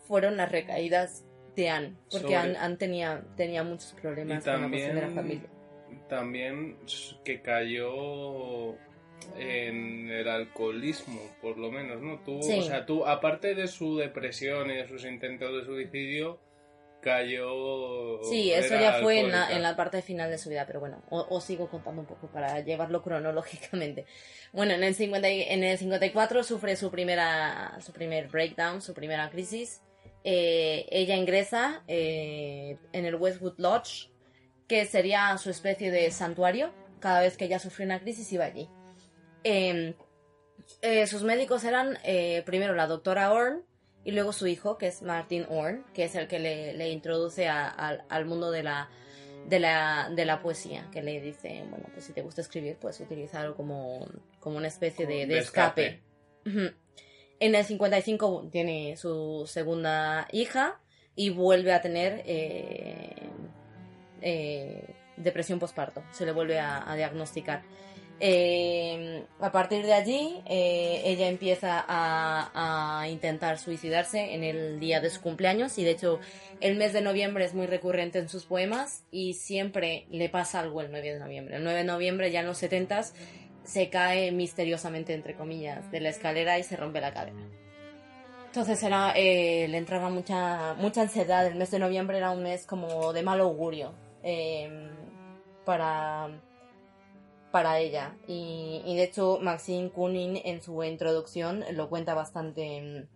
[0.06, 1.24] fueron las recaídas
[1.56, 5.08] de Anne, porque Sobre- Anne, Anne tenía, tenía muchos problemas con la cuestión de la
[5.08, 5.48] familia.
[6.08, 6.76] también, también
[7.24, 8.74] que cayó
[9.38, 12.20] en el alcoholismo, por lo menos, ¿no?
[12.20, 12.60] Tú, Sí.
[12.60, 16.38] O sea, tú, aparte de su depresión y de sus intentos de suicidio,
[17.06, 18.20] cayó...
[18.24, 21.02] Sí, eso ya fue en la, en la parte final de su vida, pero bueno,
[21.10, 24.04] os sigo contando un poco para llevarlo cronológicamente.
[24.52, 28.92] Bueno, en el, 50 y- en el 54 sufre su, primera, su primer breakdown, su
[28.92, 29.80] primera crisis.
[30.24, 34.10] Eh, ella ingresa eh, en el Westwood Lodge,
[34.66, 36.72] que sería su especie de santuario.
[36.98, 38.68] Cada vez que ella sufrió una crisis iba allí.
[39.44, 39.94] Eh,
[40.82, 41.96] eh, sus médicos eran
[42.44, 43.62] primero la doctora Orn
[44.06, 47.46] y luego su hijo, que es Martin Orn, que es el que le, le introduce
[47.48, 48.88] a- al- al mundo de la,
[49.48, 52.98] de, la, de la poesía, que le dice, bueno, pues si te gusta escribir, puedes
[53.00, 54.06] utilizarlo como,
[54.40, 56.02] como una especie de, Como de de escape.
[57.40, 60.80] En el 55 tiene su segunda hija
[61.14, 63.14] y vuelve a tener eh,
[64.22, 66.02] eh, depresión postparto.
[66.12, 67.62] Se le vuelve a, a diagnosticar.
[68.18, 75.00] Eh, a partir de allí, eh, ella empieza a, a intentar suicidarse en el día
[75.00, 76.20] de su cumpleaños y de hecho
[76.60, 80.80] el mes de noviembre es muy recurrente en sus poemas y siempre le pasa algo
[80.80, 81.56] el 9 de noviembre.
[81.56, 83.12] El 9 de noviembre ya en los 70s
[83.64, 87.36] se cae misteriosamente, entre comillas, de la escalera y se rompe la cadera.
[88.46, 91.46] Entonces era, eh, le entraba mucha, mucha ansiedad.
[91.46, 94.88] El mes de noviembre era un mes como de mal augurio eh,
[95.66, 96.30] para,
[97.56, 98.14] para ella.
[98.28, 103.06] Y, y de hecho, Maxine Kunin en su introducción lo cuenta bastante,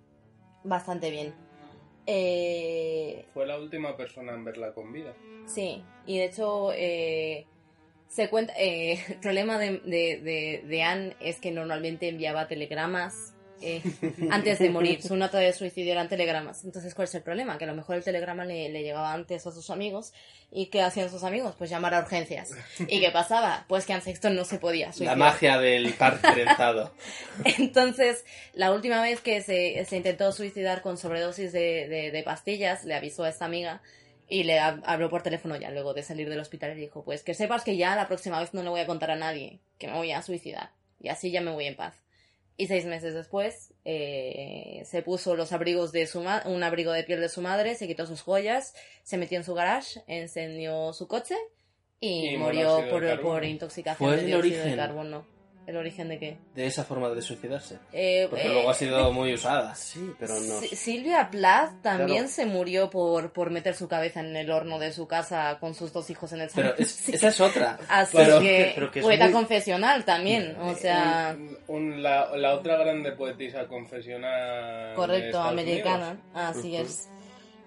[0.64, 1.34] bastante bien.
[2.06, 5.14] Eh, Fue la última persona en verla con vida.
[5.44, 7.46] Sí, y de hecho eh,
[8.08, 13.34] se cuenta, eh, el problema de, de, de, de Anne es que normalmente enviaba telegramas
[13.62, 13.82] eh,
[14.30, 15.02] antes de morir.
[15.02, 16.64] Su nota de suicidio eran telegramas.
[16.64, 17.58] Entonces, ¿cuál es el problema?
[17.58, 20.12] Que a lo mejor el telegrama le, le llegaba antes a sus amigos.
[20.52, 21.54] ¿Y qué hacían sus amigos?
[21.56, 22.50] Pues llamar a urgencias.
[22.88, 23.64] ¿Y qué pasaba?
[23.68, 25.16] Pues que Anne Sexton no se podía La suicidar.
[25.16, 26.92] magia del par trenzado.
[27.58, 28.24] Entonces,
[28.54, 32.94] la última vez que se, se intentó suicidar con sobredosis de, de- de pastillas, le
[32.94, 33.80] avisó a esta amiga
[34.28, 37.04] y le hab- habló por teléfono ya luego de salir del hospital y le dijo,
[37.04, 39.58] pues que sepas que ya la próxima vez no le voy a contar a nadie
[39.78, 40.70] que me voy a suicidar
[41.00, 41.94] y así ya me voy en paz.
[42.60, 47.04] Y seis meses después eh, se puso los abrigos de su ma- un abrigo de
[47.04, 51.08] piel de su madre, se quitó sus joyas, se metió en su garage, encendió su
[51.08, 51.36] coche
[52.00, 54.76] y, Y murió por, por intoxicación Fue de el dióxido de origen.
[54.76, 55.26] carbono.
[55.66, 56.36] ¿El origen de qué?
[56.54, 57.78] De esa forma de suicidarse.
[57.92, 59.72] Eh, Porque eh, luego ha sido muy usada.
[59.76, 60.58] Sí, pero no.
[60.60, 62.28] Si- Silvia Plath también Claro.
[62.28, 65.92] se murió por, por meter su cabeza en el horno de su casa con sus
[65.92, 66.82] dos hijos en el Pero salón.
[66.82, 67.12] es- Sí.
[67.14, 67.78] esa es otra.
[67.88, 72.34] Así Pero- que, pero que es poeta muy- confesional también, o sea, Un- un- la,
[72.36, 74.94] la otra grande poetisa confesional.
[74.96, 76.56] correcto, americana, Unidos.
[76.56, 77.08] así es.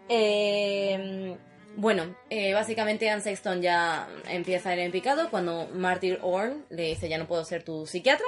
[0.09, 1.37] Eh,
[1.75, 6.83] bueno, eh, básicamente Anne Sexton ya empieza a ir en picado cuando Martin Orn le
[6.83, 8.25] dice ya no puedo ser tu psiquiatra.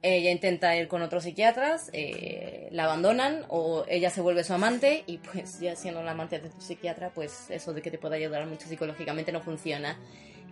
[0.00, 5.02] Ella intenta ir con otros psiquiatras, eh, la abandonan o ella se vuelve su amante
[5.08, 8.14] y pues ya siendo la amante de tu psiquiatra, pues eso de que te pueda
[8.14, 9.98] ayudar mucho psicológicamente no funciona.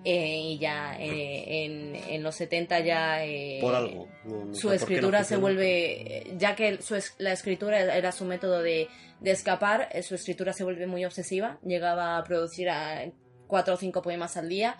[0.09, 4.06] eh, y ya eh, en, en los 70 ya eh, Por algo.
[4.24, 7.32] No- no sé su por qué no escritura se vuelve, ya que su es- la
[7.32, 8.86] escritura era su método de,
[9.20, 13.10] de escapar, eh, su escritura se vuelve muy obsesiva, llegaba a producir a
[13.47, 14.76] cuatro o cinco poemas al día,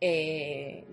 [0.00, 0.84] eh,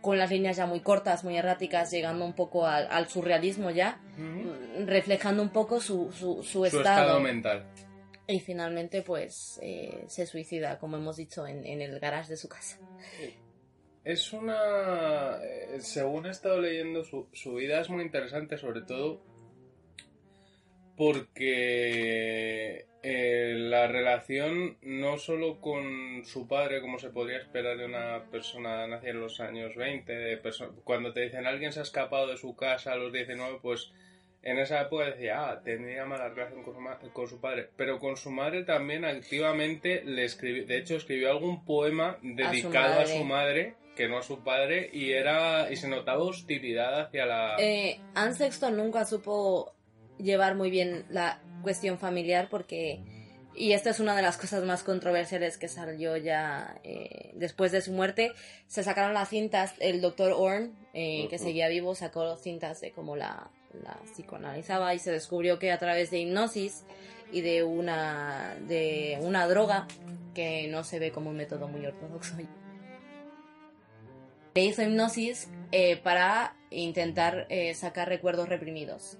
[0.00, 4.00] con las líneas ya muy cortas, muy erráticas, llegando un poco al, al surrealismo ya,
[4.18, 7.00] mm, reflejando un poco su, su, su Su estado.
[7.00, 7.64] estado mental.
[8.26, 12.48] Y finalmente, pues, eh, se suicida, como hemos dicho, en, en el garage de su
[12.48, 12.78] casa.
[14.04, 15.38] Es una...
[15.42, 19.22] eh, Según he estado leyendo, su, su vida es muy interesante, sobre todo
[20.96, 28.24] porque eh, la relación no solo con su padre, como se podría esperar de una
[28.30, 32.28] persona nacida en los años 20, de perso- cuando te dicen alguien se ha escapado
[32.28, 33.92] de su casa a los 19, pues
[34.42, 38.16] en esa época decía, ah, tendría mala relación con su, con su padre, pero con
[38.16, 43.24] su madre también activamente le escribió, de hecho escribió algún poema dedicado a su madre.
[43.24, 47.56] madre, que no a su padre, y era y se notaba hostilidad hacia la...
[47.58, 49.73] Eh, Anne Sexton nunca supo
[50.18, 53.00] llevar muy bien la cuestión familiar porque
[53.56, 57.80] y esta es una de las cosas más controversiales que salió ya eh, después de
[57.80, 58.32] su muerte
[58.66, 63.16] se sacaron las cintas el doctor Orn eh, que seguía vivo sacó cintas de cómo
[63.16, 63.50] la,
[63.82, 66.84] la psicoanalizaba y se descubrió que a través de hipnosis
[67.32, 69.86] y de una de una droga
[70.34, 72.36] que no se ve como un método muy ortodoxo
[74.54, 79.18] le hizo hipnosis eh, para intentar eh, sacar recuerdos reprimidos.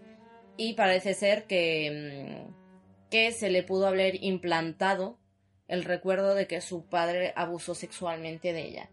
[0.57, 5.19] Y parece ser que, mm, que se le pudo haber implantado
[5.69, 8.91] el recuerdo de que su padre abusó sexualmente de ella.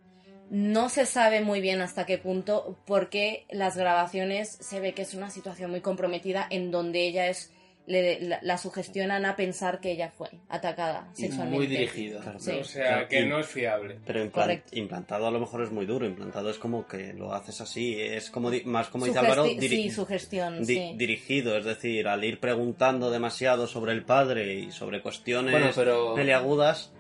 [0.50, 5.14] No se sabe muy bien hasta qué punto, porque las grabaciones se ve que es
[5.14, 7.52] una situación muy comprometida en donde ella es
[7.92, 11.58] le, la, la sugestionan a pensar que ella fue atacada sexualmente.
[11.58, 12.20] muy dirigido.
[12.22, 12.52] Claro, Sí.
[12.52, 14.00] o sea, Claro, que no es fiable.
[14.06, 14.78] Pero implan- Correcto.
[14.78, 16.06] implantado a lo mejor es muy duro.
[16.06, 18.00] Implantado es como que lo haces así.
[18.00, 20.94] Es como di- más como dice Álvaro, diri- sí, sugestión, di- sí.
[20.96, 21.58] dirigido.
[21.58, 26.94] Es decir, al ir preguntando demasiado sobre el padre y sobre cuestiones Bueno, pero- peliagudas,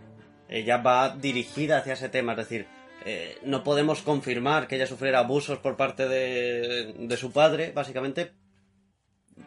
[0.49, 2.33] ella va dirigida hacia ese tema.
[2.33, 2.65] Es decir,
[3.05, 8.31] eh, no podemos confirmar que ella sufriera abusos por parte de, de su padre, básicamente.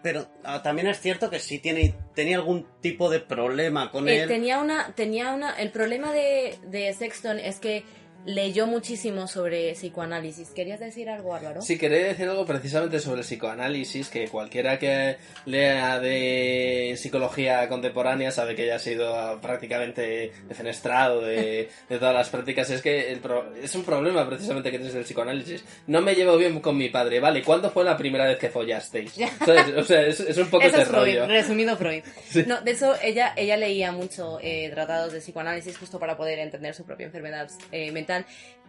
[0.05, 4.21] Pero ah, también es cierto que sí tiene, tenía algún tipo de problema con Eh,
[4.25, 4.29] él.
[4.29, 7.85] tenía una, tenía una, el problema de, de Sexton es que
[8.25, 10.51] leyó muchísimo sobre psicoanálisis.
[10.51, 11.61] ¿Querías decir algo, Álvaro?
[11.61, 18.31] Sí, quería decir algo precisamente sobre el psicoanálisis, que cualquiera que lea de psicología contemporánea
[18.31, 22.71] sabe que ya ha sido prácticamente defenestrado de, de todas las prácticas.
[22.71, 25.65] Es que el pro- es un problema precisamente que tienes del psicoanálisis.
[25.87, 27.43] No me llevo bien con mi padre, ¿vale?
[27.43, 29.13] ¿Cuándo fue la primera vez que follasteis?
[29.45, 29.75] ¿Sabes?
[29.77, 31.27] O sea, es, es un poco Eso es Freud, rollo.
[31.27, 32.03] resumido Freud.
[32.47, 36.75] No, de eso ella, ella leía mucho eh, tratados de psicoanálisis justo para poder entender
[36.75, 38.14] su propia enfermedad eh, mental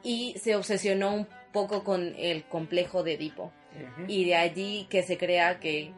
[0.03, 3.51] y se obsesionó un poco con el complejo de Edipo.
[4.07, 5.91] Y de allí que se crea que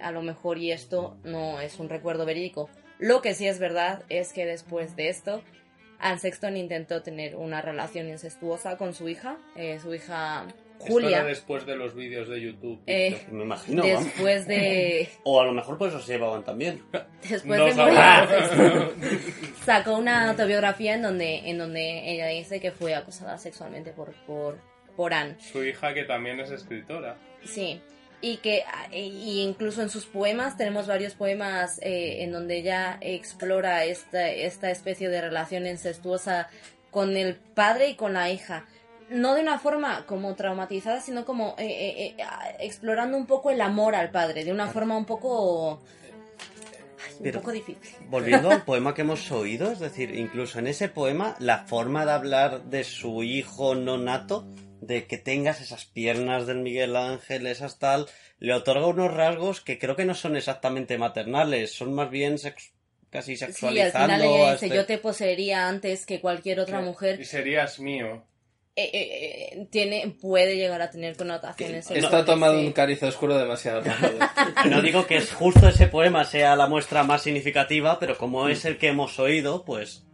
[0.00, 2.68] a lo mejor y esto no es un recuerdo verídico.
[2.98, 5.42] Lo que sí es verdad es que después de esto,
[5.98, 10.46] Anne Sexton intentó tener una relación incestuosa con su hija, eh, su hija
[10.80, 12.80] Julia, después de los vídeos de YouTube.
[12.86, 13.26] Eh.
[13.30, 14.04] Me imagino, vamos.
[14.04, 15.08] después de...
[15.24, 16.82] O a lo mejor por eso se llevaban también.
[17.28, 22.94] Después No de morir, sacó una autobiografía en donde, en donde ella dice que fue
[22.94, 24.58] acosada sexualmente por, por,
[24.96, 25.36] por Anne.
[25.38, 27.16] Su hija, que también es escritora.
[27.44, 27.80] Sí.
[28.22, 33.84] Y que y incluso en sus poemas tenemos varios poemas eh, en donde ella explora
[33.84, 36.48] esta, esta especie de relación incestuosa
[36.90, 38.66] con el padre y con la hija.
[39.10, 42.24] No de una forma como traumatizada, sino como eh, eh, eh,
[42.60, 45.82] explorando un poco el amor al padre, de una forma un poco...
[47.04, 47.96] ay, un Pero- poco difícil.
[48.08, 52.12] Volviendo al poema que hemos oído, es decir, incluso en ese poema, la forma de
[52.12, 54.46] hablar de su hijo no nato,
[54.80, 58.06] de que tengas esas piernas del Miguel Ángel, esas tal,
[58.38, 62.72] le otorga unos rasgos que creo que no son exactamente maternales, son más bien sex-
[63.10, 64.06] casi Sí, al sexualizando.
[64.14, 67.20] final ella dice, este- yo te poseería antes que cualquier otra mujer.
[67.20, 68.22] Y serías mío.
[68.76, 72.66] Eh, eh, eh, tiene, puede llegar a tener connotaciones Está sí.
[72.66, 74.18] un cariz oscuro demasiado rápido.
[74.70, 78.64] No digo que es justo ese poema sea la muestra más significativa, pero como es
[78.64, 80.06] el que hemos oído, pues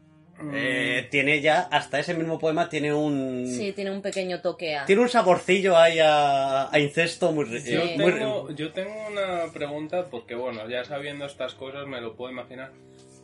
[0.52, 3.46] eh, tiene ya, hasta ese mismo poema tiene un...
[3.46, 4.84] Sí, tiene un pequeño toque a...
[4.86, 10.06] Tiene un saborcillo ahí a, a incesto muy, ri- Yo, tengo, yo tengo una pregunta,
[10.10, 12.72] porque bueno, ya sabiendo estas cosas me lo puedo imaginar.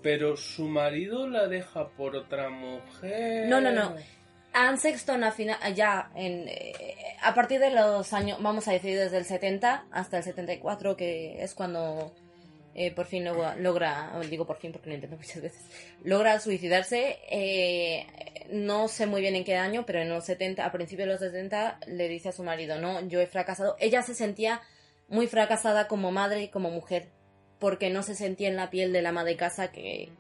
[0.03, 3.49] Pero su marido la deja por otra mujer.
[3.49, 3.95] No, no, no.
[4.55, 6.75] Anne Sexton a fina- ya en, eh,
[7.23, 11.43] a partir de los años, vamos a decir desde el 70 hasta el 74, que
[11.43, 12.13] es cuando
[12.75, 15.63] eh, por fin logra, logra, digo por fin porque lo intento muchas veces,
[16.05, 18.07] logra suicidarse, eh,
[18.51, 21.21] no sé muy bien en qué año, pero en los 70, a principios de los
[21.21, 23.77] 70, le dice a su marido, no, yo he fracasado.
[23.79, 24.63] Ella se sentía
[25.09, 27.09] muy fracasada como madre y como mujer,
[27.59, 30.11] porque no se sentía en la piel de la ama de casa que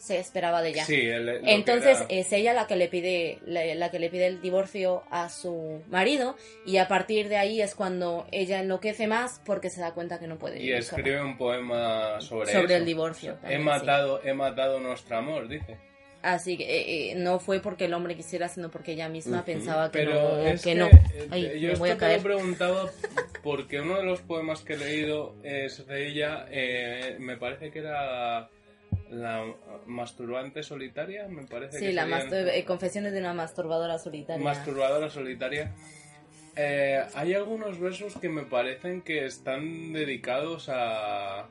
[0.00, 0.84] se esperaba de ella.
[0.86, 0.98] Sí,
[1.44, 5.02] Entonces era- es ella la que le pide la, la que le pide el divorcio
[5.10, 9.82] a su marido y a partir de ahí es cuando ella enloquece más porque se
[9.82, 10.78] da cuenta que no puede Y sola.
[10.78, 12.76] escribe un poema sobre Sobre eso.
[12.76, 15.76] el divorcio He matado, he matado nuestro amor, dice.
[16.22, 19.90] Así que eh, eh, no fue porque el hombre quisiera, sino porque ella misma pensaba
[19.90, 20.38] que Pero no.
[20.46, 20.86] es que que, no.
[20.86, 22.90] eh, Ay, yo me esto te lo preguntaba
[23.42, 27.78] porque uno de los poemas que he leído es de ella, eh, me parece que
[27.78, 28.48] era
[29.10, 29.44] la
[29.86, 34.42] masturbante solitaria, me parece Sí, que la serían- eh, confesiones de una masturbadora solitaria.
[34.42, 35.72] Masturbadora solitaria.
[36.56, 41.48] Eh, hay algunos versos que me parecen que están dedicados a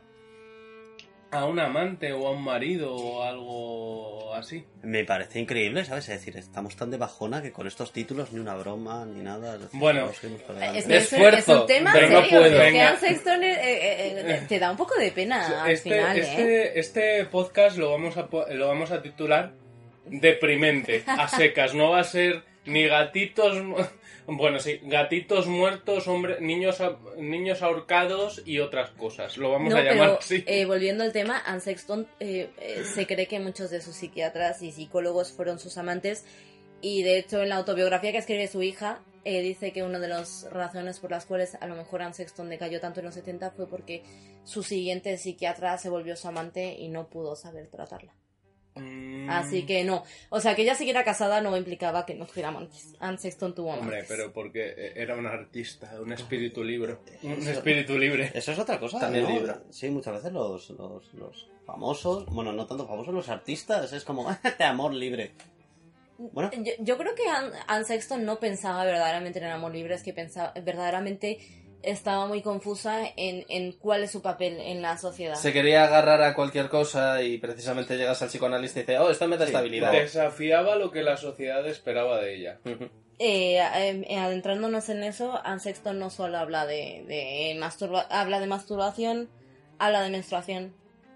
[1.32, 4.66] a un amante o a un marido o algo así.
[4.82, 6.10] Me parece increíble, ¿sabes?
[6.10, 9.56] Es decir, estamos tan de bajona que con estos títulos ni una broma ni nada.
[9.56, 10.10] es decir, Bueno.
[10.10, 10.28] Es que
[10.76, 12.44] es, Esfuerzo, es un tema pero no puedo.
[12.44, 12.90] que Venga.
[12.90, 16.22] Anne Sexton eh, eh, eh, te da un poco de pena al Este, final, ¿eh?
[16.22, 19.52] este, este podcast lo vamos, a, lo vamos a titular
[20.06, 21.76] Deprimente, a secas.
[21.76, 23.58] No va a ser ni gatitos,
[24.38, 29.38] bueno, sí, gatitos muertos, hombre, niños, a- niños ahorcados y otras cosas.
[29.38, 30.44] Lo vamos No, a llamar pero así.
[30.48, 34.62] eh, volviendo al tema, Anne Sexton eh, eh, se cree que muchos de sus psiquiatras
[34.62, 36.26] y psicólogos fueron sus amantes
[36.82, 40.48] y de hecho en la autobiografía que escribe su hija dice que una de las
[40.52, 43.68] razones por las cuales a lo mejor Anne Sexton decayó tanto en los 70 fue
[43.68, 44.02] porque
[44.44, 48.12] su siguiente psiquiatra se volvió su amante y no pudo saber tratarla.
[48.76, 52.50] Mm, Así que no, o sea que ella siguiera casada no implicaba que no tuviera
[52.50, 52.96] amantes.
[53.00, 54.04] Anne Sexton tuvo amantes.
[54.04, 56.98] Hombre, pero porque eh, era un artista, un espíritu libre.
[57.24, 58.32] Un espíritu libre.
[58.34, 59.00] Eso es otra cosa.
[59.00, 59.28] También.
[59.70, 64.28] Sí, muchas veces los, los, los famosos, bueno, no tanto famosos, los artistas, es como
[64.58, 65.34] de amor libre.
[66.18, 69.96] Bueno, Yo, yo creo que Anne, Anne Sexton no pensaba verdaderamente en el amor libre,
[69.96, 71.38] es que pensaba, verdaderamente
[71.84, 75.36] estaba muy confusa en, en cuál es su papel en la sociedad.
[75.36, 79.28] Se quería agarrar a cualquier cosa y precisamente llegas al psicoanalista y dice, oh, esto
[79.28, 79.92] me da estabilidad.
[79.92, 82.60] Desafiaba lo que la sociedad esperaba de ella.
[83.22, 88.48] Eh, eh, adentrándonos en eso, Anne Sexton no solo habla de, de masturba- habla de
[88.48, 89.30] masturbación,
[89.78, 90.74] habla de menstruación,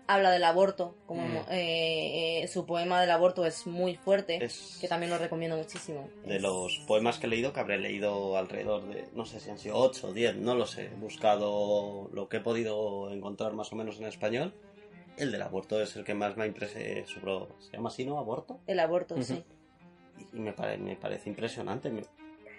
[0.08, 1.46] habla del aborto, como Mm.
[1.52, 6.10] eh, eh, su poema del aborto es muy fuerte, Es- que también lo recomiendo muchísimo.
[6.26, 9.50] de Es- los poemas que he leído, que habré leído alrededor de, no sé si
[9.50, 13.54] han sido 8 o 10, no lo sé, he buscado lo que he podido encontrar
[13.54, 14.54] más o menos en español.
[15.18, 17.48] El del aborto es el que más me ha impresionado.
[17.60, 18.18] ¿Se llama así, no?
[18.18, 18.60] ¿Aborto?
[18.68, 19.24] El aborto, Ujú.
[19.24, 19.44] sí.
[20.32, 21.90] y me, pare- me parece impresionante.
[21.90, 22.04] Me-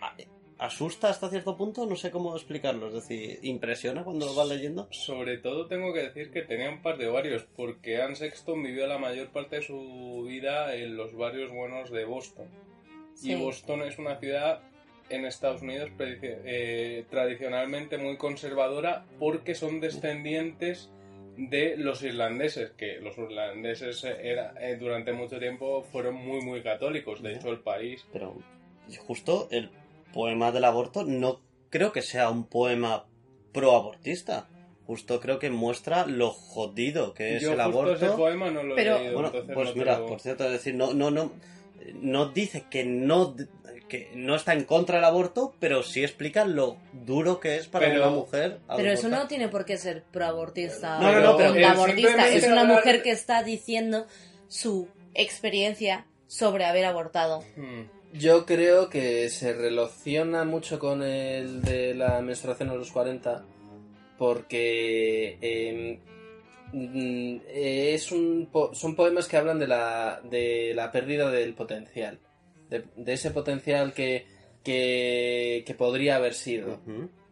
[0.01, 0.15] a-
[0.59, 2.89] asusta hasta cierto punto, no sé cómo explicarlo.
[2.89, 4.89] Es decir, impresiona cuando lo vas leyendo.
[4.90, 8.86] Sobre todo tengo que decir que tenía un par de barrios, porque Anne Sexton vivió
[8.86, 12.47] la mayor parte de su vida en los barrios buenos de Boston.
[13.14, 13.32] Sí.
[13.32, 14.60] Y Boston es una ciudad
[15.10, 20.90] en Estados Unidos eh, tradicionalmente muy conservadora porque son descendientes
[21.36, 26.62] de los irlandeses, que los irlandeses eh, era, eh, durante mucho tiempo fueron muy muy
[26.62, 27.22] católicos.
[27.22, 28.36] De hecho, el país Pero
[29.06, 29.70] justo el
[30.15, 33.05] poema del aborto no creo que sea un poema
[33.53, 34.49] pro-abortista.
[34.86, 38.07] Justo creo que muestra lo jodido que es yo el justo aborto.
[38.07, 40.45] ese poema no lo Pero- he leído, Bueno, entonces pues no mira, lo- por cierto,
[40.45, 41.32] es decir, no, no, no,
[41.95, 43.35] no dice que no,
[43.89, 47.86] que no está en contra del aborto, pero sí explica lo duro que es para
[47.86, 48.61] Pero- una mujer.
[48.77, 49.23] Pero eso abortar.
[49.23, 50.99] no tiene por qué ser proabortista.
[51.01, 52.09] No, no, no, o pero el abortista.
[52.11, 54.07] simplemente Es una hablar- mujer que está diciendo
[54.49, 57.43] su experiencia sobre haber abortado.
[57.57, 57.85] Hmm.
[58.15, 63.45] Yo creo que se relaciona mucho con el de la menstruación a los 40
[64.16, 65.99] porque eh,
[66.73, 72.19] mm, es un po- son poemas que hablan de la, de la pérdida del potencial,
[72.70, 74.27] de, de ese potencial que,
[74.62, 76.81] que, que podría haber sido.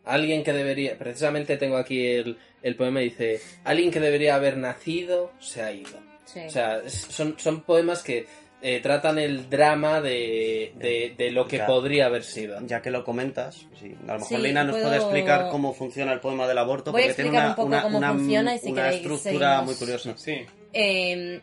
[0.04, 5.30] Alguien que debería, precisamente tengo aquí el, el poema, dice, alguien que debería haber nacido
[5.38, 6.00] se ha ido.
[6.24, 6.40] Sí.
[6.46, 8.26] O sea, son, son poemas que
[8.64, 11.66] eh, tratan el drama de, de, de lo que Ya.
[11.66, 12.58] podría haber sido.
[12.66, 15.74] Ya que lo comentas, sí, a lo mejor Sí, Lina nos puedo- puede explicar cómo
[15.74, 17.98] funciona el poema del aborto, Voy a porque tiene explicar una, un poco una, cómo
[17.98, 19.64] una- funciona y si una queréis estructura seguimos.
[19.66, 20.14] muy curiosa.
[20.16, 21.40] Sí, Eh,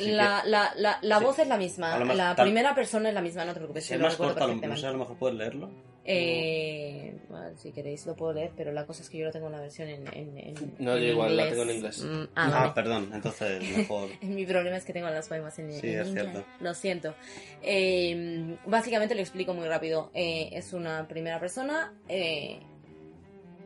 [0.00, 1.24] si la la, la, la Sí.
[1.24, 1.98] voz es la misma.
[2.04, 3.84] La tal- primera persona es la misma, no te preocupes.
[3.84, 5.70] si es más recuerdo corto, a lo- no sé, a lo mejor puedes leerlo.
[6.06, 9.46] Eh, bueno, si queréis lo puedo leer, pero la cosa es que yo lo tengo
[9.46, 12.02] en la versión en, en, en- No, en yo igual, la tengo en inglés.
[12.04, 12.72] Mm, ah, Ah, vale.
[12.74, 14.08] perdón, entonces mejor.
[14.22, 16.28] Mi problema es que tengo los poemas en, Sí, en es inglés.
[16.30, 16.46] cierto.
[16.60, 17.14] Lo siento.
[17.62, 20.10] Eh, básicamente lo explico muy rápido.
[20.14, 22.58] Eh, es una primera persona eh,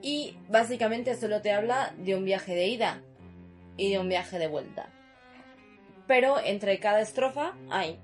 [0.01, 3.03] y básicamente solo te habla de un viaje de ida
[3.77, 4.89] y de un viaje de vuelta.
[6.07, 7.99] Pero entre cada estrofa hay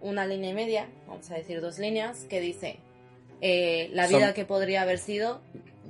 [0.00, 2.78] una línea y media, vamos a decir dos líneas, que dice,
[3.46, 5.42] eh, la Son- vida que podría haber sido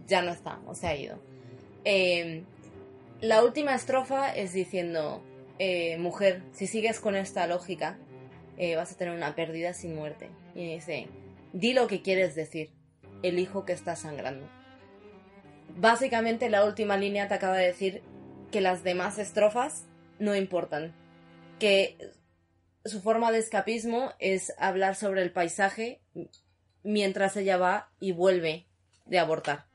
[0.09, 1.20] ya no está, o se ha ido.
[1.85, 2.43] Eh,
[3.20, 5.22] la última estrofa es diciendo,
[5.60, 7.97] eh, mujer, si sigues con esta lógica,
[8.59, 10.31] eh, vas a tener una pérdida sin muerte.
[10.56, 11.06] Y dice,
[11.52, 12.72] di lo que quieres decir,
[13.22, 14.48] el hijo que está sangrando.
[15.76, 18.02] Básicamente la última línea te acaba de decir
[18.51, 19.85] que las demás estrofas
[20.18, 20.93] no importan,
[21.59, 21.97] que
[22.85, 26.01] su forma de escapismo es hablar sobre el paisaje
[26.85, 28.66] mientras ella va y vuelve
[29.06, 29.66] de abortar.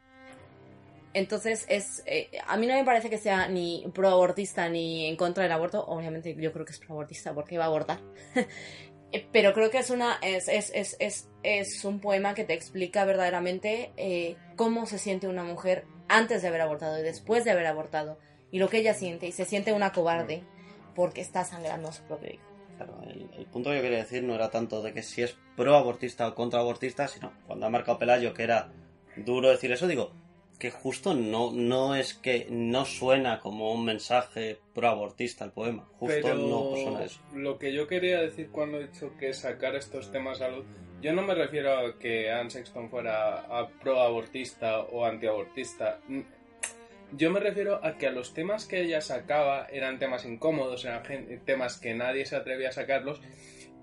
[1.14, 5.15] Entonces es eh, a mí no me parece que sea ni pro abortista ni en
[5.15, 7.99] contra del aborto, obviamente yo creo que es pro abortista porque va a abortar.
[9.11, 12.53] Eh, Pero creo que es una es, es, es, es, es un poema que te
[12.53, 17.49] explica verdaderamente eh, cómo se siente una mujer antes de haber abortado y después de
[17.49, 18.19] haber abortado
[18.52, 20.44] y lo que ella siente y se siente una cobarde
[20.94, 22.49] porque está sangrando a su propio hijo.
[22.80, 25.35] Claro, el, el punto que yo quería decir no era tanto de que si es
[25.57, 28.72] pro abortista o contra abortista, sino cuando ha marcado Pelayo que era
[29.18, 30.14] duro decir eso, digo
[30.57, 35.88] que justo no, no es que no suena como un mensaje pro abortista el poema,
[35.99, 37.19] justo Pero no suena eso.
[37.34, 40.65] lo que yo quería decir cuando he dicho que sacar estos temas a luz,
[41.01, 45.99] yo no me refiero a que Anne Sexton fuera a pro-abortista o anti-abortista.
[47.11, 51.02] Yo me refiero a que a los temas que ella sacaba eran temas incómodos, eran
[51.45, 53.19] temas que nadie se atrevía a sacarlos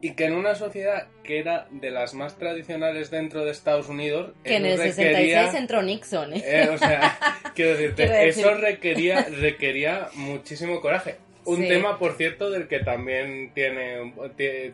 [0.01, 4.33] y que en una sociedad que era de las más tradicionales dentro de Estados Unidos,
[4.45, 6.35] Que en eso el 66 requería- entró Nixon.
[6.35, 6.43] ¿eh?
[6.45, 7.19] eh, o sea,
[7.57, 11.17] quiero decirte, Quiero decir- eso requería, requería muchísimo coraje.
[11.47, 11.69] Un Sí.
[11.69, 14.13] tema, por cierto, del que también tiene,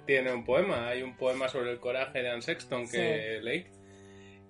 [0.06, 0.88] tiene un poema.
[0.88, 3.66] Hay un poema sobre el coraje de Anne Sexton que leí.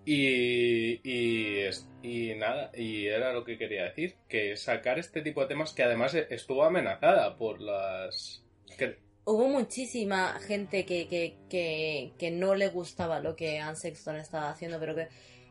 [0.04, 5.40] Y, y, es- y nada, y era lo que quería decir, que sacar este tipo
[5.42, 8.44] de temas que además estuvo amenazada por las...
[8.78, 14.16] que- Hubo muchísima gente que, que, que, que no le gustaba lo que Anne Sexton
[14.16, 15.08] estaba haciendo, pero que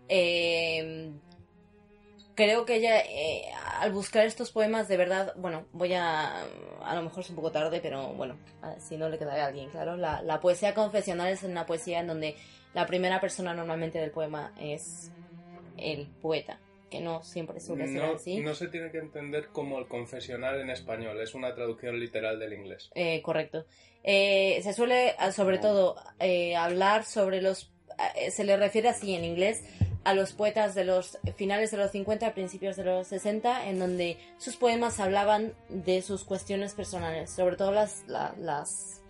[0.10, 1.10] eh,
[2.36, 3.44] creo que ella, eh,
[3.80, 6.44] al buscar estos poemas, de verdad, bueno, voy a,
[6.84, 8.38] a lo mejor es un poco tarde, pero bueno,
[8.80, 12.07] si no le quedará a alguien, claro, la, la poesía confesional es una poesía en
[12.07, 12.36] donde
[12.73, 15.11] la primera persona normalmente del poema es
[15.82, 16.60] el poeta,
[16.90, 18.40] que no siempre suele ser no, así.
[18.41, 22.53] no se tiene que entender como el confesional en español, es una traducción literal del
[22.53, 22.90] inglés.
[22.95, 23.66] Eh, correcto.
[24.03, 27.72] Eh, se suele, ah, sobre todo, eh, hablar sobre los...
[28.18, 29.64] eh, se le refiere así en inglés
[30.03, 34.18] a los poetas de los finales de los 50, principios de los 60, en donde
[34.40, 39.01] sus poemas hablaban de sus cuestiones personales, sobre todo las, la- las,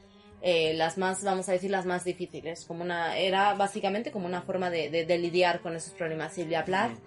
[0.42, 2.66] eh, las más, vamos a decir, las más difíciles.
[2.66, 6.34] Como una, era básicamente como una forma de, de- de lidiar con esos problemas.
[6.34, 6.98] Silvia Plath,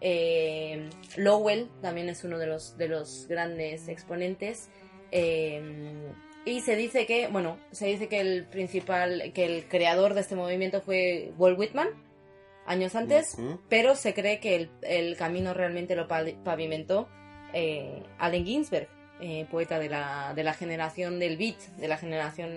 [0.00, 4.68] eh, Lowell también es uno de los, de los grandes exponentes.
[5.10, 5.62] eh,
[6.46, 10.36] y se dice que, bueno, se dice que el principal, que el creador de este
[10.36, 11.88] movimiento fue Walt Whitman,
[12.66, 13.36] años antes,
[13.70, 17.08] pero se cree que el, el camino realmente lo pa- pavimentó
[17.54, 18.88] eh, Allen Ginsberg,
[19.20, 22.50] eh, poeta de la, de la generación del beat, de la generación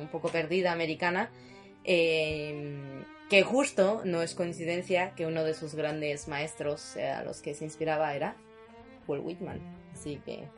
[0.00, 1.30] un poco perdida americana,
[1.84, 7.40] eh, que justo no es coincidencia que uno de sus grandes maestros eh, a los
[7.40, 8.36] que se inspiraba era
[9.06, 9.60] Walt Whitman.
[9.92, 10.48] Así que...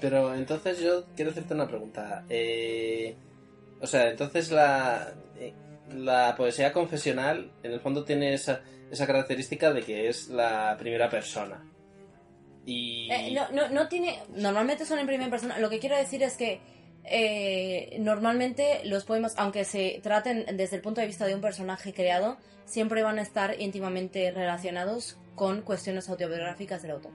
[0.00, 2.24] Pero entonces yo quiero hacerte una pregunta.
[3.80, 5.12] O sea, entonces la,
[5.94, 11.08] la poesía confesional en el fondo tiene esa, esa característica de que es la primera
[11.08, 11.62] persona.
[12.68, 13.08] Y...
[13.10, 14.18] Eh, no, no, no tiene.
[14.34, 15.58] Normalmente son en primera persona.
[15.58, 16.60] Lo que quiero decir es que
[17.04, 21.94] eh, normalmente los poemas, aunque se traten desde el punto de vista de un personaje
[21.94, 22.36] creado,
[22.66, 27.12] siempre van a estar íntimamente relacionados con cuestiones autobiográficas del autor.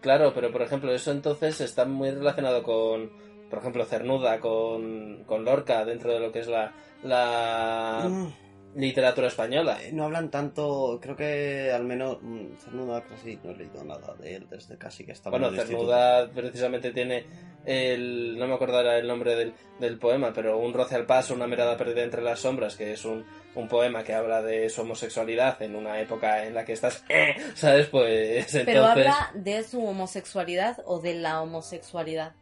[0.00, 3.12] Claro, pero por ejemplo, eso entonces está muy relacionado con,
[3.48, 6.72] por ejemplo, Cernuda, con, con Lorca, dentro de lo que es la,
[7.04, 8.32] la Mm,
[8.74, 9.78] literatura española.
[9.82, 14.14] eh, no hablan tanto, creo que al menos mm, Cernuda casi no he leído nada
[14.14, 15.80] de él desde casi que estaba Bueno, en el instituto.
[15.92, 17.24] Cernuda precisamente tiene
[17.64, 18.38] el.
[18.38, 21.76] No me acordará el nombre del, del poema, pero Un roce al paso, una mirada
[21.76, 23.24] perdida entre las sombras, que es un,
[23.54, 27.04] un poema que habla de su homosexualidad en una época en la que estás.
[27.08, 27.86] eh, ¿Sabes?
[27.88, 28.64] Pues entonces.
[28.64, 32.32] Pero habla de su homosexualidad o de la homosexualidad.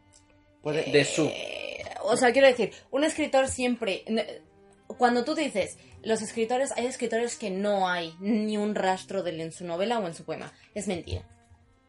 [0.61, 1.25] Puede- De su.
[1.25, 4.03] Eh, o sea, quiero decir, un escritor siempre.
[5.01, 9.41] Cuando tú dices, los escritores, hay escritores que no hay ni un rastro de él
[9.41, 10.53] en su novela o en su poema.
[10.75, 11.27] Es mentira.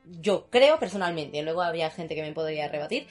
[0.07, 3.07] Yo creo personalmente, luego había gente que me podría rebatir.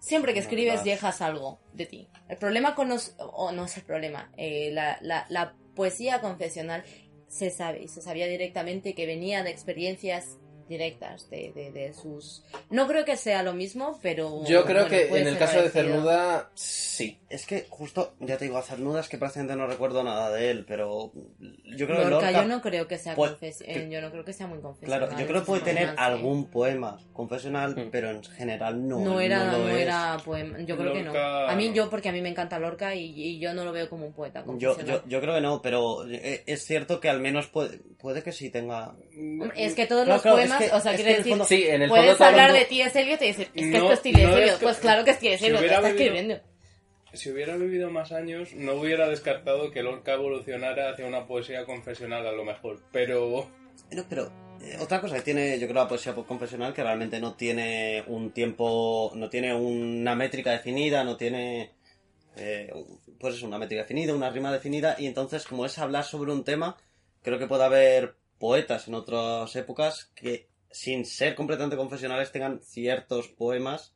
[0.00, 2.08] Siempre que No, escribes dejas algo de ti.
[2.28, 3.14] El problema con los...
[3.20, 4.32] O no es el problema.
[4.36, 6.82] eh, la, la- la poesía confesional
[7.28, 10.36] se sabe y se sabía directamente que venía de experiencias
[10.70, 12.42] directas de, de- de sus...
[12.70, 14.42] No creo que sea lo mismo, pero...
[14.46, 15.68] Yo creo bueno, que en el caso de.
[15.68, 17.18] Cernuda, sí.
[17.28, 20.50] Es que justo, ya te digo, a Cernuda es que prácticamente no recuerdo nada de
[20.50, 21.12] él, pero
[21.76, 22.32] yo creo que Lorca, Lorca...
[22.42, 25.08] yo no creo que sea puede- confes- que- yo no creo que sea muy confesional.
[25.08, 26.02] Claro, yo creo que puede tener romance.
[26.02, 27.90] algún poema confesional, Mm.
[27.90, 29.00] pero en general no.
[29.00, 29.82] No era, no no, lo es.
[29.82, 30.58] era poema.
[30.60, 31.12] Yo creo que no.
[31.12, 33.72] Lorca- A mí, yo, porque a mí me encanta Lorca y, y yo no lo
[33.72, 35.02] veo como un poeta Yo, confesional.
[35.04, 38.32] yo, yo creo que no, pero eh, es cierto que al menos puede, puede que
[38.32, 38.94] sí tenga...
[39.56, 41.44] Es que todos Claro, los claro, es poemas, que- o sea, quiere el decir, fondo-
[41.44, 43.00] Sí, en el puedes fondo el hablar de mundo- T.S.
[43.00, 44.22] Eliot y decir, es que No, esto es T.S.
[44.22, 44.60] no es Eliot.
[44.60, 45.38] Pues claro que es T.S.
[45.38, 46.40] Si Eliot, está vivido- escribiendo.
[47.12, 52.24] Si hubiera vivido más años, no hubiera descartado que Lorca evolucionara hacia una poesía confesional
[52.26, 52.80] a lo mejor.
[52.92, 53.48] Pero
[53.88, 54.32] Pero, pero
[54.62, 58.30] eh, otra cosa que tiene, yo creo, la poesía confesional, que realmente no tiene un
[58.30, 61.72] tiempo, no tiene una métrica definida, no tiene,
[62.36, 62.72] eh,
[63.18, 66.44] pues es una métrica definida, una rima definida, y entonces, como es hablar sobre un
[66.44, 66.76] tema,
[67.22, 73.28] creo que puede haber poetas en otras épocas que, sin ser completamente confesionales, tengan ciertos
[73.28, 73.94] poemas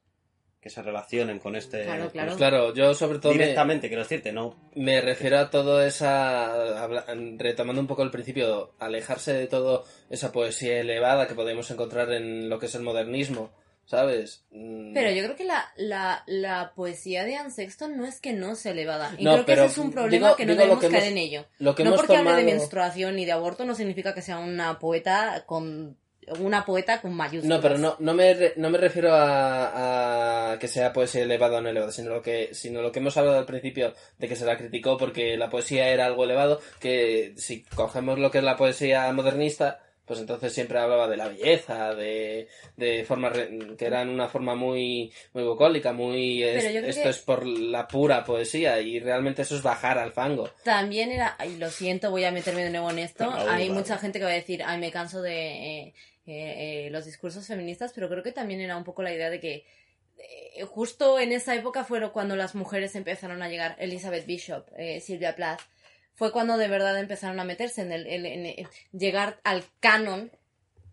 [0.61, 1.85] que se relacionen con este...
[1.85, 2.29] Claro, claro.
[2.31, 4.71] este- Claro, yo sobre todo me, Directamente, quiero decirte, ¿no?
[4.75, 6.89] me refiero a todo esa.
[7.37, 12.49] retomando un poco el principio, alejarse de todo esa poesía elevada que podemos encontrar en
[12.49, 13.51] lo que es el modernismo,
[13.85, 14.47] ¿sabes?
[14.53, 18.33] Mm, Pero yo creo que la, la, la poesía de Anne Sexton no es que
[18.33, 19.15] no sea elevada.
[19.19, 21.03] Y No, creo que pero ese es un problema digo- que no debemos que caer
[21.03, 21.47] hemos- en ello.
[21.59, 24.39] lo que no hemos porque hable de menstruación y de aborto no significa que sea
[24.39, 25.99] una poeta con
[26.41, 27.57] una poeta con mayúsculas.
[27.59, 31.59] No, pero no, no, me, re- no me refiero a, a que sea poesía elevada
[31.59, 34.37] o no elevada, sino lo, que, sino lo que hemos hablado al principio de que
[34.37, 38.45] se la criticó porque la poesía era algo elevado, que si cogemos lo que es
[38.45, 42.47] la poesía modernista, pues entonces siempre hablaba de la belleza, de,
[42.77, 46.43] de formas re- que eran una forma muy, muy bucólica, muy...
[46.43, 50.51] es- esto que- es por la pura poesía y realmente eso es bajar al fango.
[50.63, 53.31] También era, ay, lo siento, voy a meterme de nuevo en esto.
[53.33, 53.71] Hay vale.
[53.71, 55.95] mucha gente que va a decir, ay, me canso de eh,
[56.27, 59.41] eh, eh, los discursos feministas, pero creo que también era un poco la idea de
[59.41, 59.67] que
[60.19, 64.67] eh, justo en esa época fueron cuando las mujeres empezaron a llegar, Elizabeth Bishop,
[65.01, 65.61] Silvia Plath,
[66.15, 70.31] fue cuando de verdad empezaron a meterse en el, en llegar al canon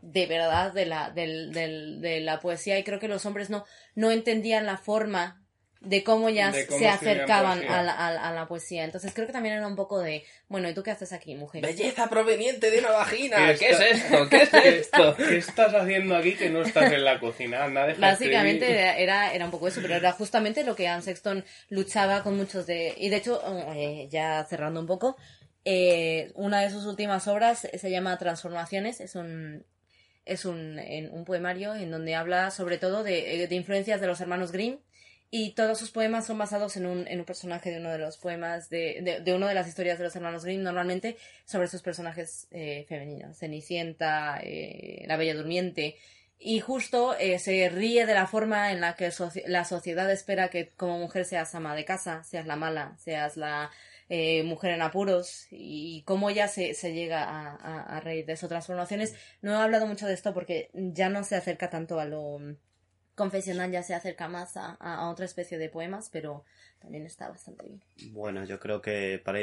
[0.01, 3.65] de verdad de la, del- del- de la poesía y creo que los hombres no,
[3.93, 5.40] no entendían la forma
[5.81, 8.83] de cómo ya De cómo se acercaban a la, a la- a la poesía.
[8.83, 11.63] Entonces creo que también era un poco de, bueno, ¿y tú qué haces aquí, mujer?
[11.63, 13.53] Belleza proveniente de una vagina.
[13.53, 14.29] ¿Qué ¿Qué es esto?
[14.29, 15.15] ¿Qué es esto?
[15.17, 17.63] ¿qué estás haciendo aquí que no estás en la cocina?
[17.63, 21.43] Anda, Básicamente era, era, era un poco eso, pero era justamente lo que Anne Sexton
[21.69, 22.93] luchaba con muchos de...
[22.97, 23.41] Y de hecho,
[23.75, 25.17] eh, ya cerrando un poco,
[25.65, 29.65] eh, una de sus últimas obras se llama Transformaciones, es un...
[30.23, 34.05] Es un, en- un poemario en donde habla sobre todo de, eh, de influencias de
[34.05, 34.77] los hermanos Grimm
[35.31, 38.17] y todos sus poemas son basados en un, en un personaje de uno de los
[38.17, 41.81] poemas de, de, de una de las historias de los hermanos Grimm, normalmente sobre sus
[41.81, 45.95] personajes eh, femeninos, Cenicienta, eh, La Bella Durmiente,
[46.37, 49.09] y justo eh, se ríe de la forma en la que
[49.45, 53.69] la sociedad espera que como mujer seas ama de casa, seas la mala, seas la
[54.09, 58.33] eh, mujer en apuros y cómo ella se, se llega a, a, a reír de
[58.33, 59.13] esas transformaciones.
[59.41, 62.39] No he hablado mucho de esto porque ya no se acerca tanto a lo
[63.23, 66.43] confesional, ya se acerca más a, a- otra especie de poemas, pero
[66.81, 67.81] también está bastante bien.
[68.14, 69.39] Bueno, yo creo que para...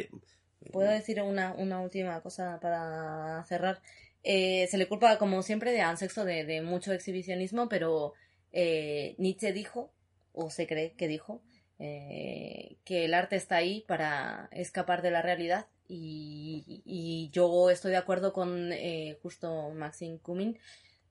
[0.73, 3.81] ¿Puedo decir una, una última cosa para cerrar?
[4.23, 8.13] Eh, se le culpa, como siempre, de Anne Sexto de, de mucho exhibicionismo, pero
[8.53, 9.91] eh, Nietzsche dijo,
[10.33, 11.41] o se cree que dijo,
[11.79, 17.93] eh, que el arte está ahí para escapar de la realidad y, y yo estoy
[17.93, 20.59] de acuerdo con eh, justo Maxine Cumming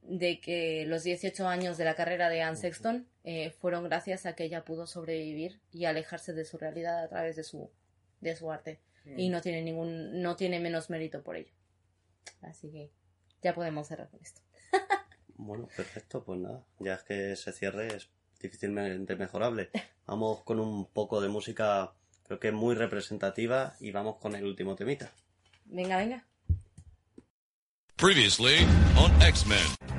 [0.02, 4.36] de que los 18 años de la carrera de Anne Sexton eh, fueron gracias a
[4.36, 7.70] que ella pudo sobrevivir y alejarse de su realidad a través de su,
[8.22, 8.80] de su arte.
[9.16, 11.54] Y no tiene ningún no tiene menos mérito por ello.
[12.42, 12.92] Así que
[13.42, 14.42] ya podemos cerrar con esto.
[15.40, 18.10] Bueno, perfecto, pues nada, ya es que ese cierre es
[18.42, 19.70] difícilmente mejorable.
[20.08, 21.94] Vamos con un poco de música,
[22.24, 25.12] creo que muy representativa, y vamos con el último temita.
[25.66, 26.27] venga venga
[27.98, 28.60] Previously
[28.96, 29.66] on X-Men.
[29.88, 29.97] Bueno,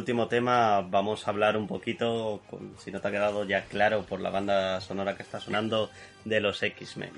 [0.00, 4.02] último tema vamos a hablar un poquito, con- si no te ha quedado ya claro
[4.02, 5.90] por la banda sonora que está sonando,
[6.24, 7.12] de los X-Men.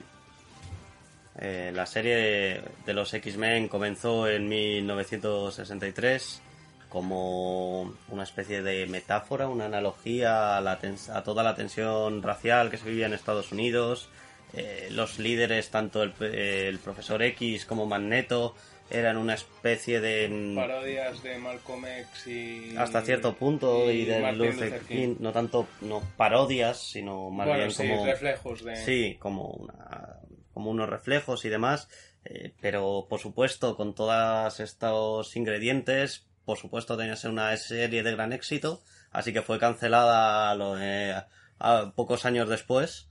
[1.38, 6.42] Eh, la serie de los X-Men comenzó en 1963
[6.88, 10.78] como una especie de metáfora, una analogía a, la
[11.14, 14.10] a toda la tensión racial que se vivía en Estados Unidos.
[14.54, 18.54] Eh, los líderes, tanto el, el profesor X como Magneto,
[18.92, 20.52] eran una especie de...
[20.54, 22.76] Parodias de Malcolm X y...
[22.76, 27.58] hasta cierto punto y, de Martin Luther King, no tanto no parodias, sino más Bueno,
[27.64, 28.76] bien sí, como reflejos de...
[28.76, 30.18] sí, como una,
[30.52, 31.88] como unos reflejos y demás,
[32.24, 38.02] eh, pero por supuesto con todos estos ingredientes, por supuesto tenía que ser una serie
[38.02, 41.14] de gran éxito, así que fue cancelada a lo- eh,
[41.58, 43.08] a pocos años después.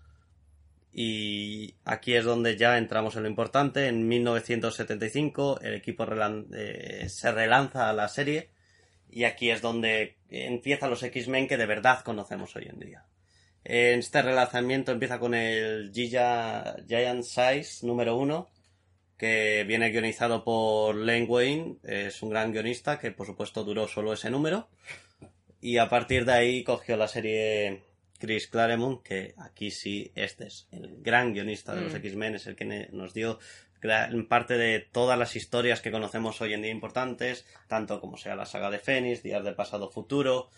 [0.94, 3.88] Y aquí es donde ya entramos en lo importante.
[3.88, 6.06] En 1975 el equipo
[6.54, 8.50] eh, se relanza a la serie
[9.10, 13.06] y aquí es donde empiezan los X-Men que de verdad conocemos hoy en día.
[13.64, 18.50] Este relanzamiento empieza con el Giga Giant Size número 1,
[19.18, 24.14] que viene guionizado por Len Wayne, es un gran guionista que por supuesto duró solo
[24.14, 24.68] ese número.
[25.62, 27.84] Y a partir de ahí cogió la serie
[28.22, 31.98] Chris Claremont, que aquí sí este es el gran guionista de los Mm.
[31.98, 33.40] X-Men, es el que nos dio
[33.82, 38.36] gran parte de todas las historias que conocemos hoy en día importantes, tanto como sea
[38.36, 40.50] la saga de Fénix, Días del Pasado Futuro,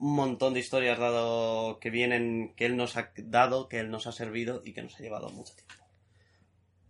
[0.00, 4.08] un montón de historias dado que vienen, que él nos ha dado, que él nos
[4.08, 5.74] ha servido y que nos ha llevado mucho tiempo.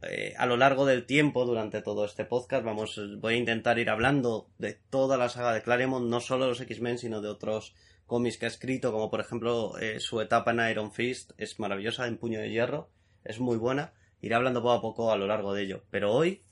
[0.03, 3.91] Eh, a lo largo del tiempo, durante todo este podcast, vamos, voy a intentar ir
[3.91, 7.75] hablando de toda la saga de Claremont, no solo de los X-Men, sino de otros
[8.11, 12.09] cómics que ha escrito, como por ejemplo eh, su etapa en Iron Fist, es maravillosa,
[12.09, 12.91] en Puño de Hierro,
[13.23, 13.93] es muy buena.
[14.21, 15.85] Iré hablando poco a poco a lo largo de ello.
[15.93, 16.43] Pero hoy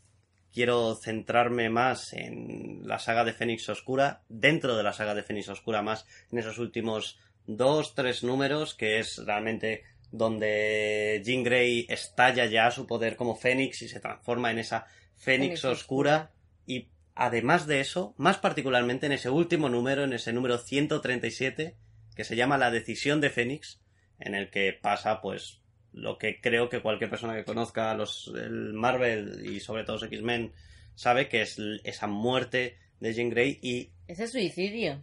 [0.55, 5.48] quiero centrarme más en la saga de Fénix Oscura, dentro de la saga de Fénix
[5.48, 7.18] Oscura, más en esos últimos
[7.48, 9.82] dos, tres números, que es realmente
[10.12, 14.86] donde Jean Grey estalla ya su poder como Fénix y se transforma en esa
[15.16, 16.30] Fénix Fénix Oscura.
[16.66, 16.89] Y
[17.19, 21.77] además de eso, más particularmente en ese último número, en ese número 137,
[22.16, 23.81] que se llama La decisión de Fénix,
[24.19, 25.61] en el que pasa pues
[25.93, 30.03] lo que creo que cualquier persona que conozca los el Marvel y sobre todo los
[30.05, 30.53] X-Men
[30.95, 35.03] sabe que es esa muerte de Jean Grey y Ese suicidio.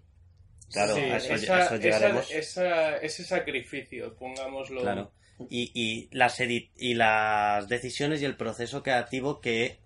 [0.72, 2.32] claro, Sí, a eso, esa- a eso llegaremos.
[2.32, 4.82] esa- esa- ese sacrificio, pongámoslo.
[4.82, 5.12] Claro.
[5.50, 9.80] Y, y las edi- y las decisiones y el proceso creativo que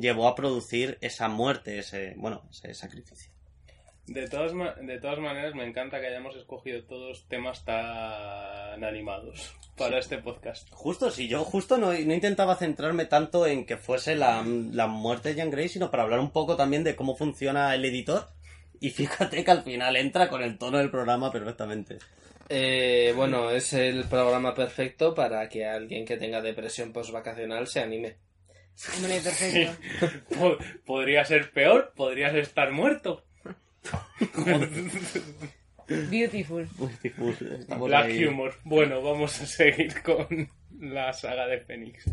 [0.00, 3.32] llevó a producir esa muerte, ese, bueno, ese sacrificio.
[4.06, 9.98] De todas, de todas maneras, me encanta que hayamos escogido todos temas tan animados para
[9.98, 10.68] este podcast.
[10.70, 14.42] Justo, si yo justo no, no intentaba centrarme tanto en que fuese la,
[14.72, 17.84] la muerte de Jean Grey, sino para hablar un poco también de cómo funciona el
[17.84, 18.28] editor.
[18.80, 21.98] Y fíjate que al final entra con el tono del programa perfectamente.
[22.48, 28.16] Eh, bueno, es el programa perfecto para que alguien que tenga depresión postvacacional se anime.
[28.96, 29.76] Hombre, perfecto.
[30.38, 33.24] Po- podría ser peor, podrías estar muerto.
[36.10, 36.68] Beautiful.
[37.02, 38.24] Estamos Black ahí.
[38.26, 38.54] humor.
[38.64, 40.48] Bueno, vamos a seguir con
[40.78, 42.04] la saga de Fénix.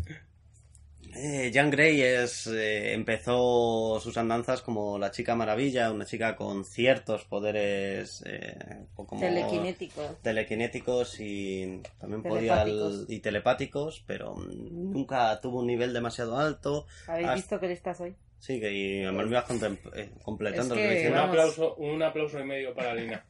[1.18, 6.64] Eh, Jean Grey es, eh, empezó sus andanzas como la chica maravilla, una chica con
[6.64, 10.02] ciertos poderes eh, como Telequinético.
[10.22, 13.04] telequinéticos y también podía Telepáticos.
[13.08, 16.86] y telepáticos, pero nunca tuvo un nivel demasiado alto.
[17.06, 18.14] ¿Habéis Hasta- visto que listas hoy?
[18.38, 22.02] Sí, que y además me ibas contem- eh, completando Es lo que Un aplauso, un
[22.02, 23.24] aplauso y medio para Lina.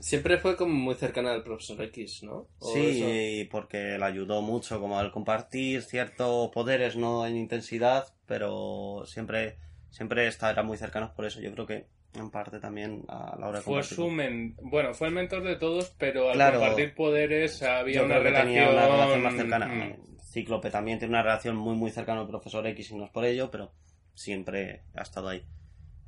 [0.00, 2.46] Siempre fue como muy cercana al profesor X, ¿no?
[2.58, 3.48] O Sí, eso.
[3.50, 9.58] porque le ayudó mucho como al compartir ciertos poderes, no en intensidad, pero siempre
[9.90, 11.40] siempre esta- eran muy cercanos por eso.
[11.40, 14.56] Yo creo que en parte también a la hora de Fue su men...
[14.60, 16.58] Bueno, fue el mentor de todos, pero al Claro.
[16.60, 18.54] compartir poderes había Yo una creo que relación...
[18.54, 19.66] tenía una relación más cercana.
[19.66, 20.18] Mm.
[20.32, 23.24] Cíclope también tiene una relación muy muy cercana al profesor X y no es por
[23.24, 23.72] ello, pero
[24.14, 25.44] siempre ha estado ahí.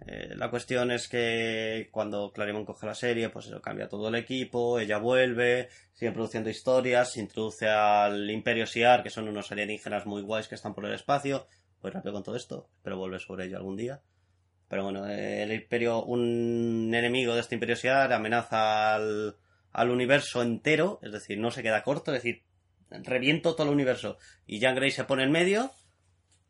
[0.05, 4.14] Eh, la cuestión es que cuando Claremont coge la serie, pues eso cambia todo el
[4.14, 10.06] equipo, ella vuelve, sigue produciendo historias, se introduce al Imperio Siar, que son unos alienígenas
[10.06, 11.47] muy guays que están por el espacio.
[11.81, 14.02] Voy rápido con todo esto, pero volver sobre ello algún día.
[14.68, 19.36] Pero bueno, el Imperio, un enemigo de este Imperio Siar amenaza al,
[19.73, 22.43] al universo entero, es decir, no se queda corto, es decir,
[22.90, 24.18] reviento todo el universo.
[24.47, 25.70] Y Jean Grey se pone en medio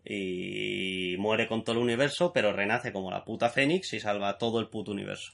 [0.08, 4.60] y muere con todo el universo, pero renace como la puta Fénix y salva todo
[4.60, 5.32] el puto universo.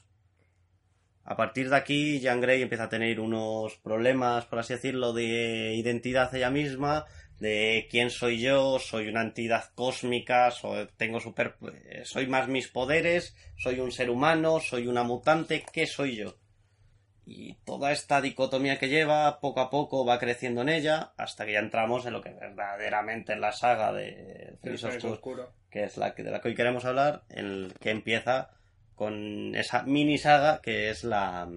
[1.25, 5.75] A partir de aquí, Jean Grey empieza a tener unos problemas, por así decirlo, de
[5.75, 7.05] identidad ella misma,
[7.39, 11.55] de quién soy yo, soy una entidad cósmica, soy, tengo super,
[11.85, 16.35] eh, soy más mis poderes, soy un ser humano, soy una mutante, ¿qué soy yo?
[17.25, 21.53] Y toda esta dicotomía que lleva, poco a poco va creciendo en ella, hasta que
[21.53, 25.53] ya entramos en lo que verdaderamente es la saga de Fénix Oscuro, oscuro.
[25.69, 28.49] que es la que, de la que hoy queremos hablar, en el que empieza
[28.95, 31.49] con esa mini saga que es la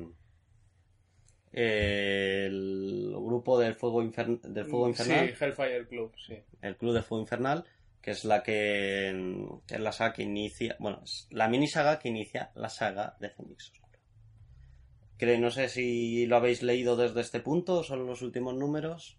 [1.52, 6.38] el grupo del fuego, infern- del fuego infernal Sí, Hellfire Club, sí.
[6.62, 7.64] el Club de Fuego Infernal,
[8.02, 11.98] que es la que, que es la saga que inicia, bueno, es la mini saga
[11.98, 13.72] que inicia la saga de Fénix
[15.18, 19.18] Creo, no sé si lo habéis leído desde este punto o son los últimos números.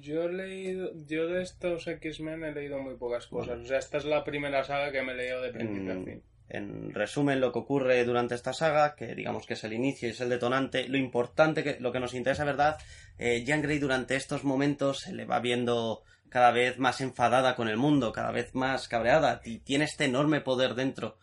[0.00, 3.60] Yo he leído, yo de estos X-Men he leído muy pocas cosas.
[3.60, 6.22] O sea, esta es la primera saga que me he leído de principio a fin.
[6.48, 10.08] En, en resumen, lo que ocurre durante esta saga, que digamos que es el inicio
[10.08, 12.78] y es el detonante, lo importante, que lo que nos interesa, ¿verdad?
[13.18, 17.68] Eh, Jean Grey durante estos momentos se le va viendo cada vez más enfadada con
[17.68, 21.16] el mundo, cada vez más cabreada, y tiene este enorme poder dentro.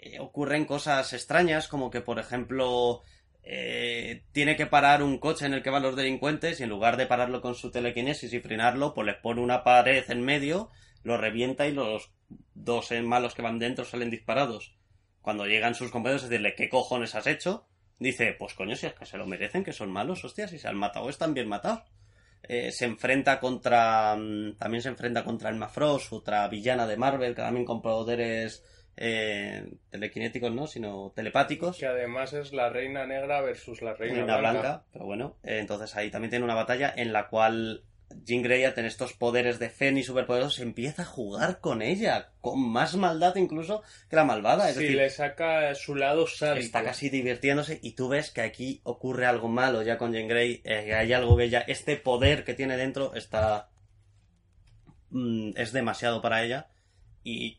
[0.00, 3.02] Eh, ocurren cosas extrañas, como que, por ejemplo,
[3.50, 6.98] eh, tiene que parar un coche en el que van los delincuentes y en lugar
[6.98, 10.68] de pararlo con su telequinesis y frenarlo, pues les pone una pared en medio,
[11.02, 12.12] lo revienta y los
[12.52, 14.76] dos eh, malos que van dentro salen disparados.
[15.22, 17.66] Cuando llegan sus compañeros a decirle ¿qué cojones has hecho?
[17.98, 20.68] Dice, pues coño, si es que se lo merecen, que son malos, hostias, si se
[20.68, 21.84] han matado están bien matados.
[22.42, 24.14] Eh, se enfrenta contra.
[24.14, 25.72] mm, También se enfrenta contra Emma
[26.10, 28.62] otra villana de Marvel, que también con poderes
[29.00, 31.78] eh, telequinéticos, no, sino telepáticos.
[31.78, 34.60] Que además es la Reina Negra versus la Reina, Reina Blanca.
[34.60, 37.84] Blanca, pero bueno, eh, entonces ahí también tiene una batalla en la cual
[38.24, 42.58] Jean Grey, al tener estos poderes de Fénix superpoderosos, empieza a jugar con ella, con
[42.66, 44.68] más maldad incluso que la malvada.
[44.70, 46.64] Es Sí, decir, le saca su lado sádico.
[46.64, 50.62] está casi divirtiéndose y tú ves que aquí ocurre algo malo ya con Jean Grey,
[50.64, 53.68] eh, que hay algo que ella, este poder que tiene dentro está...
[55.10, 56.68] mm, es demasiado para ella
[57.24, 57.58] y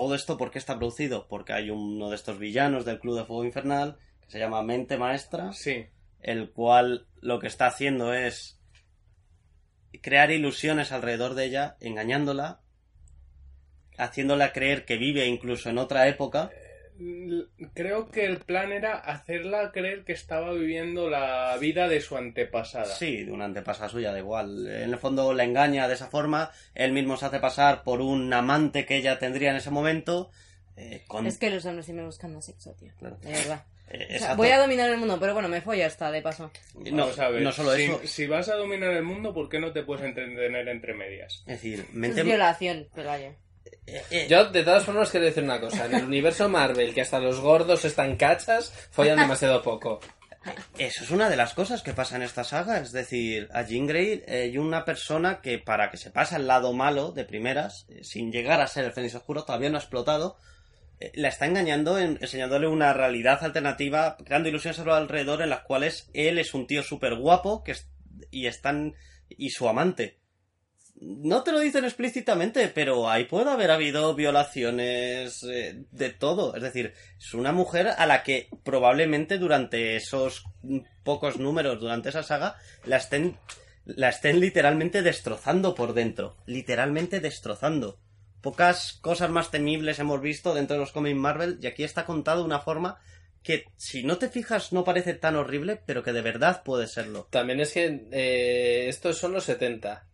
[0.00, 1.26] todo esto ¿por qué está producido?
[1.26, 4.96] Porque hay uno de estos villanos del Club de Fuego Infernal que se llama Mente
[4.96, 5.86] Maestra, Sí,
[6.20, 8.60] el cual lo que está haciendo es
[10.00, 12.60] crear ilusiones alrededor de ella, engañándola,
[13.96, 16.50] haciéndola creer que vive incluso en otra época.
[17.74, 22.86] Creo que el plan era hacerla creer que estaba viviendo la vida de su antepasada.
[22.94, 24.66] Sí, de una antepasada suya, da igual.
[24.66, 28.32] En el fondo la engaña de esa forma, él mismo se hace pasar por un
[28.32, 30.30] amante que ella tendría en ese momento.
[30.76, 31.26] eh, con...
[31.26, 32.92] Es que los hombres sí me buscan más sexo, tío.
[32.98, 33.16] Claro.
[33.22, 33.64] De verdad.
[33.90, 34.36] eh, O sea, exacto.
[34.36, 36.50] voy a dominar el mundo, pero bueno, me follo hasta de paso.
[36.74, 39.48] no, Vamos a ver, no solo si, eso, si vas a dominar el mundo, ¿por
[39.48, 41.42] qué no te puedes entretener entre medias?
[41.46, 43.32] es decir, Es violación, pero vaya.
[43.86, 45.86] Eh, eh, Yo, de todas formas, quiero decir una cosa.
[45.86, 50.00] En el universo Marvel, que hasta los gordos están cachas, follan demasiado poco.
[50.78, 53.86] Eso es una de las cosas que pasa en esta saga, es decir, a Jean
[53.86, 57.86] Grey eh, hay una persona que para que se pase al lado malo de primeras,
[57.90, 60.36] eh, sin llegar a ser el Fénix Oscuro, todavía no ha explotado,
[61.00, 65.50] eh, la está engañando, en- enseñándole una realidad alternativa, creando ilusiones a su alrededor en
[65.50, 67.88] las cuales él es un tío súper guapo que es-
[68.30, 68.94] y están
[69.28, 70.18] y su amante.
[71.00, 76.56] No te lo dicen explícitamente, pero ahí puede haber habido violaciones eh, de todo.
[76.56, 80.44] Es decir, es una mujer a la que probablemente durante esos
[81.04, 83.36] pocos números, durante esa saga, la estén,
[83.84, 86.36] la estén literalmente destrozando por dentro.
[86.46, 88.00] Literalmente destrozando.
[88.40, 92.44] Pocas cosas más temibles hemos visto dentro de los cómics Marvel y aquí está contado
[92.44, 92.98] una forma
[93.42, 97.28] que si no te fijas no parece tan horrible, pero que de verdad puede serlo.
[97.30, 100.07] También es que eh, estos son los 70,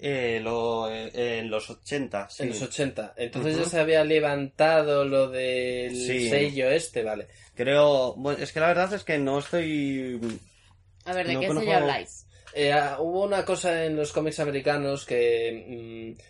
[0.00, 2.44] Eh, lo, eh, en los 80, sí.
[2.44, 3.14] en los 80.
[3.16, 3.64] Entonces Ujú.
[3.64, 6.28] ya se había levantado lo del Sí.
[6.28, 7.26] sello este, vale.
[7.54, 10.20] Creo, bueno, es que la verdad es que no estoy...
[11.04, 12.26] A ver, ¿de No qué conozco- sello habláis?
[12.54, 16.14] Eh, ah, hubo una cosa en los cómics americanos que...
[16.16, 16.22] mm,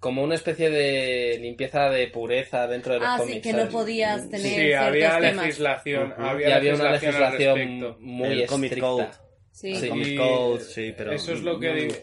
[0.00, 3.34] como una especie de limpieza de pureza dentro de los Ah, cómics.
[3.34, 3.72] sí, que no ¿sabes?
[3.72, 5.44] podías Sí, tener Sí, ciertos había temas.
[5.46, 6.22] legislación, Ujú.
[6.22, 7.96] había Y había una legislación al legislación respecto.
[8.00, 8.86] muy El Comic estricta.
[8.88, 9.08] Code.
[9.50, 9.74] Sí.
[9.74, 9.88] Sí.
[9.88, 11.12] Comic Code, sí, pero...
[11.12, 11.68] Eso es lo que...
[11.68, 11.94] no- di-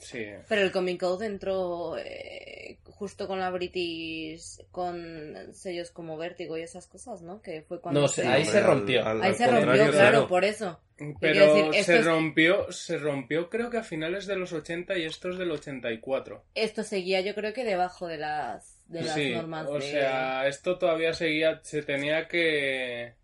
[0.00, 0.24] Sí.
[0.48, 6.62] Pero el Comic Code entró eh, justo con la British, con sellos como Vértigo y
[6.62, 7.40] esas cosas, ¿no?
[7.42, 8.00] Que fue cuando...
[8.02, 9.04] No, se- ahí se rompió.
[9.04, 10.80] al- Ahí al se rompió, claro, por eso.
[11.20, 15.04] Pero decir, se es- rompió, se rompió creo que a finales de los 80 y
[15.04, 16.44] esto es del 84.
[16.54, 20.46] Esto seguía yo creo que debajo de las, de las sí, normas o de sea,
[20.46, 23.14] esto todavía seguía, se tenía que...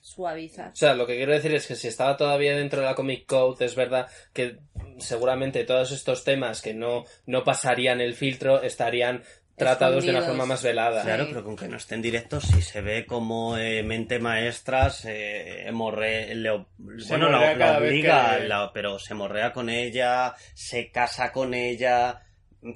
[0.00, 0.72] suavizar.
[0.72, 3.24] O sea, lo que quiero decir es que si estaba todavía dentro de la Comic
[3.26, 4.58] Code, es verdad que
[4.98, 9.22] seguramente todos estos temas que no, no pasarían el filtro estarían
[9.56, 11.02] tratados de una forma más velada.
[11.02, 15.04] Claro, pero con que no esté en directo, sí se ve como eh, mente maestras
[15.04, 16.50] eh, morre, le,
[16.98, 21.54] Se bueno, morrea la, obliga, que- la- pero se morrea con ella, se casa con
[21.54, 22.22] ella,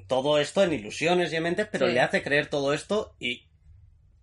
[0.07, 1.93] todo esto en ilusiones y en mentes, pero Sí.
[1.93, 3.47] le hace creer todo esto y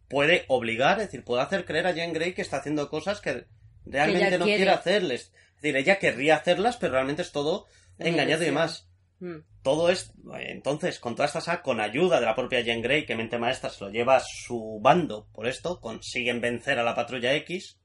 [0.09, 3.47] puede obligar, es decir, puede hacer creer a Jane Grey que está haciendo cosas que
[3.85, 4.59] realmente no quiere.
[4.59, 5.33] quiere hacerles.
[5.57, 7.67] Es decir, ella querría hacerlas, pero realmente es todo
[7.99, 8.89] engañado y demás
[9.21, 9.39] Mm.
[9.63, 13.15] todo es entonces con toda esta saga con ayuda de la propia Jean Grey que
[13.15, 17.33] mente maestra se lo lleva a su bando por esto consiguen vencer a la patrulla
[17.37, 17.79] X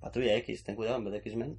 [0.00, 1.58] patrulla X ten cuidado en vez de X-Men.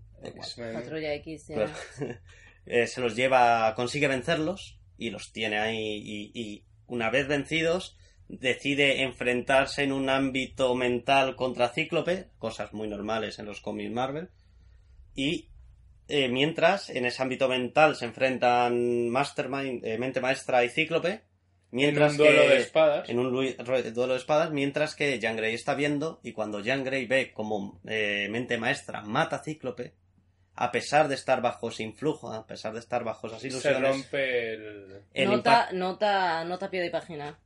[0.73, 1.47] Patrulla X.
[1.47, 1.73] ya.
[2.67, 7.95] Eh, se los lleva consigue vencerlos y los tiene ahí y, y una vez vencidos,
[8.27, 14.31] decide enfrentarse en un ámbito mental contra Cíclope, cosas muy normales en los cómics Marvel,
[15.13, 15.49] y
[16.07, 21.21] eh, mientras en ese ámbito mental se enfrentan Mastermind, eh, Mente Maestra y Cíclope,
[21.71, 23.09] mientras en un duelo que- de espadas.
[23.09, 23.31] en un
[23.93, 27.81] duelo de espadas, mientras que Jean Grey está viendo y cuando Jean Grey ve como
[27.87, 29.93] eh, Mente Maestra mata a Cíclope,
[30.57, 33.89] a pesar de estar bajo ese influjo, a pesar de estar bajo esas Se ilusiones,
[33.89, 35.01] rompe el...
[35.13, 37.37] el nota, nota, nota pie de página.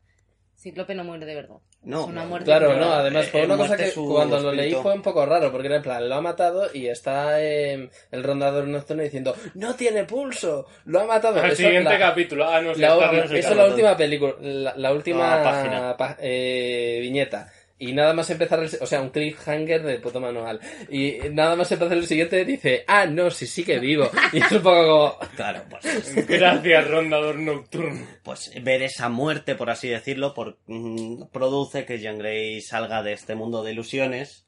[0.55, 1.55] Cíclope no muere de verdad.
[1.81, 4.51] No, es una no, muerte Claro, no, además fue eh, una cosa que cuando lo
[4.51, 7.89] leí fue un poco raro, porque era en plan, lo ha matado y está eh,
[8.11, 11.41] el rondador nocturno diciendo, no tiene pulso, lo ha matado.
[11.43, 12.45] Eso, siguiente la- capítulo.
[12.49, 15.97] Ah, no, sí, la- está eso es la última película, la, la última Ah, página.
[15.97, 17.49] pa- eh, viñeta.
[17.81, 20.59] Y nada más empezar, el, o sea, un cliffhanger de puto manual.
[20.89, 24.09] Y nada más empezar el siguiente dice, ah, no, sí, sigue vivo.
[24.33, 24.85] Y es un poco
[25.17, 28.05] como, claro, pues, Gracias, rondador nocturno.
[28.21, 33.13] pues ver esa muerte, por así decirlo, por, mm, produce que Jean Grey salga de
[33.13, 34.45] este mundo de ilusiones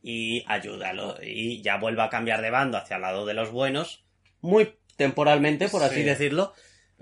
[0.00, 4.04] y ayúdalo y ya vuelva a cambiar de bando hacia el lado de los buenos,
[4.40, 6.02] muy temporalmente, por así Sí.
[6.04, 6.52] decirlo,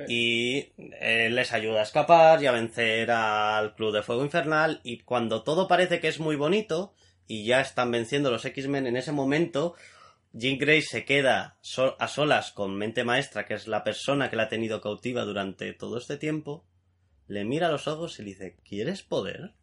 [0.08, 4.98] y eh, les ayuda a escapar y a vencer al Club de Fuego Infernal y
[5.00, 6.94] cuando todo parece que es muy bonito
[7.26, 9.74] y ya están venciendo los X-Men en ese momento,
[10.32, 14.36] Jean Grey se queda so- a solas con Mente Maestra, que es la persona que
[14.36, 16.64] la ha tenido cautiva durante todo este tiempo,
[17.26, 19.54] le mira a los ojos y le dice, ¿quieres poder?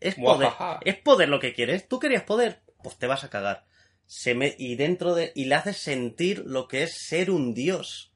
[0.00, 0.48] ¿Es poder.
[0.84, 1.88] ¿Es poder lo que quieres?
[1.88, 2.60] ¿Tú querías poder?
[2.82, 3.64] Pues te vas a cagar.
[4.06, 4.54] Se me...
[4.58, 5.32] Y dentro de...
[5.36, 8.11] Y le hace sentir lo que es ser un dios.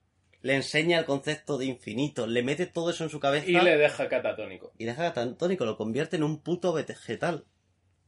[0.47, 3.77] Le enseña el concepto de infinito, le mete todo eso en su cabeza Y le
[3.77, 4.73] deja catatónico.
[4.78, 7.44] y deja tónico, lo convierte en un puto vegetal.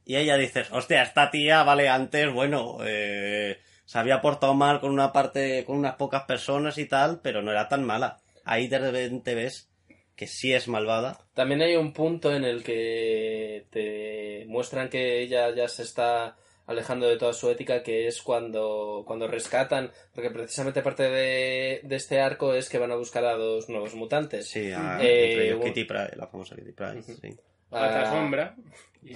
[0.04, 4.92] Y ella dices, hostia, esta tía, vale, antes, bueno, eh, se había portado mal con
[4.92, 8.20] una parte, con unas pocas personas y tal, pero no era tan mala.
[8.44, 9.68] Ahí de repente ves
[10.14, 11.18] que sí es malvada.
[11.34, 16.36] También hay un punto en el que te muestran que ella ya se está
[16.68, 21.96] alejando de toda su ética, que es cuando, cuando rescatan, porque precisamente parte de, de
[21.96, 24.48] este arco es que van a buscar a dos nuevos mutantes.
[24.48, 27.36] Sí, a, Eh, un- Kitty Pryde, la famosa Kitty Pryde, sí.
[27.72, 28.54] A- Gata sombra.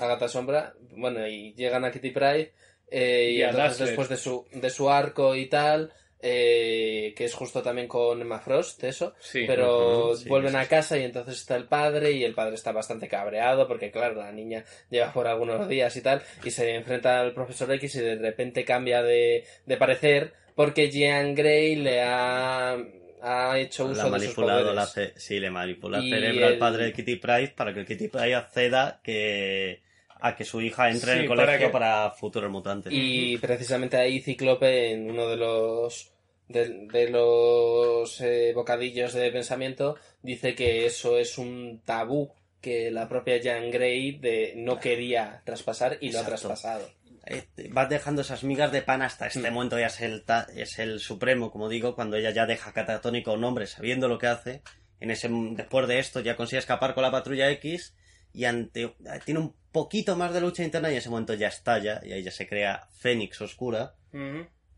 [0.00, 2.52] Agatha Sombra, bueno, y llegan a Kitty Pryde,
[2.90, 3.88] eh, y, Y a entonces Dazzler.
[3.88, 5.92] después de su, de su arco y tal,
[6.24, 9.44] eh, que es justo también con Emma Frost, eso, Sí.
[9.46, 12.70] pero sí, vuelven sí, a casa y entonces está el padre y el padre está
[12.72, 17.20] bastante cabreado porque claro, la niña lleva por algunos días y tal y se enfrenta
[17.20, 22.76] al profesor X y de repente cambia de, de parecer porque Jean Grey le ha,
[23.22, 24.74] ha hecho La uso ha de sus poderes.
[24.74, 24.86] la
[25.16, 28.34] sí, le manipula el cerebro al padre de Kitty Pryde para que el Kitty Pryde
[28.36, 29.80] acceda que,
[30.20, 32.92] a que su hija entre en el para colegio que- para, futuros mutantes.
[32.94, 36.11] Y precisamente ahí Cíclope, en uno de los
[36.52, 43.08] de, de los eh, bocadillos de pensamiento, dice que eso es un tabú que la
[43.08, 46.88] propia Jean Grey de, no quería traspasar y lo ha traspasado.
[47.26, 49.54] eh, vas dejando esas migas de pan hasta este Mm.
[49.54, 53.30] momento ya es el, ta- es el supremo, como digo, cuando ella ya deja catatónico
[53.30, 54.62] a un hombre sabiendo lo que hace.
[55.00, 57.94] En ese, después de esto ya consigue escapar con la patrulla X
[58.32, 62.00] y ante, tiene un poquito más de lucha interna y en ese momento ya estalla
[62.04, 63.94] y ahí ya se crea Fénix Oscura.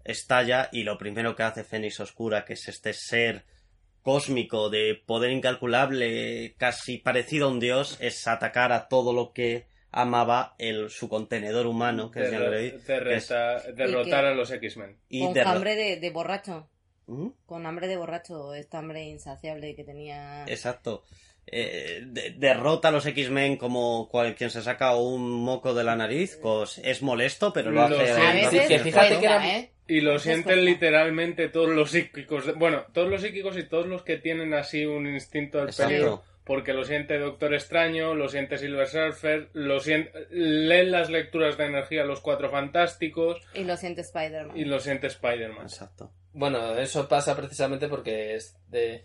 [0.04, 3.44] Estalla y lo primero que hace Fénix Oscura, que es este ser
[4.02, 9.66] cósmico de poder incalculable, casi parecido a un dios, es atacar a todo lo que
[9.90, 12.70] amaba el, su contenedor humano, que es Jean Grey.
[12.72, 14.98] Derro- que es- derrota- derrotar que- a los X-Men.
[15.08, 16.68] y Con derro- hambre de, de borracho.
[17.06, 17.28] ¿Mm?
[17.46, 18.54] Con hambre de borracho.
[18.54, 20.44] Esta hambre insaciable que tenía.
[20.46, 21.04] Exacto.
[21.46, 25.94] Eh, de- derrota a los X-Men como cual, quien se saca un moco de la
[25.96, 26.38] nariz.
[26.42, 28.14] pues es molesto, pero lo Lo hace.
[28.82, 29.70] fíjate que era- ¿eh?
[29.86, 32.54] Y lo sienten literalmente todos los psíquicos.
[32.56, 35.90] Bueno, todos los psíquicos y todos los que tienen así un instinto del Exacto.
[35.90, 36.22] peligro.
[36.44, 41.64] Porque lo siente Doctor Extraño, lo siente Silver Surfer, lo siente, leen las lecturas de
[41.66, 44.54] energía Los Cuatro Fantásticos Y lo siente Spider-Man.
[44.56, 45.62] y lo siente Spider-Man.
[45.62, 46.12] Exacto.
[46.34, 49.04] Bueno, eso pasa precisamente porque es de,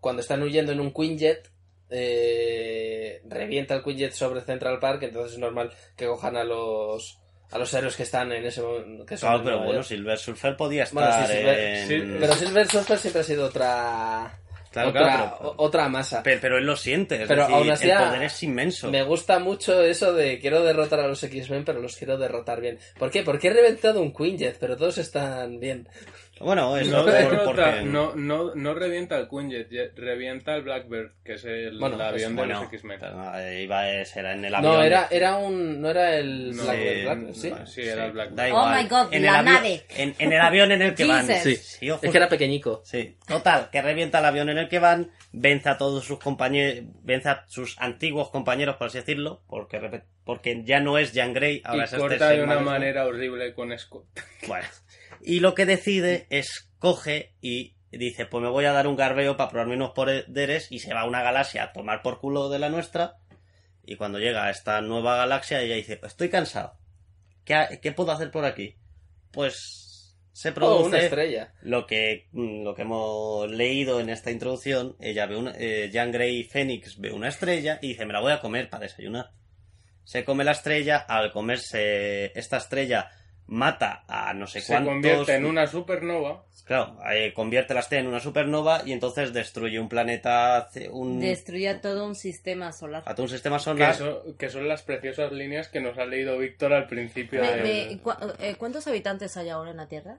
[0.00, 1.50] cuando están huyendo en un Quinjet,
[1.90, 7.18] eh, revienta el Quinjet sobre Central Park, entonces es normal que cojan a los
[7.50, 9.04] a los héroes que están en ese momento.
[9.06, 9.82] Que Claro, pero bueno.
[9.82, 11.88] Silver Surfer podía Bueno, sí, estar Silver- en...
[11.88, 14.36] sí, Pero Silver Surfer siempre ha sido otra
[14.70, 16.22] Claro, otra, claro, pero- otra masa.
[16.22, 18.88] Pero, pero él lo siente, es Pero decir, aún así el poder es inmenso.
[18.90, 22.78] Me gusta mucho eso de quiero derrotar a los X-Men, pero los quiero derrotar bien.
[22.96, 23.24] ¿Por qué?
[23.24, 25.88] Porque he reventado un Quinjet, pero todos están bien.
[26.40, 27.82] Bueno, eso No, por- porque...
[27.84, 32.34] no, no, no revienta el Quinjet, revienta el Blackbird, que es el, Bueno, el avión
[32.34, 33.00] Pues, de bueno, los X-Men.
[33.62, 34.72] iba a ser en el avión.
[34.74, 35.80] No, era, era un.
[35.80, 37.80] No era el No, Blackbird, sí, Blackbird, ¿sí?
[37.82, 38.36] era el Blackbird.
[38.36, 39.82] Da Oh my God, en la avión, nave.
[39.90, 41.26] En, en el avión en el que van.
[41.26, 41.42] Jesus.
[41.42, 42.00] Sí, Sí, ojo.
[42.04, 42.80] es que era pequeñico.
[42.84, 46.84] Sí, total, que revienta el avión en el que van, vence a todos sus compañeros,
[47.02, 51.32] vence a sus antiguos compañeros, por así decirlo, porque, repe- porque ya no es Jean
[51.34, 54.06] Grey, ahora y es este corta ser de una manera horrible con Scott.
[54.46, 54.66] Bueno,
[55.22, 59.36] y lo que decide es coge y dice, pues me voy a dar un garbeo
[59.36, 62.58] para probarme unos poderes y se va a una galaxia a tomar por culo de
[62.58, 63.16] la nuestra.
[63.84, 66.78] Y cuando llega a esta nueva galaxia, ella dice, estoy cansado.
[67.44, 68.76] ¿Qué, qué puedo hacer por aquí?
[69.32, 71.52] Pues se Oh, una produce estrella.
[71.62, 74.96] lo que, mm, lo que hemos leído en esta introducción.
[75.00, 78.32] Ella ve una, eh, Jean Grey Fénix ve una estrella y dice, me la voy
[78.32, 79.32] a comer para desayunar.
[80.04, 83.10] Se come la estrella, al comerse esta estrella
[83.50, 84.92] mata a no sé Se cuántos...
[84.94, 86.44] convierte en una supernova.
[86.64, 91.80] Claro, eh, convierte la estrella en una supernova y entonces destruye un planeta, un, Destruía
[91.80, 93.02] todo un sistema solar.
[93.06, 93.96] a todo un sistema Que, solar.
[94.38, 97.42] que son las preciosas líneas que nos ha leído Víctor al principio
[97.98, 100.18] cu- eh, ¿Cuántos habitantes hay ahora en la Tierra?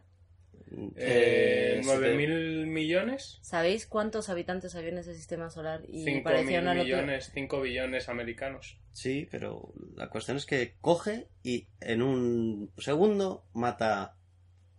[0.96, 3.40] Eh, Eh, ¿Nueve siete- mil millones?
[3.42, 5.82] ¿Sabéis cuántos habitantes había en ese sistema solar?
[5.88, 6.98] Y Cinco parecía mil una locura.
[7.02, 8.80] millones, cinco billones americanos.
[8.94, 14.16] Sí, pero la cuestión es que coge y en un segundo mata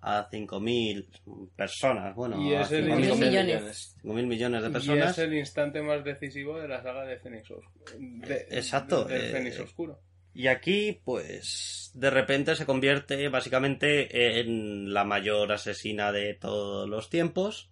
[0.05, 1.07] a 5.000
[1.55, 2.15] personas.
[2.17, 3.97] Bueno, Y a es el 5.000 Cinco instante- millones.
[4.03, 5.11] 5.000 millones de Y personas.
[5.13, 7.85] es el instante más decisivo de la saga de Fénix Oscuro.
[7.99, 10.01] De- Exacto, Del eh, Fénix Oscuro.
[10.35, 17.11] Y aquí, pues, de repente se convierte básicamente en la mayor asesina de todos los
[17.11, 17.71] tiempos.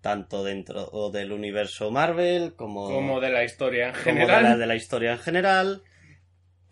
[0.00, 4.42] Tanto dentro del universo Marvel como, Como de la historia en como general.
[4.42, 5.82] de la de la historia en general.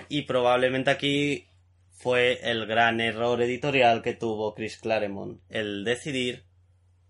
[0.08, 1.46] Y probablemente aquí
[1.90, 6.44] fue el gran error editorial que tuvo Chris Claremont, el decidir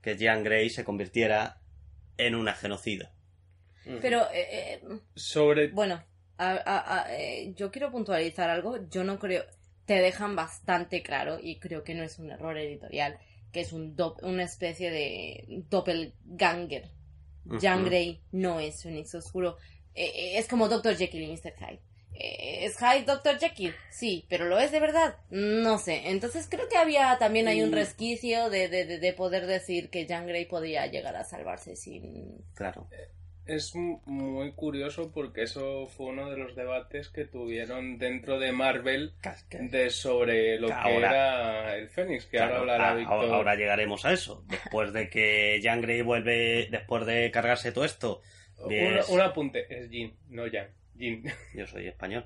[0.03, 1.61] que Jean Grey se convirtiera
[2.19, 3.13] en una genocida.
[4.01, 4.83] Pero, eh, eh,
[5.17, 6.05] Sobre bueno,
[6.39, 8.89] a- a- a- eh, yo quiero puntualizar algo.
[8.91, 9.45] Yo no creo.
[9.87, 13.19] Te dejan bastante claro, y creo que no es un error editorial,
[13.53, 16.91] que es un dop- una especie de doppelganger.
[17.61, 17.87] Jean Ujú.
[17.89, 19.57] Grey no es Fénix Oscuro.
[19.95, 20.97] Eh, eh, es como Dr.
[20.97, 21.53] Jekyll y Mr.
[21.59, 21.81] Hyde.
[22.15, 23.39] Eh, ¿Es Hyde Dr.
[23.39, 23.75] Jekyll?
[23.91, 25.17] Sí, pero ¿lo es de verdad?
[25.31, 26.03] No sé.
[26.11, 27.75] Entonces creo que había también hay un Mm.
[27.75, 32.45] resquicio de, de, de- de poder decir que Jean Grey podía llegar a salvarse sin...
[32.55, 32.87] Claro.
[33.47, 39.13] Es muy curioso porque eso fue uno de los debates que tuvieron dentro de Marvel
[39.51, 43.35] de sobre lo que Ahora- era el Fénix, que Claro, ahora hablará a- Víctor.
[43.35, 44.45] ahora llegaremos a eso.
[44.49, 48.23] Después de que Jean Grey vuelve, después de cargarse todo esto,
[48.59, 50.69] un, ves- un apunte, es Jean, no Jan.
[50.95, 51.23] Jean.
[51.55, 52.25] yo soy español.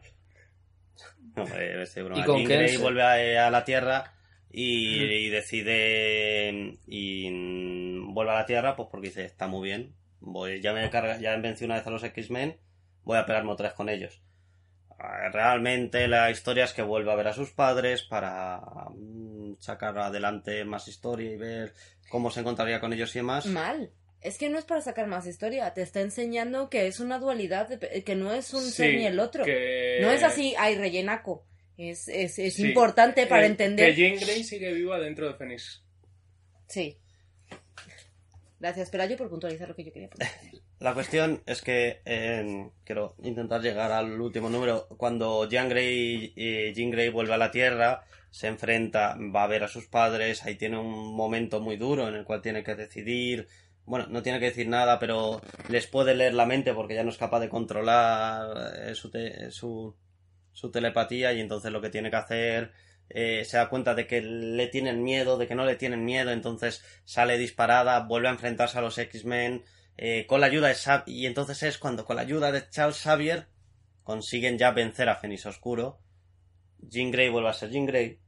[1.35, 2.21] No, eh, este broma.
[2.21, 3.03] Y con Jean Grey vuelve
[3.37, 4.13] a, a la Tierra
[4.51, 9.95] y, y decide y mm, vuelve a la Tierra pues porque dice está muy bien.
[10.21, 12.57] Voy, ya me carga, ya vencí una vez a los X-Men,
[13.05, 14.23] voy a pegarme otra vez con ellos.
[14.99, 18.61] Ah, Realmente la historia es que vuelve a ver a sus padres para
[18.95, 21.75] mm, sacar adelante más historia y ver
[22.09, 23.47] cómo se encontraría con ellos y demás.
[23.47, 23.91] Mal.
[24.23, 25.73] Es que no es para sacar más historia.
[25.75, 29.07] Te está enseñando que es una dualidad, de- que no es un ser Sí, ni
[29.07, 29.45] el otro.
[29.45, 31.47] que- No es así, hay rellenaco.
[31.77, 33.95] Es, es, es Sí, importante para eh, entender.
[33.95, 35.85] Que Jean Grey sigue viva dentro de Fénix.
[36.67, 36.99] Sí.
[38.67, 40.61] Gracias, Pelayo, por puntualizar lo que yo quería puntualizar.
[40.81, 42.01] La cuestión es que
[42.85, 44.89] quiero intentar llegar al último número.
[44.99, 48.03] Cuando Jean Grey, eh, Jean Grey vuelve a la Tierra,
[48.33, 52.15] se enfrenta, va a ver a sus padres, ahí tiene un momento muy duro en
[52.17, 53.47] el cual tiene que decidir.
[53.85, 57.11] Bueno, no tiene que decir nada, pero les puede leer la mente porque ya no
[57.11, 59.95] es capaz de controlar eh, su, te- su,
[60.53, 62.73] su telepatía y entonces lo que tiene que hacer
[63.09, 66.31] eh, se da cuenta de que le tienen miedo, de que no le tienen miedo,
[66.31, 69.65] entonces sale disparada, vuelve a enfrentarse a los X-Men
[69.97, 70.77] eh, con la ayuda de
[71.07, 73.47] y entonces es cuando con la ayuda de Charles Xavier
[74.03, 76.01] consiguen ya vencer a Fénix Oscuro.
[76.79, 78.21] Jean Grey vuelve a ser Jean Grey.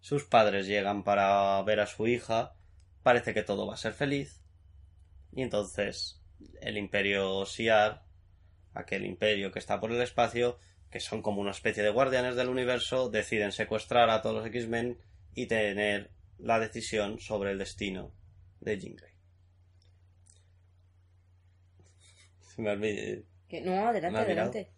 [0.00, 2.56] Sus padres llegan para ver a su hija.
[3.02, 4.42] Parece que todo va a ser feliz.
[5.32, 6.22] Y entonces
[6.60, 8.04] el imperio Siar,
[8.74, 10.58] aquel imperio que está por el espacio,
[10.90, 14.98] que son como una especie de guardianes del universo, deciden secuestrar a todos los X-Men
[15.34, 18.12] y tener la decisión sobre el destino
[18.60, 19.12] de Jean Grey.
[22.56, 22.76] Se me
[23.64, 24.70] no, adelante, adelante.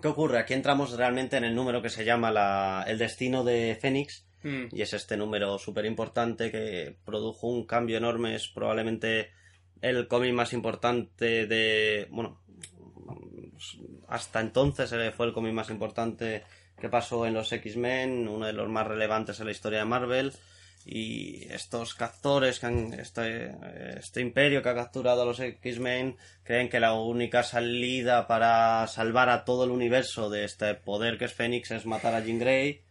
[0.00, 0.38] ¿Qué ocurre?
[0.38, 4.68] Aquí entramos realmente en el número que se llama la- el destino de Fénix Mm.
[4.72, 8.34] y es este número súper importante que produjo un cambio enorme.
[8.34, 9.30] Es probablemente
[9.82, 12.08] el cómic más importante de.
[12.10, 12.41] Bueno,
[14.08, 16.44] hasta entonces eh, fue el cómic más importante
[16.80, 20.32] que pasó en los X-Men, uno de los más relevantes en la historia de Marvel.
[20.84, 23.54] y estos captores, que han, este,
[23.98, 29.28] este imperio que ha capturado a los X-Men, creen que la única salida para salvar
[29.28, 32.82] a todo el universo de este poder que es Fénix es matar a Jean Grey.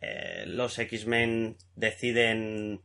[0.00, 2.82] Eh, los X-Men deciden...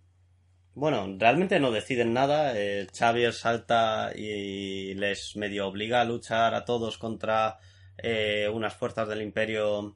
[0.74, 2.54] Bueno, realmente no deciden nada.
[2.58, 7.58] eh, Xavier salta y les medio obliga a luchar a todos contra
[7.98, 9.96] eh, unas fuerzas del imperio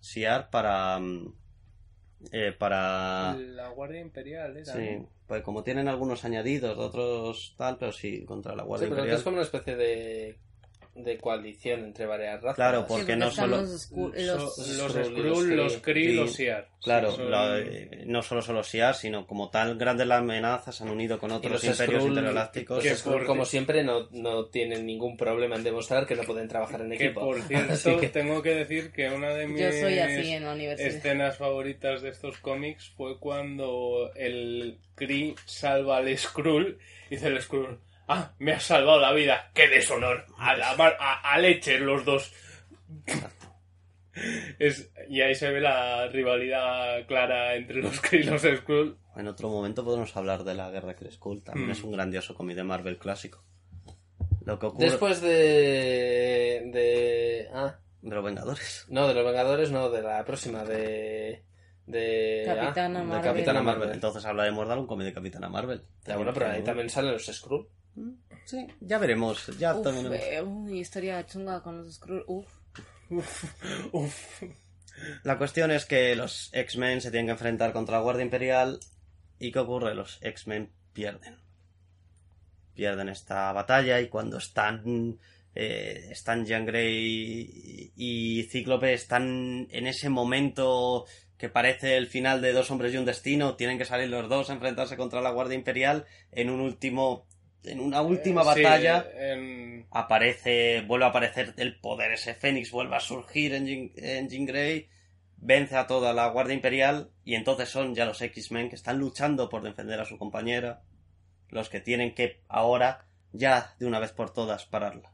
[0.00, 0.98] Siar para...
[0.98, 1.34] mm,
[2.32, 3.34] eh, para...
[3.36, 4.72] La Guardia Imperial era.
[4.72, 8.96] Sí, pues como tienen algunos añadidos, otros tal, pero sí, contra la Sí, Guardia pero
[8.96, 9.18] que Imperial.
[9.18, 10.38] es como una especie de,
[10.94, 12.56] de coalición entre varias razas.
[12.56, 16.14] Claro, Sí, porque no solo- Los, los- los los Skrull, los Kree.
[16.14, 16.32] Los.
[16.34, 16.68] Siar.
[16.82, 20.18] Claro, Sí, son- la- eh, no solo son los SIAR, sino como tal, grandes las
[20.20, 22.82] amenazas se han unido con otros los imperios Skrull- intergalácticos.
[22.82, 26.80] Que Skrull, como siempre, no, no tienen ningún problema en demostrar que no pueden trabajar
[26.80, 27.20] en Que equipo.
[27.20, 30.52] por cierto, que- tengo que decir que una de mis Yo soy así en la
[30.54, 30.88] universidad.
[30.88, 37.40] escenas favoritas de estos cómics fue cuando el Kree salva al Skrull y dice el
[37.40, 37.78] Skrull,
[38.12, 42.04] ah, me has salvado la vida, qué deshonor, a, la mar- a, a leche los
[42.04, 42.32] dos.
[44.58, 48.98] Es, y ahí se ve la rivalidad clara entre los Kree y los Skrull.
[49.16, 51.72] En otro momento podemos hablar de la guerra Skull, también Mm.
[51.72, 53.42] es un grandioso cómic de Marvel clásico.
[54.44, 57.48] Lo que ocurre Después de, de...
[57.52, 58.86] Ah, de los Vengadores.
[58.88, 61.44] no, de los Vengadores, no, de la próxima, de...
[61.86, 63.22] De, Capitana ah, Marvel.
[63.22, 63.90] de Capitana Marvel.
[63.92, 65.82] Entonces hablaremos de un cómic de Capitana Marvel.
[66.04, 67.66] Ya, bueno, pero ahí también salen los Skrull.
[68.44, 69.46] Sí, ya veremos.
[69.58, 72.24] Ya Uf, también- eh, uy, historia chunga con los Skrull.
[72.26, 73.44] Uf.
[73.92, 74.42] Uf.
[75.24, 78.78] La cuestión es que los X-Men se tienen que enfrentar contra la Guardia Imperial.
[79.38, 79.94] ¿Y qué ocurre?
[79.94, 81.38] Los X-Men pierden.
[82.74, 85.18] Pierden esta batalla y cuando están.
[85.54, 91.06] eh, están Jean Grey y y Cíclope están en ese momento
[91.36, 93.56] que parece el final de Dos Hombres y un Destino.
[93.56, 97.26] Tienen que salir los dos a enfrentarse contra la Guardia Imperial en un último.
[97.64, 102.96] En una última Sí, batalla en- aparece, vuelve a aparecer el poder, ese Fénix vuelve
[102.96, 104.88] a surgir en Jean, en Jean Grey,
[105.36, 109.48] vence a toda la Guardia Imperial y entonces son ya los X-Men que están luchando
[109.48, 110.82] por defender a su compañera,
[111.48, 115.12] los que tienen que ahora ya de una vez por todas pararla.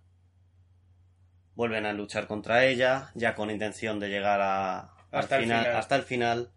[1.55, 5.64] Vuelven a luchar contra ella, ya con intención de llegar a, al Hasta el final,
[5.64, 5.77] final.
[5.77, 6.51] hasta el final,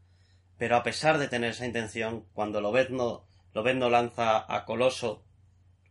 [0.57, 5.23] pero a pesar de tener esa intención, cuando Lobezno, Lobezno lanza a Coloso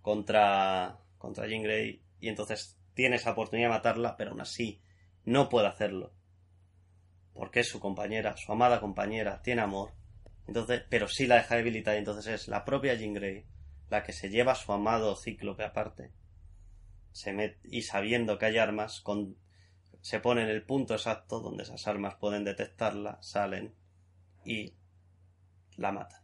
[0.02, 4.82] contra, contra Jean Grey y entonces tiene esa oportunidad de matarla, pero aún así
[5.24, 6.12] no puede hacerlo.
[7.32, 9.92] Porque es su compañera, su amada compañera, tiene amor.
[10.46, 13.44] Entonces, pero sí la deja debilitada y entonces es la propia Jean Grey
[13.90, 16.12] la que se lleva a su amado cíclope aparte.
[17.12, 19.36] Se met- y sabiendo que hay armas, con,
[20.00, 23.74] se pone en el punto exacto donde esas armas pueden detectarla, salen
[24.44, 24.74] y
[25.76, 26.22] la matan.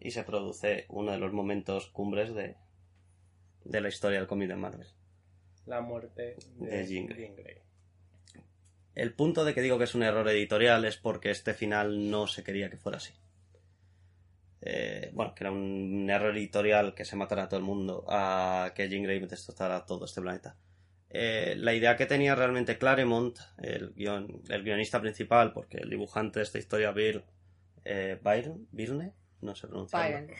[0.00, 2.56] Y se produce uno de los momentos cumbres de,
[3.64, 4.86] de la historia del cómic de Marvel.
[5.66, 7.20] la muerte de, De Jean Grey.
[7.26, 7.56] Jean Grey.
[8.94, 12.26] El punto de que digo que es un error editorial es porque este final no
[12.26, 13.14] se quería que fuera así.
[14.60, 18.72] Eh, bueno, que era un error editorial que se matara a todo el mundo, a
[18.74, 20.56] que Jean Grey destrozara todo este planeta.
[21.10, 26.38] Eh, la idea que tenía realmente Claremont, el, guion- el guionista principal, porque el dibujante
[26.38, 27.24] de esta historia, Bill,
[27.84, 30.20] eh, Byron, Byrne, no sé pronunciarlo.
[30.26, 30.36] Byron.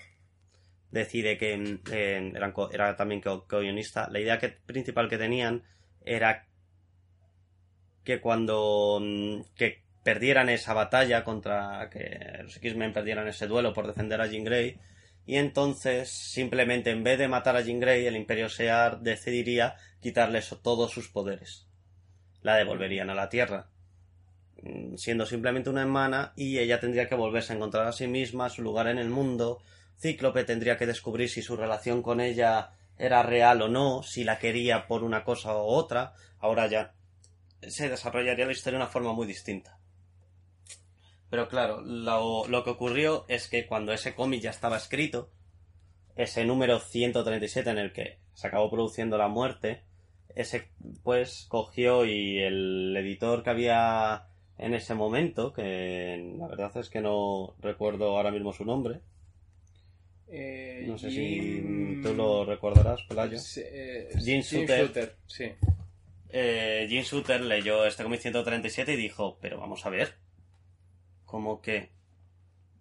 [0.93, 4.09] Decide que eh, eran era también co- co-guionista.
[4.11, 5.65] La idea que, principal que tenían
[6.05, 6.47] era
[8.05, 13.87] que cuando mm, que perdieran esa batalla contra que los X-Men perdieran ese duelo por
[13.87, 14.77] defender a Jean Grey
[15.27, 20.43] y entonces simplemente en vez de matar a Jean Grey el Imperio Sear decidiría quitarle
[20.43, 21.69] so- todos sus poderes
[22.43, 23.69] la devolverían a la Tierra
[24.63, 28.49] mm, siendo simplemente una hermana y ella tendría que volverse a encontrar a sí misma
[28.51, 29.63] su lugar en el mundo
[30.03, 34.41] Cíclope tendría que descubrir si su relación con ella era real o no, si la
[34.41, 36.15] quería por una cosa u otra.
[36.41, 36.93] Ahora ya
[37.63, 39.79] se desarrollaría la historia de una forma muy distinta.
[41.31, 45.31] Pero claro, lo, lo que ocurrió es que cuando ese cómic ya estaba escrito,
[46.17, 49.85] ese número 137 en el que se acabó produciendo la muerte,
[50.35, 50.69] ese
[51.05, 54.27] pues cogió y el editor que había
[54.59, 59.01] en ese momento, que la verdad es que no recuerdo ahora mismo su nombre,
[60.35, 63.39] Eh, no sé Jim- si tú lo recordarás, Pelayo.
[63.39, 65.17] Sí, eh, Jim Jim Shooter.
[65.27, 65.45] sí.
[66.31, 70.15] Eh, Jim Shooter leyó este cómic 137 y dijo, pero vamos a ver,
[71.27, 71.91] como que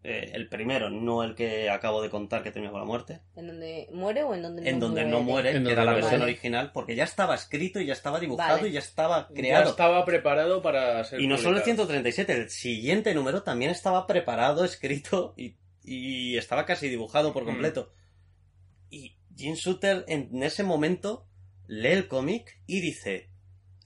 [0.03, 3.47] eh, el primero, no el que acabo de contar que termina con la muerte, ¿En
[3.47, 5.11] donde muere o en donde en no donde muere?
[5.17, 7.93] no muere, En que donde era la versión original, porque ya estaba escrito y ya
[7.93, 8.69] estaba dibujado Vale.
[8.69, 9.69] y ya estaba Ya creado.
[9.71, 11.87] estaba preparado para ser Y no solo el publicado.
[11.87, 17.47] 137, el siguiente número también estaba preparado, escrito y y estaba casi dibujado por Mm.
[17.47, 17.93] completo.
[18.89, 21.25] Y Jim Shooter en ese momento
[21.67, 23.29] lee el cómic y dice,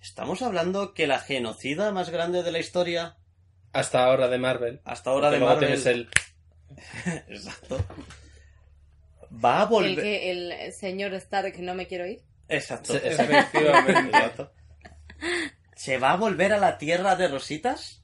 [0.02, 3.18] estamos hablando que la genocida más grande de la historia
[3.74, 4.82] Hasta ahora de Marvel.
[4.84, 5.68] hasta ahora Porque de Marvel...
[5.68, 6.10] tienes el...
[7.30, 7.86] Exacto.
[9.44, 10.02] Va a El volver...
[10.04, 12.22] que el señor Stark no me quiero ir.
[12.48, 12.96] Exacto.
[12.96, 14.00] Efectivamente.
[14.18, 14.52] Exacto.
[15.76, 18.02] ¿Se va a volver a la tierra de Rositas?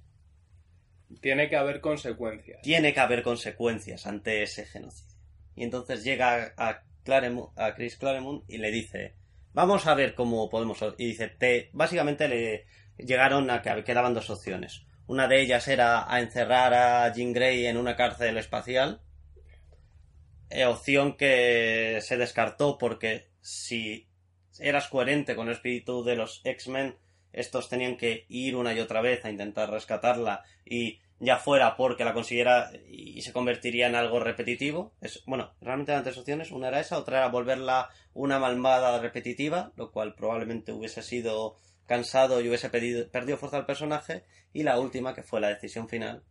[1.20, 2.62] Tiene que haber consecuencias.
[2.62, 5.18] Tiene que haber consecuencias ante ese genocidio.
[5.56, 9.16] Y entonces llega a, Claremont, a Chris Claremont y le dice,
[9.54, 10.80] vamos a ver cómo podemos...
[10.98, 12.66] Y dice, te, básicamente le
[12.98, 14.86] llegaron a que quedaban dos opciones.
[15.08, 19.02] Una de ellas era encerrar a Jean Grey en una cárcel espacial.
[20.50, 24.10] Eh, opción que se descartó porque si
[24.60, 26.96] eras coherente con el espíritu de los X-Men,
[27.34, 32.03] estos tenían que ir una y otra vez a intentar rescatarla y ya fuera porque
[32.03, 34.94] la consiguiera y se convertiría en algo repetitivo.
[35.02, 36.52] Es, bueno, realmente eran tres opciones.
[36.52, 42.41] Una era esa, otra era volverla una malvada repetitiva, lo cual probablemente hubiese sido cansado
[42.41, 44.26] y hubiese pedido- perdido fuerza al personaje.
[44.52, 46.24] Y la última, que fue la decisión final,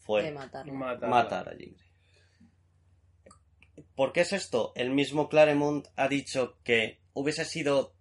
[0.00, 0.30] fue.
[0.32, 1.08] Matarla.
[1.08, 1.90] matar a Jean Grey.
[3.94, 4.72] ¿Por qué es esto?
[4.76, 7.94] El mismo Claremont ha dicho que hubiese sido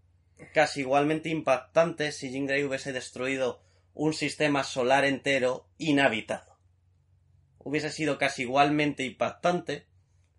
[0.53, 3.61] casi igualmente impactante si Jean Grey hubiese destruido
[3.93, 6.57] un sistema solar entero inhabitado.
[7.57, 9.87] Hubiese sido casi igualmente impactante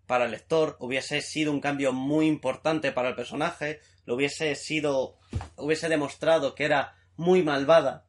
[0.07, 5.17] para el lector, hubiese sido un cambio muy importante para el personaje, lo hubiese sido,
[5.55, 8.07] hubiese demostrado que era muy malvada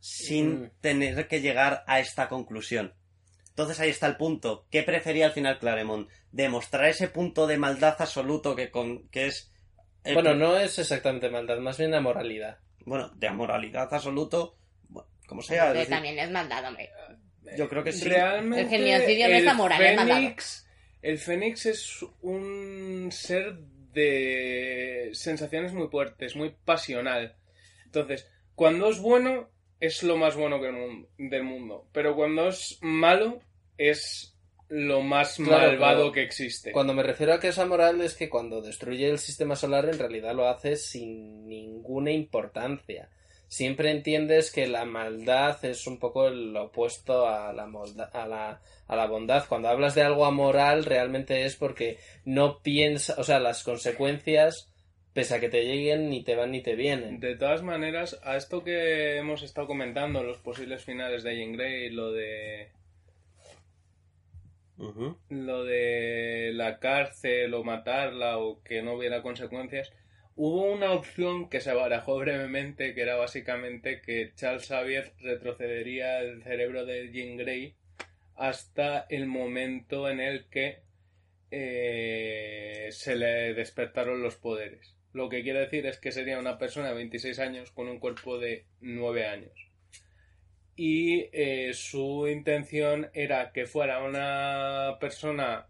[0.00, 0.70] sin Mm.
[0.80, 2.94] tener que llegar a esta conclusión.
[3.48, 4.66] Entonces ahí está el punto.
[4.70, 6.08] ¿Qué prefería al final Claremont?
[6.30, 9.50] ¿Demostrar ese punto de maldad absoluto que, con, que es...
[10.08, 12.58] el- Bueno, no es exactamente maldad, más bien amoralidad.
[12.84, 14.56] Bueno, de amoralidad absoluto,
[14.88, 15.66] bueno, como sea.
[15.68, 16.90] Pero decir, también es maldad, hombre.
[17.56, 18.08] yo creo que sí.
[18.08, 19.96] Realmente, El genocidio no es moral, es.
[20.06, 20.68] Fénix,
[21.02, 23.58] el Fénix es un ser
[23.92, 27.36] de sensaciones muy fuertes, muy pasional.
[27.84, 31.88] Entonces, cuando es bueno, es lo más bueno que el del mundo.
[31.92, 33.40] Pero cuando es malo,
[33.76, 34.36] es
[34.68, 36.72] lo más Claro, malvado que existe.
[36.72, 39.98] Cuando me refiero a que es amoral es que cuando destruye el sistema solar en
[39.98, 43.08] realidad lo hace sin ninguna importancia.
[43.50, 48.60] Siempre entiendes que la maldad es un poco el opuesto a la, molda- a la,
[48.86, 49.46] a la bondad.
[49.48, 51.96] Cuando hablas de algo amoral realmente es porque
[52.26, 54.70] no piensas, o sea, las consecuencias,
[55.14, 57.20] pese a que te lleguen, ni te van ni te vienen.
[57.20, 61.88] De todas maneras, a esto que hemos estado comentando, los posibles finales de Jean Grey,
[61.88, 62.68] lo de
[65.28, 69.92] Lo de la cárcel o matarla o que no hubiera consecuencias,
[70.36, 76.42] hubo una opción que se barajó brevemente que era básicamente que Charles Xavier retrocedería el
[76.44, 77.74] cerebro de Jean Grey
[78.36, 80.82] hasta el momento en el que
[81.50, 84.94] eh, se le despertaron los poderes.
[85.12, 88.38] Lo que quiere decir es que sería una persona de 26 años con un cuerpo
[88.38, 89.67] de 9 años
[90.78, 95.66] y eh, su intención era que fuera una persona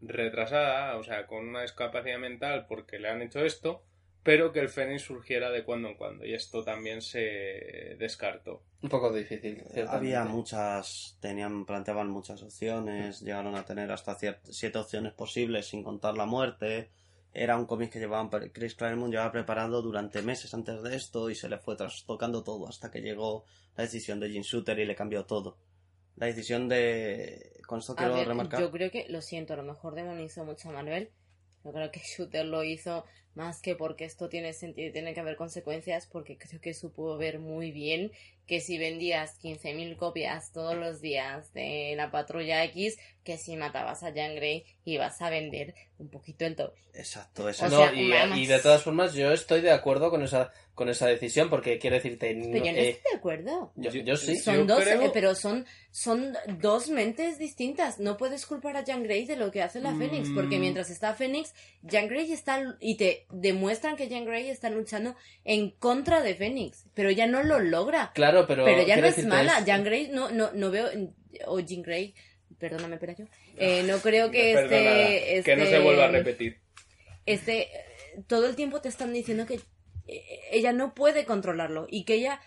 [0.00, 3.84] retrasada, o sea, con una discapacidad mental porque le han hecho esto,
[4.24, 8.64] pero que el Fénix surgiera de cuando en cuando y esto también se descartó.
[8.82, 9.62] Un poco difícil.
[9.86, 16.16] Había muchas, tenían, planteaban muchas opciones, llegaron a tener hasta siete opciones posibles sin contar
[16.16, 16.90] la muerte.
[17.32, 21.34] Era un cómic que llevaban, Chris Claremont llevaba preparando durante meses antes de esto y
[21.34, 23.44] se le fue trastocando todo hasta que llegó
[23.76, 25.58] la decisión de Jim Shooter y le cambió todo.
[26.16, 27.60] La decisión de...
[27.66, 28.60] Con esto quiero ver, remarcar...
[28.60, 31.10] yo creo que, lo siento, a lo mejor demonizó mucho a Marvel.
[31.64, 35.20] Yo creo que Shooter lo hizo más que porque esto tiene sentido y tiene que
[35.20, 38.10] haber consecuencias, porque creo que supo ver muy bien
[38.48, 44.02] que si vendías 15.000 copias todos los días de la Patrulla X, que si matabas
[44.02, 46.80] a Jean Grey ibas a vender un poquito el doble.
[46.94, 47.92] Exacto, eso No, sea,
[48.36, 51.96] y, de todas formas yo estoy de acuerdo con esa con esa decisión porque quiero
[51.96, 53.72] decirte no, Pero yo no eh, estoy de acuerdo.
[53.74, 57.98] yo, yo sí Son yo dos, creo- eh, pero son, son dos mentes distintas.
[57.98, 60.60] No puedes culpar a Jean Grey de lo que hace la Fénix, porque Mm.
[60.60, 61.52] mientras está Fénix,
[61.82, 66.84] Jean Grey está y te demuestran que Jean Grey está luchando en contra de Fénix,
[66.94, 68.12] pero ella no lo logra.
[68.14, 69.58] claro pero Pero ya no es mala.
[69.58, 70.88] es- Jean Grey no, no, no veo
[71.46, 72.14] o Jean Grey,
[72.58, 73.24] perdóname, pero yo
[73.56, 76.58] eh, no creo que este, que no se este- vuelva a repetir.
[77.26, 77.68] este
[78.26, 79.60] todo el tiempo te están diciendo que
[80.06, 82.40] eh, ella no puede controlarlo y que ella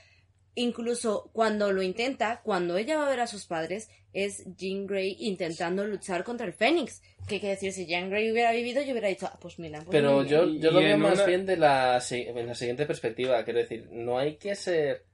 [0.56, 5.16] incluso cuando lo intenta, cuando ella va a ver a sus padres, es Jean Grey
[5.20, 7.02] intentando luchar contra el Fénix.
[7.28, 7.72] ¿Qué quiere decir?
[7.72, 10.62] Si Jean Grey hubiera vivido, yo hubiera dicho, ah, pues mira, pues pero yo, bien".
[10.62, 14.18] yo lo veo más una- bien de la, en la siguiente perspectiva quiero decir no
[14.20, 15.06] hay que ser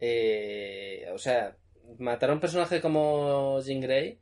[0.00, 1.56] eh, o sea
[1.98, 4.18] matar a un personaje como Jean Grey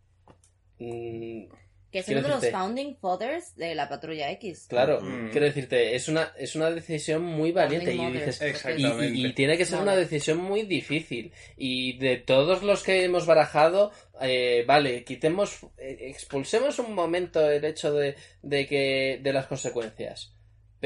[0.79, 1.45] mm,
[1.91, 4.67] Que es uno de los founding fathers de la Patrulla X.
[4.69, 5.31] claro, Mm.
[5.31, 9.33] quiero decirte, es una, es una decisión muy valiente y dices, Y, porque- y- y
[9.33, 11.33] tiene que ser una decisión muy difícil.
[11.57, 17.65] Y de todos los que hemos barajado, eh, vale, quitemos, eh, expulsemos un momento el
[17.65, 20.35] hecho de, de que de las consecuencias.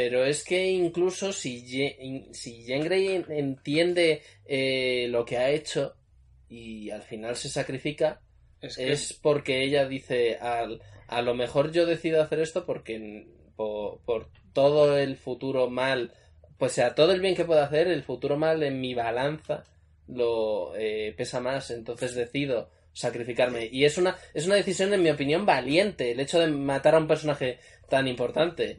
[0.02, 5.94] Pero es que incluso si, Ye- si Jean Grey entiende eh, lo que ha hecho
[6.48, 8.20] y al final se sacrifica,
[8.62, 13.26] Es que es porque ella dice al, a lo mejor yo decido hacer esto porque
[13.56, 16.12] por, por todo el futuro mal
[16.58, 19.64] pues sea todo el bien que pueda hacer el futuro mal en mi balanza
[20.08, 25.10] lo eh, pesa más entonces decido sacrificarme y es una es una decisión en mi
[25.10, 27.58] opinión valiente el hecho de matar a un personaje
[27.90, 28.78] tan importante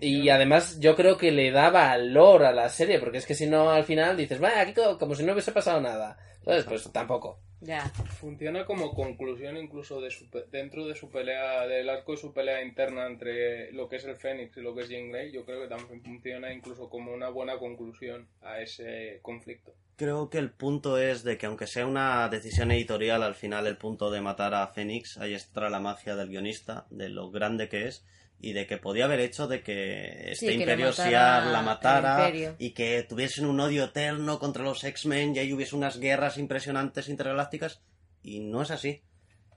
[0.00, 3.46] y además yo creo que le da valor a la serie porque es que si
[3.46, 6.64] no al final dices vaya aquí co- como si no hubiese pasado nada ¿sabes?
[6.64, 7.80] pues tampoco Ya.
[8.20, 12.32] Funciona como conclusión incluso de su pe- dentro de su pelea, del arco de su
[12.32, 15.44] pelea interna entre lo que es el Fénix y lo que es Jean Grey, yo
[15.46, 19.72] creo que también funciona incluso como una buena conclusión a ese conflicto.
[19.96, 23.78] Creo que el punto es de que aunque sea una decisión editorial, al final el
[23.78, 27.88] punto de matar a Fénix, ahí está la magia del guionista, de lo grande que
[27.88, 28.04] es
[28.38, 31.62] y de que podía haber hecho de que este que le Imperio matara Shi'ar la
[31.62, 36.38] matara y que tuviesen un odio eterno contra los X-Men y ahí hubiese unas guerras
[36.38, 37.80] impresionantes intergalácticas
[38.22, 39.02] y no es así.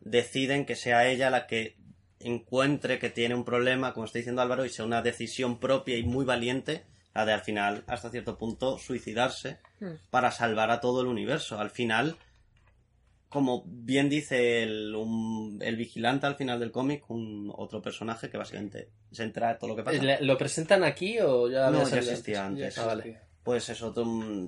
[0.01, 1.77] Deciden que sea ella la que
[2.19, 6.03] encuentre que tiene un problema, como está diciendo Álvaro, y sea una decisión propia y
[6.03, 9.95] muy valiente, la de al final, hasta cierto punto, suicidarse Hmm.
[10.09, 11.57] para salvar a todo el universo.
[11.57, 12.17] Al final,
[13.29, 18.37] como bien dice el, un- el vigilante al final del cómic, un otro personaje que
[18.37, 20.01] básicamente se entera de todo lo que pasa.
[20.03, 22.75] ¿Le- ¿lo presentan aquí o ya No, ya salido existía antes.
[22.75, 23.19] Ya Ah, vale.
[23.43, 23.93] Pues eso,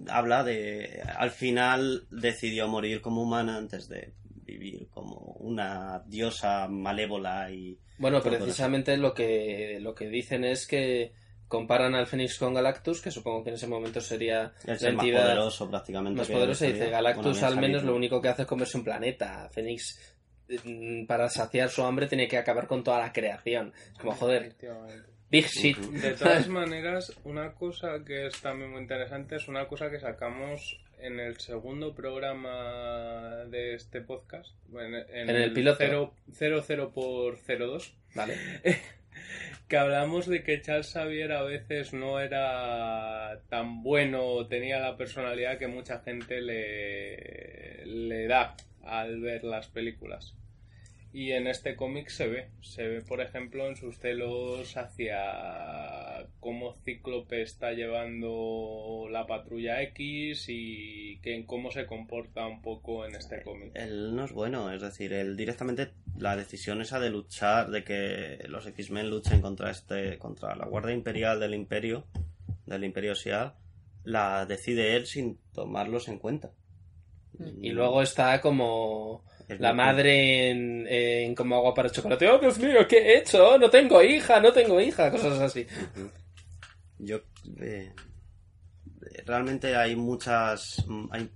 [0.10, 1.02] habla de...
[1.18, 4.14] Al final decidió morir como humana antes de
[4.46, 7.80] vivir como una diosa malévola y...
[8.00, 11.14] Bueno, precisamente lo que, lo que dicen es que
[11.52, 14.94] comparan al Fénix con Galactus, que supongo que en ese momento sería El la ser
[14.94, 16.20] más entidad poderoso prácticamente.
[16.20, 16.90] más había Dice.
[16.90, 19.50] Galactus al menos lo único que hace es comerse un planeta.
[19.52, 20.16] Fénix,
[20.64, 23.74] mm, para saciar su hambre, tiene que acabar con toda la creación.
[23.92, 24.56] Es como, joder,
[25.30, 25.78] big shit.
[25.78, 30.80] De todas maneras, una cosa que es también muy interesante es una cosa que sacamos
[31.00, 34.56] en el segundo programa de este podcast.
[34.72, 34.96] En,
[35.30, 36.14] En el piloto.
[36.32, 37.94] 0, 00 por 02.
[38.16, 38.38] Vale.
[39.72, 44.98] que hablamos de que Charles Xavier a veces no era tan bueno o tenía la
[44.98, 50.36] personalidad que mucha gente le, le da al ver las películas.
[51.14, 56.76] Y en este cómic se ve, se ve por ejemplo en sus celos hacia cómo
[56.86, 63.16] Cíclope está llevando la patrulla X y que en cómo se comporta un poco en
[63.16, 63.72] este cómic.
[63.76, 68.46] Él no es bueno, es decir, él directamente la decisión esa de luchar, de que
[68.48, 72.06] los X-Men luchen contra este, contra la Guardia Imperial del Imperio,
[72.66, 73.56] del Imperio Shi'ar,
[74.06, 76.52] la decide él sin tomarlos en cuenta.
[77.60, 79.24] Y luego está como
[79.60, 82.28] la madre en, en como agua para el chocolate.
[82.28, 83.58] Oh, Dios mío, ¿qué he hecho?
[83.58, 85.12] No tengo hija, no tengo hija.
[85.12, 85.66] Cosas así.
[87.00, 87.20] Yo
[87.60, 87.94] eh,
[89.26, 91.30] realmente hay muchas mm, hay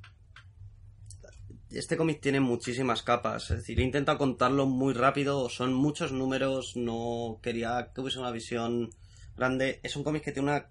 [1.72, 6.76] este cómic tiene muchísimas capas, es decir, he intentado contarlo muy rápido, son muchos números,
[6.76, 8.90] no quería que hubiese una visión
[9.36, 9.80] grande.
[9.84, 10.70] Es un cómic que tiene una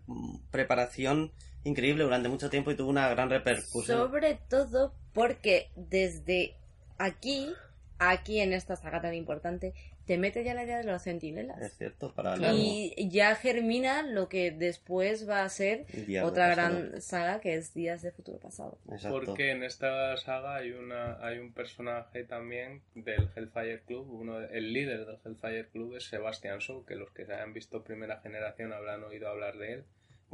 [0.50, 1.32] preparación
[1.64, 3.98] increíble durante mucho tiempo y tuvo una gran repercusión.
[3.98, 6.56] Sobre todo porque desde
[6.98, 7.52] aquí,
[7.98, 9.72] aquí en esta saga tan importante,
[10.06, 11.58] te mete ya la idea de los centinelas.
[11.62, 12.36] Es cierto, para.
[12.52, 17.72] Y ya germina lo que después va a ser Días otra gran saga que es
[17.72, 18.76] Días de Futuro Pasado.
[18.90, 19.22] Exacto.
[19.24, 24.58] Porque en esta saga hay una hay un personaje también del Hellfire Club, uno de-
[24.58, 28.20] el líder del Hellfire Club es Sebastian Shaw, que los que se hayan visto primera
[28.20, 29.84] generación habrán oído hablar de él,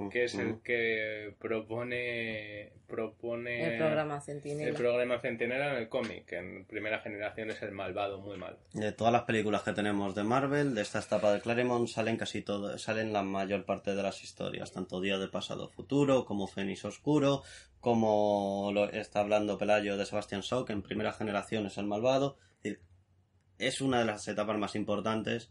[0.08, 4.68] que es el que propone propone El programa Centinela.
[4.68, 8.58] el programa Centinela en el cómic, que en primera generación es el malvado, muy malo.
[8.72, 12.42] De todas las películas que tenemos de Marvel, de esta etapa de Claremont, salen casi
[12.42, 16.84] todo, salen la mayor parte de las historias, tanto Día de Pasado Futuro, como Fénix
[16.84, 17.42] Oscuro,
[17.80, 22.36] como lo está hablando Pelayo de Sebastian Shaw, que en primera generación es el malvado.
[23.58, 25.50] Es una de las etapas más importantes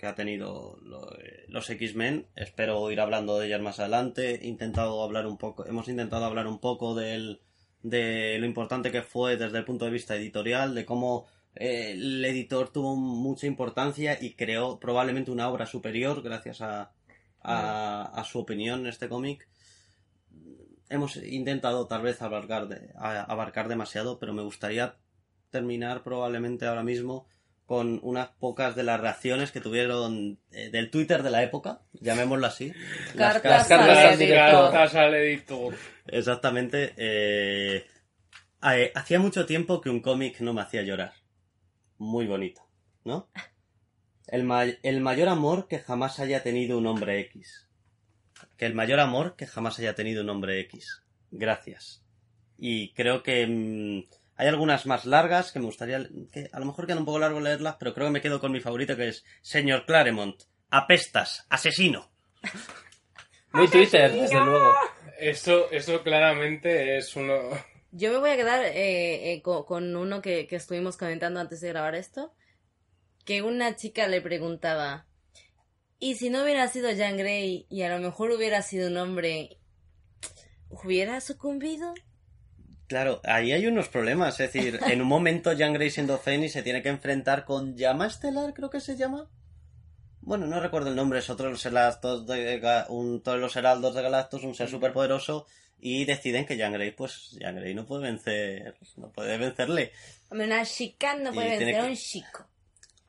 [0.00, 2.26] que ha tenido lo- eh, los X-Men.
[2.34, 4.42] Espero ir hablando de ellas más adelante.
[4.42, 7.42] He intentado hablar un poco, hemos intentado hablar un poco del,
[7.82, 12.24] de lo importante que fue desde el punto de vista editorial, de cómo eh, el
[12.24, 16.92] editor tuvo mucha importancia y creó probablemente una obra superior gracias a,
[17.42, 19.48] a, a su opinión en este cómic.
[20.88, 24.96] Hemos intentado tal vez abarcar, de- a- abarcar demasiado, pero me gustaría
[25.50, 27.26] terminar probablemente ahora mismo
[27.70, 32.44] con unas pocas de las reacciones que tuvieron eh, del Twitter de la época, llamémoslo
[32.48, 32.72] así.
[33.14, 34.72] Las Cartas cartas- al al Las director.
[34.72, 35.74] cartas al editor.
[36.08, 36.94] Exactamente.
[36.96, 37.86] eh,
[38.64, 41.12] eh, hacía mucho tiempo que un cómic no me hacía llorar.
[41.96, 42.60] Muy bonito,
[43.04, 43.30] ¿no?
[44.26, 47.68] El, ma- el mayor amor que jamás haya tenido un hombre X.
[48.56, 51.04] Que el mayor amor que jamás haya tenido un hombre X.
[51.30, 52.02] Gracias.
[52.58, 56.86] Y creo que mm, hay algunas más largas que me gustaría, que a lo mejor
[56.86, 59.24] queda un poco largo leerlas, pero creo que me quedo con mi favorito que es
[59.42, 60.42] Señor Claremont.
[60.70, 62.10] Apestas, asesino.
[63.52, 64.72] Muy Twitter, desde luego.
[65.18, 67.38] Eso, eso claramente es uno.
[67.92, 71.60] Yo me voy a quedar eh, eh, co- con, uno que, que estuvimos comentando antes
[71.60, 72.32] de grabar esto.
[73.26, 75.06] Que una chica le preguntaba,
[75.98, 79.58] ¿y si no hubiera sido Jean Grey y a lo mejor hubiera sido un hombre,
[80.70, 81.92] ¿hubiera sucumbido?
[82.90, 84.40] Claro, ahí hay unos problemas.
[84.40, 88.08] Es decir, en un momento Jean Grey siendo Fénix se tiene que enfrentar con Llama
[88.08, 89.30] Estelar, creo que se llama.
[90.20, 93.94] Bueno, no recuerdo el nombre, es otro de los heraldos de, un, todos los heraldos
[93.94, 95.46] de Galactus, un ser superpoderoso,
[95.78, 99.92] y deciden que Jean Grey, pues Jean Grey no puede vencer, no puede vencerle.
[100.28, 102.49] Hombre, una chica no puede vencer a un chico.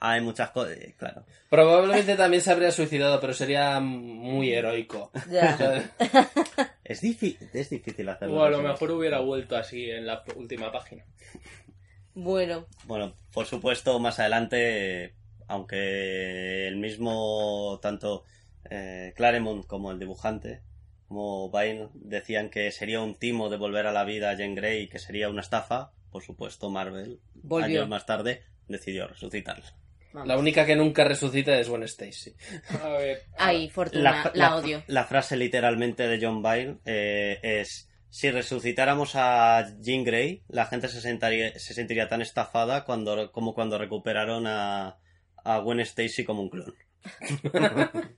[0.03, 1.23] Hay muchas cosas, claro.
[1.49, 5.11] Probablemente también se habría suicidado, pero sería muy heroico.
[6.83, 8.35] Es, difí- es difícil hacerlo.
[8.39, 11.05] O a lo mejor hubiera vuelto así en la última página.
[12.13, 15.13] Bueno, Bueno, por supuesto, más adelante,
[15.47, 18.25] aunque el mismo, tanto
[18.69, 20.61] eh, Claremont como el dibujante,
[21.07, 24.83] como Vine, decían que sería un timo de volver a la vida a Jean Grey
[24.83, 27.65] y que sería una estafa, por supuesto, Marvel, Volvió.
[27.81, 29.73] años más tarde, decidió resucitarla.
[30.13, 30.27] Vamos.
[30.27, 32.33] La única que nunca resucita es Gwen Stacy.
[32.83, 33.23] A ver.
[33.37, 34.83] Ay, Fortuna, la, odio.
[34.87, 40.89] la frase literalmente de John Byrne eh, es si resucitáramos a Jean Grey, la gente
[40.89, 44.97] se sentaría, se sentiría tan estafada cuando, como cuando recuperaron a,
[45.45, 46.75] a Gwen Stacy como un clon.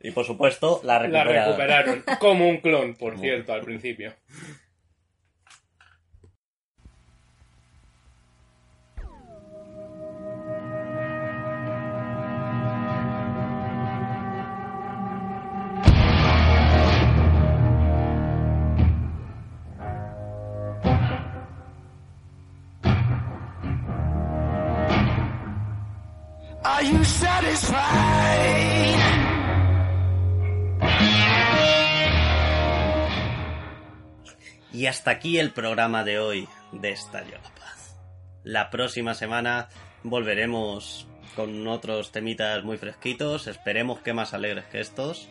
[0.00, 2.04] y por supuesto, la La recuperaron.
[2.18, 4.14] Como un clon, por cierto, al principio.
[26.76, 27.80] Are you satisfied?
[34.74, 37.96] Y hasta aquí el programa de hoy de Estadio La Paz.
[38.44, 39.70] La próxima semana
[40.02, 45.30] volveremos con otros temitas muy fresquitos, esperemos que más alegres que estos.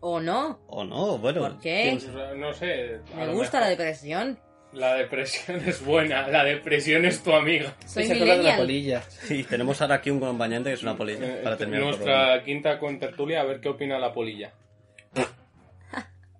[0.00, 0.60] ¿O no?
[0.68, 1.42] O no, bueno.
[1.42, 2.00] ¿Por qué?
[2.38, 3.02] No sé.
[3.14, 4.38] Me gusta la depresión.
[4.72, 6.28] La depresión es buena.
[6.28, 7.74] La depresión es tu amiga.
[7.86, 8.56] Soy se de la millennial.
[8.56, 9.02] polilla.
[9.08, 11.84] Sí, tenemos ahora aquí un acompañante que es una polilla Eh, para terminar.
[11.84, 14.52] Nuestra quinta contertulia, a ver qué opina la polilla.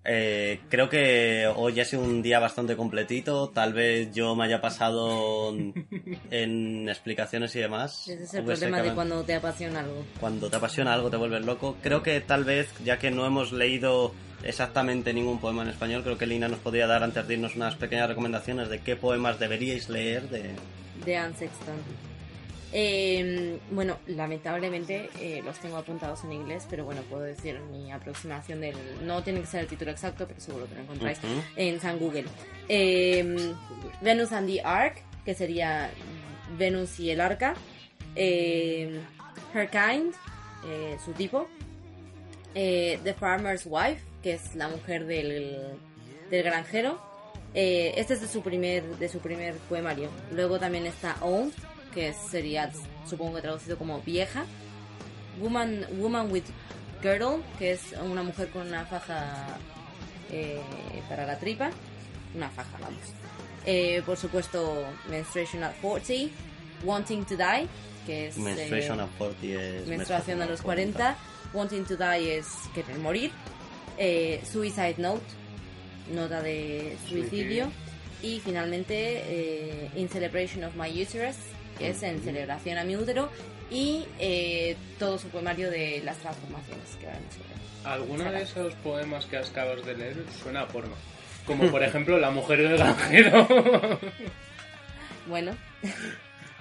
[0.03, 3.49] Eh, creo que hoy ha sido un día bastante completito.
[3.49, 5.53] Tal vez yo me haya pasado
[6.31, 8.07] en explicaciones y demás.
[8.07, 10.03] Ese es el Hubiese problema de cuando te apasiona algo.
[10.19, 11.77] cuando te apasiona algo te vuelves loco.
[11.83, 14.11] Creo que tal vez, ya que no hemos leído
[14.43, 17.75] exactamente ningún poema en español, creo que Lina nos podría dar antes de irnos unas
[17.75, 20.51] pequeñas recomendaciones de qué poemas deberíais leer de...
[21.05, 21.75] de Anne Sexton.
[22.73, 28.61] Eh, bueno, lamentablemente eh, los tengo apuntados en inglés, pero bueno, puedo decir mi aproximación
[28.61, 28.75] del...
[29.03, 31.19] No tiene que ser el título exacto, pero seguro que lo encontráis
[31.57, 32.25] en San Google.
[32.69, 33.53] Eh,
[34.01, 35.91] Venus and the Ark, que sería
[36.57, 37.55] Venus y el arca.
[38.15, 39.01] Eh,
[39.53, 40.13] Her Kind,
[40.65, 41.49] eh, su tipo.
[42.55, 45.57] Eh, the Farmer's Wife, que es la mujer del,
[46.29, 47.01] del granjero.
[47.53, 50.09] Eh, este es de su primer de su primer poemario.
[50.31, 51.53] Luego también está Old,
[51.93, 52.71] que sería
[53.07, 54.45] supongo que traducido como vieja.
[55.39, 56.45] Woman Woman with
[57.01, 59.57] Girdle, que es una mujer con una faja
[60.31, 60.61] eh,
[61.09, 61.71] para la tripa,
[62.35, 63.01] una faja, vamos.
[63.65, 66.31] Eh, por supuesto, Menstruation at 40,
[66.83, 67.67] Wanting to Die,
[68.05, 69.87] que es eh, Menstruation of 40 es...
[69.87, 71.15] menstruación a los 40,
[71.53, 73.31] Wanting to Die es querer morir,
[74.01, 75.21] eh, Suicide Note,
[76.11, 77.71] nota de suicidio,
[78.23, 81.35] y finalmente eh, In Celebration of My Uterus,
[81.77, 83.29] que es en celebración a mi útero,
[83.69, 87.93] y eh, todo su poemario de las transformaciones que veremos sobre.
[87.93, 90.95] ¿Alguno de esos poemas que acabas de leer suena a porno?
[91.45, 93.47] Como por ejemplo La mujer del granjero.
[95.27, 95.55] Bueno,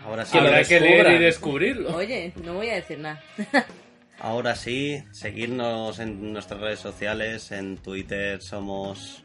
[0.04, 1.96] Ahora sí, lo Habrá que leer y descubrirlo.
[1.96, 3.22] oye, no voy a decir nada.
[4.20, 9.24] ahora sí, seguirnos en nuestras redes sociales, en Twitter somos...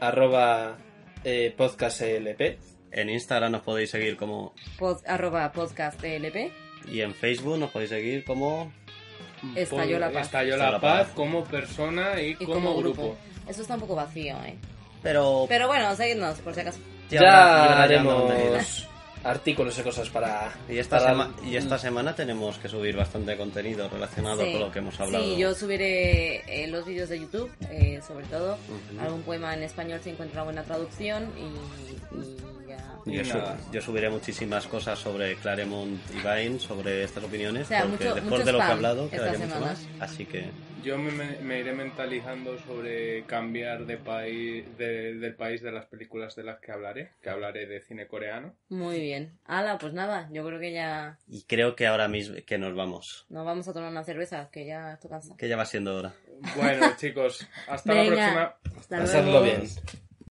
[0.00, 0.76] Arroba
[1.24, 2.58] eh, podcast LP.
[2.92, 4.54] En Instagram nos podéis seguir como...
[4.78, 6.52] Pod- arroba podcast TLP.
[6.90, 8.72] Y en Facebook nos podéis seguir como...
[9.54, 10.26] Estalló la paz.
[10.26, 11.14] Estalló la la paz paz.
[11.14, 13.16] como persona y, Y como, grupo.
[13.48, 14.56] Eso está un poco vacío, ¿eh?
[15.02, 15.46] Pero...
[15.48, 16.78] Pero bueno, seguidnos, por si acaso.
[17.10, 18.86] Ya Ya, haremos
[19.24, 20.52] artículos y cosas para...
[20.68, 24.52] Y esta, para- sema- y esta semana tenemos que subir bastante contenido relacionado Sí.
[24.52, 25.24] con lo que hemos hablado.
[25.24, 28.58] Sí, yo subiré eh, los vídeos de YouTube, eh, sobre todo.
[29.00, 32.36] Algún poema en español si encuentra buena traducción y, y
[32.68, 33.56] ya.
[33.72, 38.14] Yo, subiré muchísimas cosas sobre Claremont y Vine, sobre estas opiniones, O sea, porque mucho-
[38.14, 39.86] después mucho de lo que he hablado, quedaría mucho más.
[40.00, 40.50] Así que
[40.84, 46.34] Yo me, me- iré mentalizando sobre cambiar de país de- del país de las películas
[46.36, 48.54] de las que hablaré, que hablaré de cine coreano.
[48.68, 49.38] Muy bien.
[49.44, 53.26] Ala, pues nada, yo creo que ya y creo que ahora mismo que nos vamos,
[53.28, 55.36] nos vamos a tomar una cerveza, que ya estoy cansada.
[55.36, 56.14] que ya va siendo hora.
[56.56, 58.54] Bueno, chicos, hasta la próxima.
[58.78, 59.44] hasta Pasadlo luego.
[59.44, 59.62] bien.